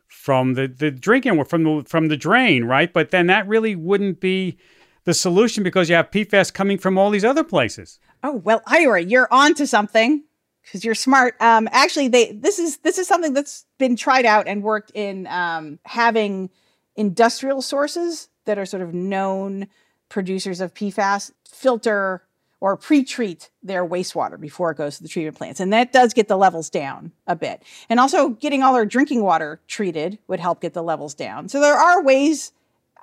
from 0.07 0.53
the, 0.53 0.67
the 0.67 0.91
drinking 0.91 1.43
from 1.45 1.63
the 1.63 1.83
from 1.87 2.07
the 2.07 2.17
drain, 2.17 2.63
right? 2.63 2.91
But 2.91 3.11
then 3.11 3.27
that 3.27 3.47
really 3.47 3.75
wouldn't 3.75 4.19
be 4.19 4.57
the 5.03 5.13
solution 5.13 5.63
because 5.63 5.89
you 5.89 5.95
have 5.95 6.11
PFAS 6.11 6.53
coming 6.53 6.77
from 6.77 6.97
all 6.97 7.09
these 7.09 7.25
other 7.25 7.43
places. 7.43 7.99
Oh 8.23 8.41
well, 8.43 8.61
Ira, 8.67 9.03
you're 9.03 9.27
on 9.31 9.53
to 9.55 9.67
something 9.67 10.23
because 10.67 10.83
you're 10.83 10.95
smart. 10.95 11.35
Um, 11.41 11.69
actually, 11.71 12.09
they 12.09 12.33
this 12.33 12.59
is 12.59 12.77
this 12.77 12.97
is 12.97 13.07
something 13.07 13.33
that's 13.33 13.65
been 13.77 13.95
tried 13.95 14.25
out 14.25 14.47
and 14.47 14.61
worked 14.61 14.91
in 14.93 15.25
um, 15.27 15.79
having 15.85 16.49
industrial 16.95 17.61
sources 17.61 18.27
that 18.45 18.57
are 18.57 18.65
sort 18.65 18.83
of 18.83 18.93
known 18.93 19.67
producers 20.09 20.59
of 20.59 20.73
PFAS 20.73 21.31
filter 21.49 22.23
or 22.59 22.75
pre-treat 22.75 23.51
their 23.61 23.85
wastewater 23.85 24.39
before 24.39 24.71
it 24.71 24.77
goes 24.77 24.97
to 24.97 25.03
the 25.03 25.09
treatment 25.09 25.37
plants, 25.37 25.59
and 25.59 25.71
that 25.71 25.93
does 25.93 26.13
get 26.13 26.27
the 26.27 26.37
levels 26.37 26.69
down 26.69 27.11
a 27.27 27.35
bit. 27.35 27.63
And 27.87 27.99
also, 27.99 28.29
getting 28.29 28.61
all 28.61 28.75
our 28.75 28.85
drinking 28.85 29.23
water 29.23 29.61
treated 29.67 30.19
would 30.27 30.39
help 30.39 30.59
get 30.59 30.73
the 30.73 30.83
levels 30.83 31.13
down. 31.13 31.49
So 31.49 31.61
there 31.61 31.77
are 31.77 32.03
ways 32.03 32.51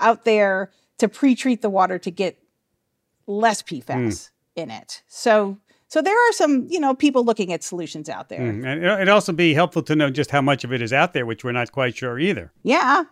out 0.00 0.24
there 0.24 0.70
to 0.98 1.08
pre-treat 1.08 1.62
the 1.62 1.70
water 1.70 1.98
to 1.98 2.10
get 2.10 2.38
less 3.26 3.62
PFAS. 3.62 4.30
in 4.56 4.70
it. 4.70 5.02
So 5.08 5.58
so 5.88 6.02
there 6.02 6.16
are 6.28 6.32
some, 6.32 6.66
you 6.68 6.80
know, 6.80 6.94
people 6.94 7.24
looking 7.24 7.52
at 7.52 7.62
solutions 7.62 8.08
out 8.08 8.28
there. 8.28 8.40
Mm, 8.40 8.66
and 8.66 8.84
it'd 8.84 9.08
also 9.08 9.32
be 9.32 9.54
helpful 9.54 9.82
to 9.82 9.94
know 9.94 10.10
just 10.10 10.30
how 10.30 10.40
much 10.40 10.64
of 10.64 10.72
it 10.72 10.82
is 10.82 10.92
out 10.92 11.12
there, 11.12 11.26
which 11.26 11.44
we're 11.44 11.52
not 11.52 11.72
quite 11.72 11.96
sure 11.96 12.18
either. 12.18 12.52
Yeah. 12.62 13.04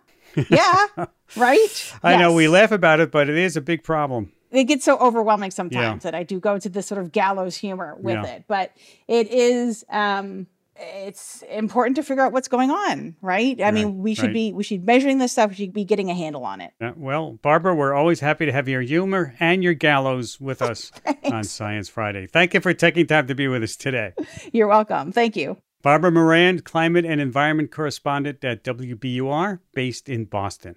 Yeah. 0.48 0.86
right? 1.36 1.94
I 2.02 2.12
yes. 2.12 2.20
know 2.20 2.32
we 2.32 2.48
laugh 2.48 2.72
about 2.72 3.00
it, 3.00 3.10
but 3.10 3.28
it 3.28 3.36
is 3.36 3.56
a 3.56 3.60
big 3.60 3.84
problem. 3.84 4.32
It 4.50 4.64
gets 4.64 4.84
so 4.84 4.98
overwhelming 4.98 5.50
sometimes 5.50 6.04
yeah. 6.04 6.10
that 6.10 6.14
I 6.14 6.24
do 6.24 6.38
go 6.38 6.58
to 6.58 6.68
this 6.68 6.86
sort 6.86 7.00
of 7.00 7.10
gallows 7.10 7.56
humor 7.56 7.96
with 7.98 8.14
yeah. 8.14 8.24
it. 8.24 8.44
But 8.46 8.72
it 9.08 9.30
is 9.30 9.84
um 9.88 10.46
it's 10.82 11.42
important 11.42 11.96
to 11.96 12.02
figure 12.02 12.22
out 12.22 12.32
what's 12.32 12.48
going 12.48 12.70
on, 12.70 13.16
right? 13.20 13.58
I 13.60 13.64
right, 13.64 13.74
mean, 13.74 13.98
we 13.98 14.14
should 14.14 14.26
right. 14.26 14.34
be 14.34 14.52
we 14.52 14.62
should 14.62 14.80
be 14.80 14.86
measuring 14.86 15.18
this 15.18 15.32
stuff. 15.32 15.50
We 15.50 15.56
should 15.56 15.72
be 15.72 15.84
getting 15.84 16.10
a 16.10 16.14
handle 16.14 16.44
on 16.44 16.60
it. 16.60 16.72
Uh, 16.80 16.92
well, 16.96 17.38
Barbara, 17.42 17.74
we're 17.74 17.94
always 17.94 18.20
happy 18.20 18.46
to 18.46 18.52
have 18.52 18.68
your 18.68 18.82
humor 18.82 19.34
and 19.40 19.62
your 19.62 19.74
gallows 19.74 20.40
with 20.40 20.62
us 20.70 20.92
on 21.24 21.44
Science 21.44 21.88
Friday. 21.88 22.26
Thank 22.26 22.54
you 22.54 22.60
for 22.60 22.74
taking 22.74 23.06
time 23.06 23.26
to 23.28 23.34
be 23.34 23.48
with 23.48 23.62
us 23.62 23.76
today. 23.76 24.12
You're 24.52 24.68
welcome. 24.68 25.12
Thank 25.12 25.36
you. 25.36 25.56
Barbara 25.82 26.12
Moran, 26.12 26.60
climate 26.60 27.04
and 27.04 27.20
environment 27.20 27.72
correspondent 27.72 28.44
at 28.44 28.62
WBUR, 28.62 29.58
based 29.74 30.08
in 30.08 30.26
Boston. 30.26 30.76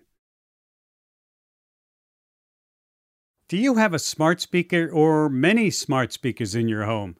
Do 3.48 3.58
you 3.58 3.76
have 3.76 3.94
a 3.94 4.00
smart 4.00 4.42
speaker 4.42 4.90
or 4.92 5.30
many 5.30 5.70
smart 5.70 6.12
speakers 6.12 6.56
in 6.56 6.68
your 6.68 6.86
home? 6.86 7.16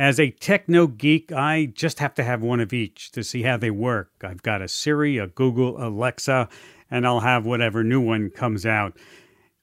As 0.00 0.18
a 0.18 0.30
techno 0.30 0.86
geek, 0.86 1.30
I 1.30 1.66
just 1.66 1.98
have 1.98 2.14
to 2.14 2.24
have 2.24 2.40
one 2.40 2.58
of 2.58 2.72
each 2.72 3.10
to 3.10 3.22
see 3.22 3.42
how 3.42 3.58
they 3.58 3.70
work. 3.70 4.10
I've 4.24 4.42
got 4.42 4.62
a 4.62 4.66
Siri, 4.66 5.18
a 5.18 5.26
Google, 5.26 5.76
Alexa, 5.76 6.48
and 6.90 7.06
I'll 7.06 7.20
have 7.20 7.44
whatever 7.44 7.84
new 7.84 8.00
one 8.00 8.30
comes 8.30 8.64
out. 8.64 8.96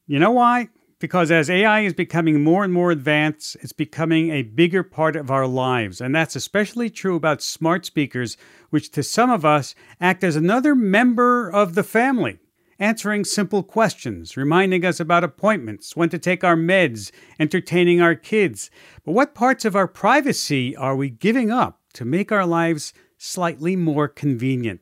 You 0.06 0.20
know 0.20 0.30
why? 0.30 0.70
Because 1.00 1.32
as 1.32 1.50
AI 1.50 1.80
is 1.80 1.96
becoming 1.96 2.44
more 2.44 2.64
and 2.64 2.72
more 2.72 2.92
advanced, 2.92 3.58
it's 3.62 3.74
becoming 3.74 4.30
a 4.30 4.44
bigger 4.44 4.84
part 4.84 5.16
of 5.16 5.32
our 5.32 5.48
lives. 5.48 6.00
And 6.00 6.14
that's 6.14 6.36
especially 6.36 6.92
true 6.92 7.16
about 7.16 7.42
smart 7.42 7.88
speakers, 7.88 8.38
which 8.70 8.92
to 8.92 9.02
some 9.02 9.32
of 9.32 9.44
us 9.44 9.74
act 10.00 10.24
as 10.24 10.36
another 10.36 10.76
member 10.76 11.50
of 11.50 11.74
the 11.74 11.84
family 11.84 12.38
answering 12.80 13.24
simple 13.24 13.64
questions, 13.64 14.38
reminding 14.38 14.86
us 14.86 15.00
about 15.00 15.24
appointments, 15.24 15.96
when 15.96 16.10
to 16.10 16.20
take 16.20 16.44
our 16.44 16.56
meds, 16.56 17.12
entertaining 17.40 18.02
our 18.02 18.16
kids. 18.16 18.70
But 19.04 19.14
what 19.14 19.36
parts 19.36 19.66
of 19.66 19.76
our 19.76 19.88
privacy 19.88 20.76
are 20.76 20.96
we 20.96 21.10
giving 21.10 21.52
up 21.52 21.80
to 21.94 22.06
make 22.06 22.32
our 22.32 22.46
lives 22.46 22.94
slightly 23.18 23.76
more 23.76 24.08
convenient? 24.08 24.82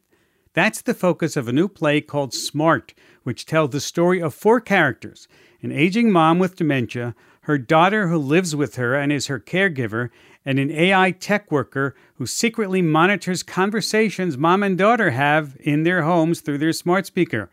That's 0.54 0.82
the 0.82 0.94
focus 0.94 1.36
of 1.36 1.48
a 1.48 1.54
new 1.54 1.68
play 1.68 2.02
called 2.02 2.34
Smart, 2.34 2.94
which 3.24 3.46
tells 3.46 3.72
the 3.72 3.82
story 3.82 4.22
of 4.22 4.34
four 4.34 4.62
characters 4.62 5.28
an 5.62 5.72
aging 5.72 6.12
mom 6.12 6.38
with 6.38 6.56
dementia, 6.56 7.16
her 7.42 7.58
daughter 7.58 8.08
who 8.08 8.18
lives 8.18 8.56
with 8.56 8.76
her 8.76 8.94
and 8.94 9.12
is 9.12 9.28
her 9.28 9.40
caregiver, 9.40 10.10
and 10.46 10.60
an 10.60 10.70
AI 10.72 11.12
tech 11.12 11.52
worker 11.52 11.96
who 12.16 12.26
secretly 12.26 12.82
monitors 12.82 13.42
conversations 13.42 14.38
mom 14.38 14.62
and 14.64 14.78
daughter 14.78 15.12
have 15.12 15.58
in 15.60 15.84
their 15.84 16.04
homes 16.04 16.42
through 16.42 16.60
their 16.60 16.74
smart 16.74 17.06
speaker. 17.06 17.50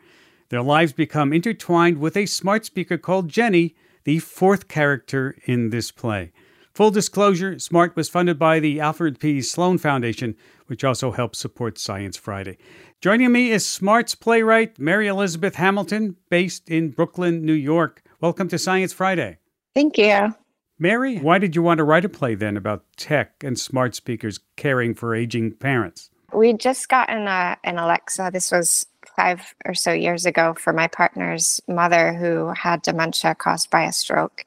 Their 0.53 0.61
lives 0.61 0.93
become 0.93 1.33
intertwined 1.33 1.97
with 1.97 2.15
a 2.15 2.27
smart 2.27 2.67
speaker 2.67 2.99
called 2.99 3.31
Jenny, 3.31 3.75
the 4.05 4.19
fourth 4.19 4.69
character 4.69 5.35
in 5.47 5.71
this 5.71 5.91
play. 5.91 6.31
Full 6.75 6.91
disclosure 6.91 7.59
Smart 7.59 7.97
was 7.97 8.11
funded 8.11 8.39
by 8.39 8.61
the 8.61 8.79
Alfred 8.79 9.19
P. 9.19 9.41
Sloan 9.41 9.79
Foundation, 9.79 10.37
which 10.67 10.85
also 10.85 11.11
helps 11.11 11.39
support 11.39 11.79
Science 11.79 12.19
Friday. 12.19 12.59
Joining 13.01 13.33
me 13.33 13.51
is 13.51 13.65
Smart's 13.67 14.15
playwright 14.15 14.79
Mary 14.79 15.07
Elizabeth 15.07 15.55
Hamilton, 15.55 16.17
based 16.29 16.69
in 16.69 16.91
Brooklyn, 16.91 17.47
New 17.47 17.55
York. 17.55 18.03
Welcome 18.21 18.49
to 18.49 18.59
Science 18.59 18.93
Friday. 18.93 19.39
Thank 19.75 19.97
you. 19.97 20.35
Mary, 20.79 21.17
why 21.17 21.39
did 21.39 21.57
you 21.57 21.63
want 21.63 21.79
to 21.79 21.85
write 21.85 22.05
a 22.05 22.11
play 22.11 22.35
then 22.35 22.59
about 22.59 22.85
tech 22.99 23.43
and 23.43 23.59
smart 23.59 23.95
speakers 23.95 24.39
caring 24.57 24.95
for 24.95 25.15
aging 25.15 25.53
parents? 25.53 26.11
We 26.35 26.53
just 26.53 26.91
got 26.91 27.09
a, 27.09 27.15
uh, 27.15 27.57
an 27.65 27.79
Alexa. 27.79 28.29
This 28.35 28.53
was 28.53 28.85
five 29.17 29.55
or 29.65 29.75
so 29.75 29.93
years 29.93 30.27
ago 30.27 30.55
for 30.55 30.73
my 30.73 30.87
partner's 30.87 31.61
mother 31.69 32.13
who 32.13 32.49
had 32.49 32.83
dementia 32.83 33.35
caused 33.35 33.71
by 33.71 33.85
a 33.85 33.93
stroke. 33.93 34.45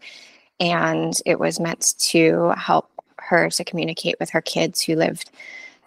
And 0.60 1.14
it 1.26 1.40
was 1.40 1.60
meant 1.60 1.96
to 2.00 2.54
help 2.58 2.90
her 3.18 3.50
to 3.50 3.64
communicate 3.64 4.16
with 4.20 4.30
her 4.32 4.42
kids 4.42 4.82
who 4.82 4.96
lived 4.96 5.32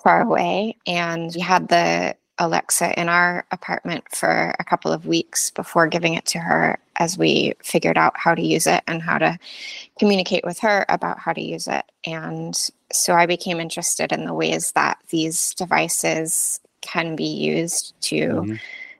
far 0.02 0.22
away. 0.22 0.76
And 0.86 1.32
we 1.34 1.40
had 1.40 1.68
the 1.68 2.16
Alexa 2.38 2.98
in 2.98 3.08
our 3.08 3.44
apartment 3.50 4.04
for 4.10 4.54
a 4.58 4.64
couple 4.64 4.92
of 4.92 5.06
weeks 5.06 5.50
before 5.50 5.88
giving 5.88 6.14
it 6.14 6.24
to 6.26 6.38
her 6.38 6.78
as 6.96 7.18
we 7.18 7.54
figured 7.62 7.98
out 7.98 8.16
how 8.16 8.34
to 8.34 8.42
use 8.42 8.66
it 8.66 8.82
and 8.86 9.02
how 9.02 9.18
to 9.18 9.38
communicate 9.98 10.44
with 10.44 10.60
her 10.60 10.86
about 10.88 11.18
how 11.18 11.32
to 11.32 11.42
use 11.42 11.66
it. 11.66 11.84
And 12.04 12.56
so 12.92 13.14
I 13.14 13.26
became 13.26 13.60
interested 13.60 14.12
in 14.12 14.24
the 14.24 14.34
ways 14.34 14.72
that 14.72 14.98
these 15.10 15.52
devices 15.54 16.60
can 16.80 17.16
be 17.16 17.24
used 17.24 17.94
to 18.02 18.16
mm-hmm. 18.16 18.54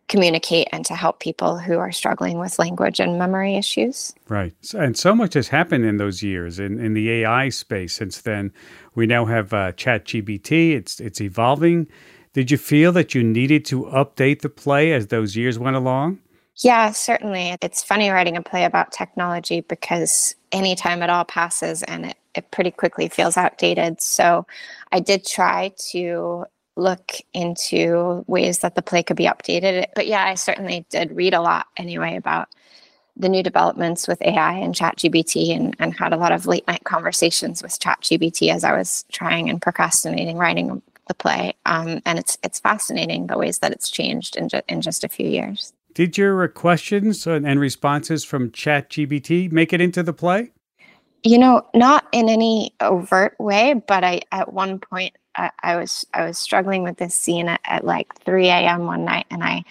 communicate 0.09 0.69
and 0.73 0.85
to 0.87 0.95
help 0.95 1.21
people 1.21 1.59
who 1.59 1.79
are 1.79 1.93
struggling 1.93 2.39
with 2.39 2.59
language 2.59 3.01
and 3.01 3.19
memory 3.19 3.57
issues. 3.57 4.15
Right. 4.29 4.55
And 4.75 4.97
so 4.97 5.15
much 5.15 5.35
has 5.35 5.49
happened 5.49 5.85
in 5.85 5.97
those 5.97 6.23
years 6.23 6.59
in, 6.59 6.79
in 6.79 6.95
the 6.95 7.11
AI 7.11 7.49
space 7.49 7.95
since 7.95 8.21
then. 8.21 8.53
We 8.95 9.07
now 9.07 9.25
have 9.27 9.53
uh, 9.53 9.73
ChatGPT, 9.73 10.73
it's, 10.73 11.01
it's 11.01 11.21
evolving. 11.21 11.87
Did 12.33 12.51
you 12.51 12.59
feel 12.59 12.93
that 12.93 13.15
you 13.15 13.25
needed 13.25 13.65
to 13.67 13.85
update 13.85 14.43
the 14.43 14.49
play 14.49 14.93
as 14.93 15.09
those 15.09 15.37
years 15.37 15.59
went 15.59 15.77
along? 15.77 16.19
Yeah, 16.59 16.91
certainly. 16.91 17.57
It's 17.63 17.83
funny 17.83 18.11
writing 18.11 18.37
a 18.37 18.43
play 18.43 18.65
about 18.65 18.93
technology 18.93 19.61
because 19.61 20.35
any 20.51 20.75
time 20.75 21.03
it 21.03 21.11
all 21.11 21.25
passes 21.25 21.83
and 21.85 22.07
it, 22.07 22.17
it 22.35 22.51
pretty 22.51 22.71
quickly 22.71 23.09
feels 23.09 23.37
outdated. 23.37 24.01
So 24.01 24.47
I 24.91 25.01
did 25.01 25.25
try 25.25 25.73
to 25.91 26.47
look 26.79 27.13
into 27.35 28.25
ways 28.27 28.61
that 28.61 28.75
the 28.75 28.83
play 28.83 29.03
could 29.03 29.17
be 29.17 29.27
updated. 29.27 29.87
But 29.95 30.07
yeah, 30.07 30.25
I 30.25 30.35
certainly 30.35 30.87
did 30.91 31.15
read 31.15 31.35
a 31.35 31.41
lot 31.41 31.67
anyway 31.77 32.17
about 32.17 32.49
the 33.17 33.29
new 33.29 33.43
developments 33.43 34.07
with 34.07 34.23
AI 34.23 34.53
and 34.53 34.75
ChatGPT 34.75 35.55
and, 35.55 35.75
and 35.81 35.97
had 35.99 36.13
a 36.13 36.17
lot 36.17 36.31
of 36.31 36.47
late 36.47 36.67
night 36.69 36.85
conversations 36.85 37.63
with 37.63 37.79
ChatGPT 37.79 38.51
as 38.53 38.63
I 38.63 38.77
was 38.77 39.05
trying 39.11 39.51
and 39.51 39.61
procrastinating 39.61 40.39
writing 40.39 40.81
the 41.09 41.15
play. 41.15 41.55
Um, 41.67 42.01
and 42.07 42.19
it's 42.19 42.39
it's 42.45 42.61
fascinating 42.61 43.27
the 43.27 43.37
ways 43.37 43.59
that 43.59 43.73
it's 43.73 43.91
changed 43.91 44.37
in, 44.37 44.49
ju- 44.49 44.63
in 44.69 44.81
just 44.81 45.03
a 45.03 45.09
few 45.09 45.29
years. 45.29 45.73
Did 45.95 46.17
your 46.17 46.47
questions 46.49 47.27
and 47.27 47.59
responses 47.59 48.25
from 48.25 48.51
ChatGPT 48.51 49.51
make 49.51 49.73
it 49.73 49.81
into 49.81 50.05
the 50.05 50.13
play? 50.13 50.53
You 51.25 51.39
know, 51.39 51.67
not 51.75 52.07
in 52.13 52.29
any 52.29 52.73
overt 52.81 53.35
way, 53.41 53.75
but 53.75 54.05
I 54.05 54.21
at 54.31 54.53
one 54.53 54.79
point 54.79 55.17
I, 55.39 55.51
I 55.63 55.77
was 55.77 56.07
I 56.15 56.27
was 56.27 56.39
struggling 56.39 56.85
with 56.85 56.99
this 56.99 57.15
scene 57.15 57.49
at, 57.49 57.61
at 57.65 57.85
like 57.85 58.15
3 58.25 58.49
a.m. 58.49 58.87
one 58.87 59.07
night, 59.07 59.27
and 59.31 59.45
I 59.45 59.65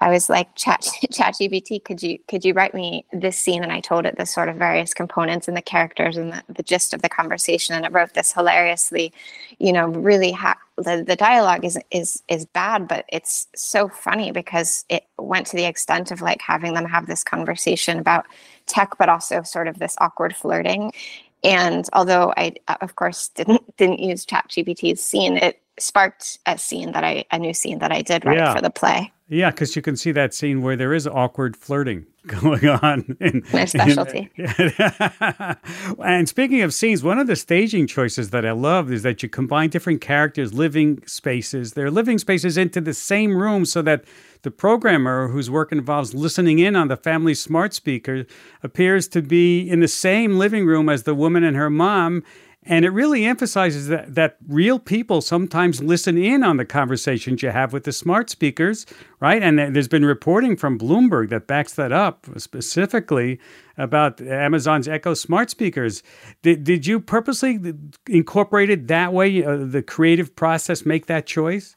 I 0.00 0.10
was 0.10 0.28
like, 0.28 0.54
Chat 0.56 0.82
ChatGPT, 1.12 1.82
could 1.84 2.02
you 2.02 2.18
could 2.28 2.44
you 2.44 2.52
write 2.52 2.74
me 2.74 3.06
this 3.12 3.38
scene? 3.38 3.62
And 3.62 3.72
I 3.72 3.80
told 3.80 4.06
it 4.06 4.18
the 4.18 4.26
sort 4.26 4.50
of 4.50 4.56
various 4.56 4.94
components 4.94 5.48
and 5.48 5.56
the 5.56 5.62
characters 5.62 6.18
and 6.18 6.32
the, 6.32 6.42
the 6.48 6.62
gist 6.62 6.94
of 6.94 7.02
the 7.02 7.08
conversation, 7.08 7.74
and 7.74 7.86
it 7.86 7.92
wrote 7.92 8.14
this 8.14 8.32
hilariously, 8.32 9.12
you 9.58 9.72
know, 9.72 9.88
really 9.88 10.32
ha- 10.32 10.58
the 10.76 11.04
the 11.06 11.16
dialogue 11.16 11.64
is 11.64 11.78
is 11.90 12.22
is 12.28 12.44
bad, 12.46 12.88
but 12.88 13.06
it's 13.10 13.46
so 13.56 13.88
funny 13.88 14.32
because 14.32 14.84
it 14.90 15.04
went 15.18 15.46
to 15.48 15.56
the 15.56 15.64
extent 15.64 16.10
of 16.10 16.20
like 16.22 16.42
having 16.42 16.74
them 16.74 16.86
have 16.86 17.06
this 17.06 17.24
conversation 17.24 17.98
about 17.98 18.26
tech, 18.66 18.90
but 18.98 19.08
also 19.08 19.42
sort 19.42 19.68
of 19.68 19.78
this 19.78 19.96
awkward 20.00 20.36
flirting. 20.36 20.92
And 21.44 21.86
although 21.92 22.32
I, 22.36 22.54
of 22.80 22.96
course, 22.96 23.28
didn't 23.28 23.76
didn't 23.76 24.00
use 24.00 24.26
ChatGPT's 24.26 25.02
scene, 25.02 25.36
it 25.36 25.60
sparked 25.78 26.38
a 26.46 26.58
scene 26.58 26.92
that 26.92 27.04
I 27.04 27.24
a 27.30 27.38
new 27.38 27.54
scene 27.54 27.78
that 27.78 27.92
I 27.92 28.02
did 28.02 28.24
write 28.24 28.38
yeah. 28.38 28.54
for 28.54 28.60
the 28.60 28.70
play. 28.70 29.12
Yeah, 29.26 29.50
because 29.50 29.74
you 29.74 29.80
can 29.80 29.96
see 29.96 30.12
that 30.12 30.34
scene 30.34 30.60
where 30.60 30.76
there 30.76 30.92
is 30.92 31.06
awkward 31.06 31.56
flirting 31.56 32.04
going 32.26 32.68
on. 32.68 33.16
In, 33.20 33.42
My 33.54 33.64
specialty. 33.64 34.30
In, 34.36 35.56
and 36.04 36.28
speaking 36.28 36.60
of 36.60 36.74
scenes, 36.74 37.02
one 37.02 37.18
of 37.18 37.26
the 37.26 37.34
staging 37.34 37.86
choices 37.86 38.30
that 38.30 38.44
I 38.44 38.52
love 38.52 38.92
is 38.92 39.02
that 39.02 39.22
you 39.22 39.30
combine 39.30 39.70
different 39.70 40.02
characters' 40.02 40.52
living 40.52 41.02
spaces, 41.06 41.72
their 41.72 41.90
living 41.90 42.18
spaces 42.18 42.58
into 42.58 42.82
the 42.82 42.92
same 42.92 43.34
room 43.34 43.64
so 43.64 43.80
that 43.80 44.04
the 44.42 44.50
programmer 44.50 45.28
whose 45.28 45.50
work 45.50 45.72
involves 45.72 46.12
listening 46.12 46.58
in 46.58 46.76
on 46.76 46.88
the 46.88 46.96
family 46.96 47.34
smart 47.34 47.72
speaker 47.72 48.26
appears 48.62 49.08
to 49.08 49.22
be 49.22 49.60
in 49.60 49.80
the 49.80 49.88
same 49.88 50.36
living 50.36 50.66
room 50.66 50.90
as 50.90 51.04
the 51.04 51.14
woman 51.14 51.42
and 51.42 51.56
her 51.56 51.70
mom 51.70 52.22
and 52.66 52.84
it 52.84 52.90
really 52.90 53.24
emphasizes 53.24 53.88
that, 53.88 54.14
that 54.14 54.36
real 54.48 54.78
people 54.78 55.20
sometimes 55.20 55.82
listen 55.82 56.16
in 56.16 56.42
on 56.42 56.56
the 56.56 56.64
conversations 56.64 57.42
you 57.42 57.50
have 57.50 57.72
with 57.72 57.84
the 57.84 57.92
smart 57.92 58.30
speakers, 58.30 58.86
right? 59.20 59.42
And 59.42 59.58
there's 59.74 59.88
been 59.88 60.04
reporting 60.04 60.56
from 60.56 60.78
Bloomberg 60.78 61.28
that 61.28 61.46
backs 61.46 61.74
that 61.74 61.92
up 61.92 62.26
specifically 62.36 63.38
about 63.76 64.20
Amazon's 64.20 64.88
Echo 64.88 65.14
smart 65.14 65.50
speakers. 65.50 66.02
Did, 66.42 66.64
did 66.64 66.86
you 66.86 67.00
purposely 67.00 67.58
incorporate 68.08 68.70
it 68.70 68.88
that 68.88 69.12
way, 69.12 69.44
uh, 69.44 69.56
the 69.56 69.82
creative 69.82 70.34
process, 70.34 70.86
make 70.86 71.06
that 71.06 71.26
choice? 71.26 71.76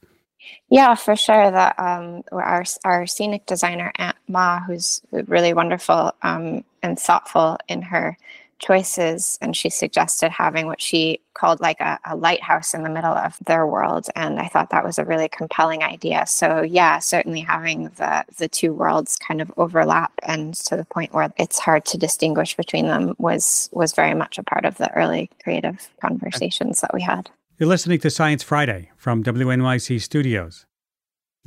Yeah, 0.70 0.96
for 0.96 1.16
sure. 1.16 1.52
That 1.52 1.78
um, 1.78 2.24
our 2.32 2.64
our 2.86 3.08
scenic 3.08 3.46
designer 3.46 3.92
Aunt 3.96 4.16
Ma, 4.28 4.62
who's 4.62 5.02
really 5.12 5.54
wonderful 5.54 6.14
um, 6.22 6.64
and 6.82 6.98
thoughtful 6.98 7.58
in 7.68 7.82
her 7.82 8.18
choices. 8.60 9.38
And 9.42 9.56
she 9.56 9.70
suggested 9.70 10.32
having 10.32 10.68
what 10.68 10.82
she 10.82 11.22
called 11.34 11.60
like 11.60 11.80
a, 11.80 12.00
a, 12.06 12.16
lighthouse 12.16 12.74
in 12.74 12.84
the 12.84 12.90
middle 12.90 13.14
of 13.14 13.38
their 13.46 13.68
world. 13.68 14.08
And 14.16 14.40
I 14.40 14.48
thought 14.48 14.72
that 14.72 14.84
was 14.84 14.98
a 14.98 15.06
really 15.06 15.30
compelling 15.30 15.84
idea. 15.84 16.26
So 16.26 16.62
yeah, 16.62 17.00
certainly 17.00 17.42
having 17.42 17.86
the 17.98 18.26
the 18.38 18.48
two 18.48 18.74
worlds 18.74 19.18
kind 19.18 19.42
of 19.42 19.52
overlap 19.58 20.12
and 20.24 20.56
to 20.56 20.76
the 20.76 20.86
point 20.86 21.14
where 21.14 21.32
it's 21.38 21.60
hard 21.60 21.86
to 21.86 21.98
distinguish 21.98 22.56
between 22.56 22.88
them 22.88 23.14
was 23.18 23.70
was 23.72 23.94
very 23.94 24.14
much 24.14 24.38
a 24.38 24.44
part 24.44 24.66
of 24.66 24.78
the 24.78 24.92
early 24.94 25.30
creative 25.44 25.90
conversations 26.02 26.82
that 26.82 26.94
we 26.94 27.02
had. 27.02 27.30
You're 27.60 27.70
listening 27.70 28.00
to 28.00 28.10
Science 28.10 28.44
Friday 28.44 28.92
from 28.98 29.24
WNYC 29.24 30.02
Studios. 30.02 30.66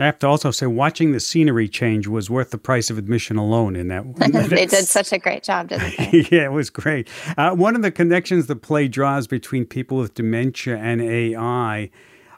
I 0.01 0.07
have 0.07 0.19
to 0.21 0.27
also 0.27 0.51
say, 0.51 0.67
watching 0.67 1.13
the 1.13 1.21
scenery 1.21 1.69
change 1.69 2.07
was 2.07 2.31
worth 2.31 2.51
the 2.51 2.59
price 2.59 2.91
of 2.91 2.99
admission 2.99 3.37
alone. 3.37 3.77
In 3.77 3.89
that, 3.89 4.07
one. 4.07 4.33
they 4.49 4.67
did 4.67 4.87
such 4.87 5.13
a 5.13 5.19
great 5.19 5.43
job, 5.43 5.69
didn't 5.69 5.97
they? 5.97 6.27
yeah, 6.31 6.45
it 6.45 6.53
was 6.53 6.71
great. 6.71 7.09
Uh, 7.37 7.51
one 7.51 7.77
of 7.77 7.83
the 7.83 7.91
connections 7.91 8.47
the 8.47 8.57
play 8.57 8.89
draws 8.89 9.27
between 9.27 9.65
people 9.65 9.99
with 9.99 10.15
dementia 10.15 10.77
and 10.77 11.03
AI. 11.03 11.91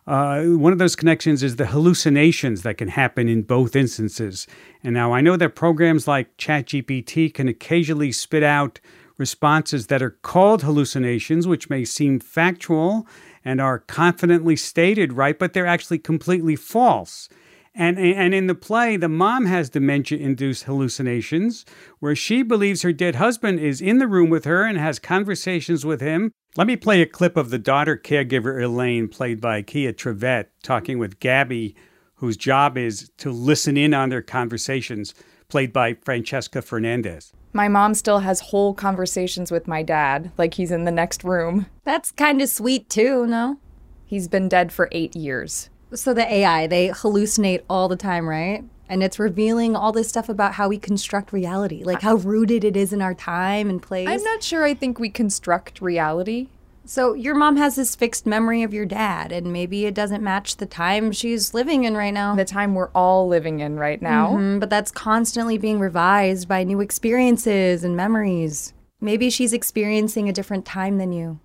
Uh, 0.07 0.43
one 0.43 0.73
of 0.73 0.79
those 0.79 0.97
connections 0.97 1.43
is 1.45 1.57
the 1.57 1.67
hallucinations 1.67 2.63
that 2.63 2.77
can 2.79 2.89
happen 2.89 3.29
in 3.29 3.43
both 3.43 3.77
instances. 3.77 4.49
And 4.83 4.95
now 4.95 5.13
I 5.13 5.21
know 5.21 5.37
that 5.37 5.55
programs 5.55 6.09
like 6.09 6.37
ChatGPT 6.39 7.33
can 7.33 7.47
occasionally 7.47 8.11
spit 8.11 8.43
out 8.43 8.81
responses 9.17 9.87
that 9.87 10.03
are 10.03 10.11
called 10.23 10.63
hallucinations, 10.63 11.47
which 11.47 11.71
may 11.71 11.85
seem 11.85 12.19
factual 12.19 13.07
and 13.45 13.61
are 13.61 13.79
confidently 13.79 14.57
stated 14.57 15.13
right, 15.13 15.39
but 15.39 15.53
they're 15.53 15.67
actually 15.67 15.99
completely 15.99 16.57
false. 16.57 17.29
And, 17.75 17.99
and 17.99 18.35
in 18.35 18.49
the 18.49 18.55
play, 18.55 18.97
the 18.97 19.09
mom 19.09 19.47
has 19.47 19.70
dementia 19.70 20.18
induced 20.18 20.64
hallucinations 20.64 21.64
where 22.01 22.14
she 22.14 22.43
believes 22.43 22.83
her 22.83 22.93
dead 22.93 23.14
husband 23.14 23.61
is 23.61 23.81
in 23.81 23.99
the 23.99 24.07
room 24.07 24.29
with 24.29 24.45
her 24.45 24.64
and 24.64 24.77
has 24.77 24.99
conversations 24.99 25.87
with 25.87 26.01
him. 26.03 26.33
Let 26.55 26.66
me 26.66 26.77
play 26.77 27.01
a 27.01 27.07
clip 27.07 27.37
of 27.37 27.49
the 27.49 27.59
daughter 27.59 27.97
caregiver 27.97 28.62
Elaine, 28.62 29.09
played 29.09 29.41
by 29.41 29.62
Kia 29.62 29.95
Trivette, 29.95 30.49
talking 30.62 30.99
with 30.99 31.18
Gabby, 31.18 31.75
whose 32.16 32.37
job 32.37 32.77
is 32.77 33.11
to 33.16 33.31
listen 33.31 33.79
in 33.79 33.95
on 33.95 34.11
their 34.11 34.20
conversations, 34.20 35.14
played 35.49 35.73
by 35.73 35.95
Francesca 35.95 36.61
Fernandez. 36.61 37.33
My 37.55 37.68
mom 37.68 37.95
still 37.95 38.18
has 38.18 38.41
whole 38.41 38.75
conversations 38.75 39.51
with 39.51 39.66
my 39.66 39.83
dad, 39.83 40.31
like 40.37 40.55
he's 40.55 40.70
in 40.70 40.85
the 40.85 40.91
next 40.91 41.25
room. 41.25 41.66
That's 41.85 42.11
kind 42.12 42.43
of 42.43 42.51
sweet, 42.51 42.91
too, 42.91 43.27
no? 43.27 43.59
He's 44.05 44.29
been 44.29 44.49
dead 44.49 44.73
for 44.73 44.91
eight 44.93 45.16
years. 45.16 45.70
So 45.95 46.14
the 46.14 46.30
AI, 46.32 46.66
they 46.66 46.88
hallucinate 46.88 47.62
all 47.68 47.88
the 47.88 47.97
time, 47.97 48.28
right? 48.28 48.64
And 48.88 49.03
it's 49.03 49.18
revealing 49.18 49.74
all 49.74 49.93
this 49.93 50.09
stuff 50.09 50.28
about 50.28 50.55
how 50.55 50.68
we 50.68 50.78
construct 50.78 51.32
reality, 51.32 51.82
like 51.84 52.03
how 52.03 52.16
rooted 52.16 52.64
it 52.64 52.76
is 52.76 52.93
in 52.93 53.01
our 53.01 53.14
time 53.14 53.70
and 53.70 53.82
place. 53.82 54.09
I'm 54.09 54.22
not 54.22 54.43
sure 54.43 54.64
I 54.64 54.74
think 54.74 54.99
we 54.99 55.09
construct 55.09 55.80
reality. 55.80 56.49
So 56.84 57.14
your 57.14 57.34
mom 57.34 57.57
has 57.57 57.76
this 57.76 57.95
fixed 57.95 58.26
memory 58.26 58.62
of 58.62 58.74
your 58.74 58.84
dad, 58.84 59.30
and 59.30 59.53
maybe 59.53 59.86
it 59.86 59.95
doesn't 59.95 60.22
match 60.22 60.57
the 60.57 60.66
time 60.66 61.12
she's 61.12 61.55
living 61.55 61.84
in 61.84 61.97
right 61.97 62.12
now. 62.12 62.34
The 62.34 62.45
time 62.45 62.74
we're 62.74 62.90
all 62.90 63.28
living 63.28 63.61
in 63.61 63.78
right 63.78 64.03
now. 64.03 64.30
Mm-hmm, 64.30 64.59
but 64.59 64.68
that's 64.68 64.90
constantly 64.90 65.59
being 65.59 65.78
revised 65.78 66.49
by 66.49 66.64
new 66.64 66.80
experiences 66.80 67.84
and 67.84 67.97
memories. 67.97 68.74
Maybe 69.01 69.30
she's 69.30 69.53
experiencing 69.53 70.28
a 70.28 70.32
different 70.32 70.64
time 70.64 70.99
than 70.99 71.12
you. 71.12 71.38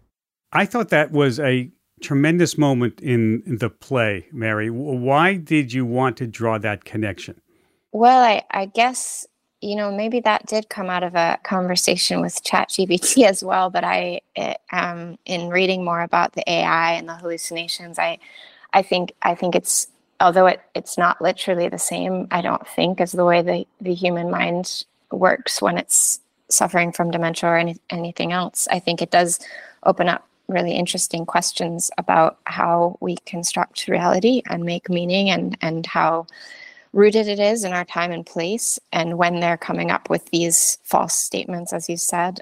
I 0.51 0.65
thought 0.65 0.89
that 0.89 1.11
was 1.11 1.39
a 1.39 1.69
tremendous 2.01 2.57
moment 2.57 2.99
in 3.01 3.43
the 3.45 3.69
play, 3.69 4.27
Mary. 4.31 4.69
Why 4.69 5.35
did 5.35 5.73
you 5.73 5.85
want 5.85 6.17
to 6.17 6.27
draw 6.27 6.57
that 6.59 6.85
connection? 6.85 7.41
Well, 7.91 8.23
I, 8.23 8.43
I 8.51 8.65
guess 8.65 9.25
you 9.61 9.75
know 9.75 9.91
maybe 9.91 10.19
that 10.19 10.45
did 10.45 10.69
come 10.69 10.89
out 10.89 11.03
of 11.03 11.15
a 11.15 11.39
conversation 11.43 12.21
with 12.21 12.43
ChatGPT 12.43 13.23
as 13.25 13.43
well. 13.43 13.69
But 13.69 13.83
I, 13.83 14.21
it, 14.35 14.57
um, 14.71 15.17
in 15.25 15.49
reading 15.49 15.83
more 15.83 16.01
about 16.01 16.33
the 16.33 16.49
AI 16.49 16.93
and 16.93 17.07
the 17.07 17.15
hallucinations, 17.15 17.97
I, 17.99 18.19
I 18.73 18.81
think 18.81 19.13
I 19.21 19.35
think 19.35 19.55
it's 19.55 19.87
although 20.19 20.47
it, 20.47 20.61
it's 20.75 20.97
not 20.97 21.21
literally 21.21 21.69
the 21.69 21.79
same. 21.79 22.27
I 22.31 22.41
don't 22.41 22.67
think 22.67 23.01
as 23.01 23.11
the 23.11 23.25
way 23.25 23.41
the 23.41 23.65
the 23.81 23.93
human 23.93 24.29
mind 24.29 24.85
works 25.11 25.61
when 25.61 25.77
it's 25.77 26.19
suffering 26.49 26.91
from 26.91 27.11
dementia 27.11 27.49
or 27.49 27.57
any, 27.57 27.77
anything 27.89 28.31
else. 28.31 28.67
I 28.71 28.79
think 28.79 29.01
it 29.01 29.11
does 29.11 29.39
open 29.83 30.09
up 30.09 30.26
really 30.47 30.73
interesting 30.73 31.25
questions 31.25 31.91
about 31.97 32.39
how 32.45 32.97
we 33.01 33.17
construct 33.25 33.87
reality 33.87 34.41
and 34.49 34.63
make 34.63 34.89
meaning 34.89 35.29
and 35.29 35.57
and 35.61 35.85
how 35.85 36.25
rooted 36.93 37.27
it 37.27 37.39
is 37.39 37.63
in 37.63 37.73
our 37.73 37.85
time 37.85 38.11
and 38.11 38.25
place 38.25 38.79
and 38.91 39.17
when 39.17 39.39
they're 39.39 39.57
coming 39.57 39.91
up 39.91 40.09
with 40.09 40.25
these 40.27 40.77
false 40.83 41.13
statements 41.13 41.73
as 41.73 41.89
you 41.89 41.97
said 41.97 42.39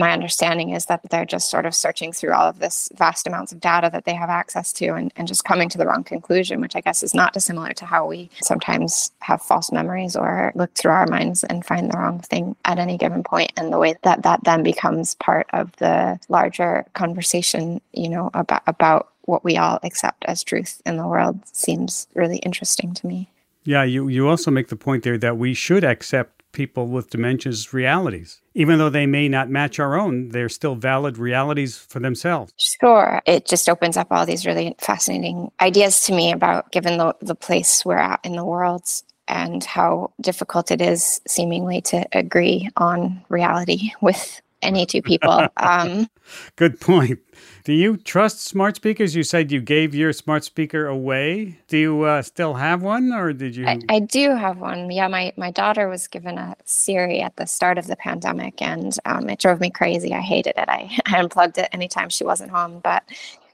my 0.00 0.12
understanding 0.12 0.70
is 0.70 0.86
that 0.86 1.02
they're 1.10 1.26
just 1.26 1.50
sort 1.50 1.66
of 1.66 1.74
searching 1.74 2.12
through 2.12 2.32
all 2.32 2.48
of 2.48 2.58
this 2.58 2.88
vast 2.96 3.26
amounts 3.26 3.52
of 3.52 3.60
data 3.60 3.90
that 3.92 4.06
they 4.06 4.14
have 4.14 4.30
access 4.30 4.72
to 4.72 4.94
and, 4.94 5.12
and 5.14 5.28
just 5.28 5.44
coming 5.44 5.68
to 5.68 5.78
the 5.78 5.86
wrong 5.86 6.02
conclusion, 6.02 6.60
which 6.60 6.74
I 6.74 6.80
guess 6.80 7.02
is 7.02 7.14
not 7.14 7.34
dissimilar 7.34 7.74
to 7.74 7.84
how 7.84 8.06
we 8.06 8.30
sometimes 8.42 9.12
have 9.20 9.42
false 9.42 9.70
memories 9.70 10.16
or 10.16 10.52
look 10.54 10.74
through 10.74 10.92
our 10.92 11.06
minds 11.06 11.44
and 11.44 11.64
find 11.64 11.92
the 11.92 11.98
wrong 11.98 12.18
thing 12.20 12.56
at 12.64 12.78
any 12.78 12.96
given 12.96 13.22
point. 13.22 13.52
And 13.56 13.72
the 13.72 13.78
way 13.78 13.94
that 14.02 14.22
that 14.22 14.42
then 14.44 14.62
becomes 14.62 15.14
part 15.16 15.46
of 15.52 15.76
the 15.76 16.18
larger 16.28 16.86
conversation, 16.94 17.80
you 17.92 18.08
know, 18.08 18.30
about, 18.32 18.62
about 18.66 19.10
what 19.26 19.44
we 19.44 19.58
all 19.58 19.78
accept 19.82 20.24
as 20.24 20.42
truth 20.42 20.80
in 20.86 20.96
the 20.96 21.06
world 21.06 21.38
seems 21.52 22.08
really 22.14 22.38
interesting 22.38 22.94
to 22.94 23.06
me. 23.06 23.30
Yeah, 23.64 23.84
you, 23.84 24.08
you 24.08 24.26
also 24.26 24.50
make 24.50 24.68
the 24.68 24.76
point 24.76 25.04
there 25.04 25.18
that 25.18 25.36
we 25.36 25.52
should 25.52 25.84
accept 25.84 26.39
people 26.52 26.86
with 26.88 27.10
dementia's 27.10 27.72
realities. 27.72 28.40
Even 28.54 28.78
though 28.78 28.90
they 28.90 29.06
may 29.06 29.28
not 29.28 29.48
match 29.48 29.78
our 29.78 29.98
own, 29.98 30.30
they're 30.30 30.48
still 30.48 30.74
valid 30.74 31.18
realities 31.18 31.78
for 31.78 32.00
themselves. 32.00 32.52
Sure. 32.56 33.22
It 33.26 33.46
just 33.46 33.68
opens 33.68 33.96
up 33.96 34.08
all 34.10 34.26
these 34.26 34.46
really 34.46 34.74
fascinating 34.78 35.50
ideas 35.60 36.04
to 36.04 36.14
me 36.14 36.32
about 36.32 36.72
given 36.72 36.98
the, 36.98 37.14
the 37.20 37.34
place 37.34 37.84
we're 37.84 37.98
at 37.98 38.20
in 38.24 38.36
the 38.36 38.44
world 38.44 38.88
and 39.28 39.62
how 39.64 40.12
difficult 40.20 40.70
it 40.70 40.82
is 40.82 41.20
seemingly 41.26 41.80
to 41.80 42.04
agree 42.12 42.68
on 42.76 43.24
reality 43.28 43.92
with 44.00 44.40
any 44.62 44.86
two 44.86 45.02
people. 45.02 45.48
Um, 45.56 46.08
Good 46.56 46.80
point. 46.80 47.18
Do 47.64 47.72
you 47.72 47.96
trust 47.96 48.40
smart 48.40 48.76
speakers? 48.76 49.14
You 49.14 49.22
said 49.22 49.50
you 49.52 49.60
gave 49.60 49.94
your 49.94 50.12
smart 50.12 50.44
speaker 50.44 50.86
away. 50.86 51.58
Do 51.68 51.78
you 51.78 52.02
uh, 52.02 52.22
still 52.22 52.54
have 52.54 52.82
one, 52.82 53.12
or 53.12 53.32
did 53.32 53.56
you? 53.56 53.66
I, 53.66 53.80
I, 53.88 53.98
do 54.00 54.34
have 54.34 54.58
one. 54.58 54.90
Yeah, 54.90 55.08
my 55.08 55.32
my 55.36 55.50
daughter 55.50 55.88
was 55.88 56.06
given 56.06 56.38
a 56.38 56.56
Siri 56.64 57.20
at 57.20 57.36
the 57.36 57.46
start 57.46 57.78
of 57.78 57.86
the 57.86 57.96
pandemic, 57.96 58.60
and 58.62 58.96
um, 59.04 59.28
it 59.28 59.38
drove 59.38 59.60
me 59.60 59.70
crazy. 59.70 60.12
I 60.14 60.20
hated 60.20 60.54
it. 60.56 60.68
I, 60.68 60.96
I 61.06 61.18
unplugged 61.18 61.58
it 61.58 61.68
anytime 61.72 62.08
she 62.08 62.24
wasn't 62.24 62.50
home, 62.50 62.80
but 62.82 63.02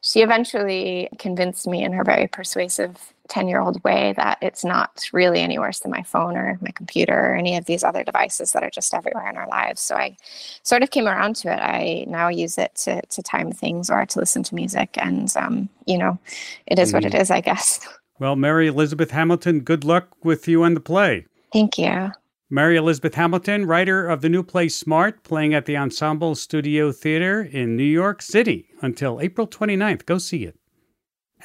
she 0.07 0.23
eventually 0.23 1.09
convinced 1.19 1.67
me 1.67 1.83
in 1.83 1.93
her 1.93 2.05
very 2.05 2.29
persuasive 2.29 3.13
10 3.29 3.49
year 3.49 3.61
old 3.61 3.83
way 3.83 4.15
that 4.17 4.39
it's 4.41 4.65
not 4.65 5.03
really 5.13 5.41
any 5.41 5.59
worse 5.59 5.81
than 5.81 5.91
my 5.91 6.05
phone 6.05 6.37
or 6.37 6.57
my 6.61 6.71
computer 6.71 7.33
or 7.33 7.35
any 7.35 7.57
of 7.57 7.65
these 7.65 7.83
other 7.83 8.05
devices 8.05 8.53
that 8.53 8.63
are 8.63 8.71
just 8.71 8.95
everywhere 8.95 9.29
in 9.29 9.37
our 9.37 9.49
lives. 9.49 9.81
So 9.81 9.97
I 9.97 10.17
sort 10.63 10.85
of 10.85 10.93
came 10.93 11.09
around 11.09 11.35
to 11.37 11.53
it. 11.53 11.59
I 11.59 12.05
now 12.07 12.29
use 12.29 12.57
it 12.57 12.73
to, 12.85 13.03
to 13.05 13.21
time 13.21 13.51
things 13.51 13.91
or 13.91 14.07
to 14.07 14.21
listen 14.21 14.45
to 14.45 14.55
music. 14.55 14.97
And, 14.97 15.37
um, 15.37 15.69
you 15.87 15.99
know, 15.99 16.21
it 16.69 16.79
is 16.79 16.91
mm. 16.91 16.95
what 16.95 17.05
it 17.05 17.13
mm-hmm. 17.13 17.33
I 17.33 17.41
guess. 17.41 17.81
Well, 18.21 18.37
Mary 18.37 18.69
Elizabeth 18.69 19.11
Hamilton, 19.11 19.61
good 19.61 19.83
luck 19.83 20.09
with 20.23 20.47
you 20.47 20.63
and 20.63 20.77
the 20.77 20.81
play. 20.81 21.27
Thank 21.53 21.79
you. 21.79 22.13
Mary 22.49 22.77
Elizabeth 22.77 23.17
Hamilton, 23.17 23.67
writer 23.67 24.07
of 24.07 24.21
the 24.21 24.29
new 24.29 24.45
play 24.45 24.69
Smart, 24.69 25.25
playing 25.25 25.53
at 25.53 25.67
the 25.67 25.77
Ensemble 25.77 26.37
Studio 26.37 26.93
Theater 26.93 27.43
in 27.43 27.75
New 27.75 27.83
York 27.83 28.23
City 28.23 28.69
until 28.81 29.21
April 29.21 29.49
29th. 29.49 30.07
Go 30.07 30.19
see 30.19 30.45
it. 30.45 30.57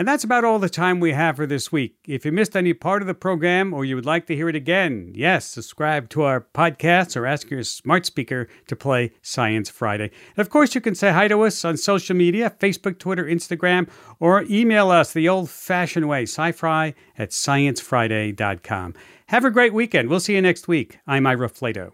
And 0.01 0.07
that's 0.07 0.23
about 0.23 0.43
all 0.43 0.57
the 0.57 0.67
time 0.67 0.99
we 0.99 1.11
have 1.11 1.35
for 1.35 1.45
this 1.45 1.71
week. 1.71 1.95
If 2.07 2.25
you 2.25 2.31
missed 2.31 2.57
any 2.57 2.73
part 2.73 3.03
of 3.03 3.07
the 3.07 3.13
program 3.13 3.71
or 3.71 3.85
you 3.85 3.93
would 3.93 4.03
like 4.03 4.25
to 4.25 4.35
hear 4.35 4.49
it 4.49 4.55
again, 4.55 5.11
yes, 5.13 5.45
subscribe 5.45 6.09
to 6.09 6.23
our 6.23 6.41
podcast 6.41 7.15
or 7.15 7.27
ask 7.27 7.51
your 7.51 7.61
smart 7.61 8.07
speaker 8.07 8.47
to 8.65 8.75
play 8.75 9.11
Science 9.21 9.69
Friday. 9.69 10.09
And 10.35 10.39
of 10.39 10.49
course, 10.49 10.73
you 10.73 10.81
can 10.81 10.95
say 10.95 11.11
hi 11.11 11.27
to 11.27 11.43
us 11.43 11.63
on 11.63 11.77
social 11.77 12.15
media 12.15 12.49
Facebook, 12.59 12.97
Twitter, 12.97 13.25
Instagram, 13.25 13.87
or 14.19 14.43
email 14.49 14.89
us 14.89 15.13
the 15.13 15.29
old 15.29 15.51
fashioned 15.51 16.09
way, 16.09 16.23
scifri 16.23 16.95
at 17.15 17.29
sciencefriday.com. 17.29 18.95
Have 19.27 19.45
a 19.45 19.51
great 19.51 19.71
weekend. 19.71 20.09
We'll 20.09 20.19
see 20.19 20.33
you 20.33 20.41
next 20.41 20.67
week. 20.67 20.97
I'm 21.05 21.27
Ira 21.27 21.47
Flatow. 21.47 21.91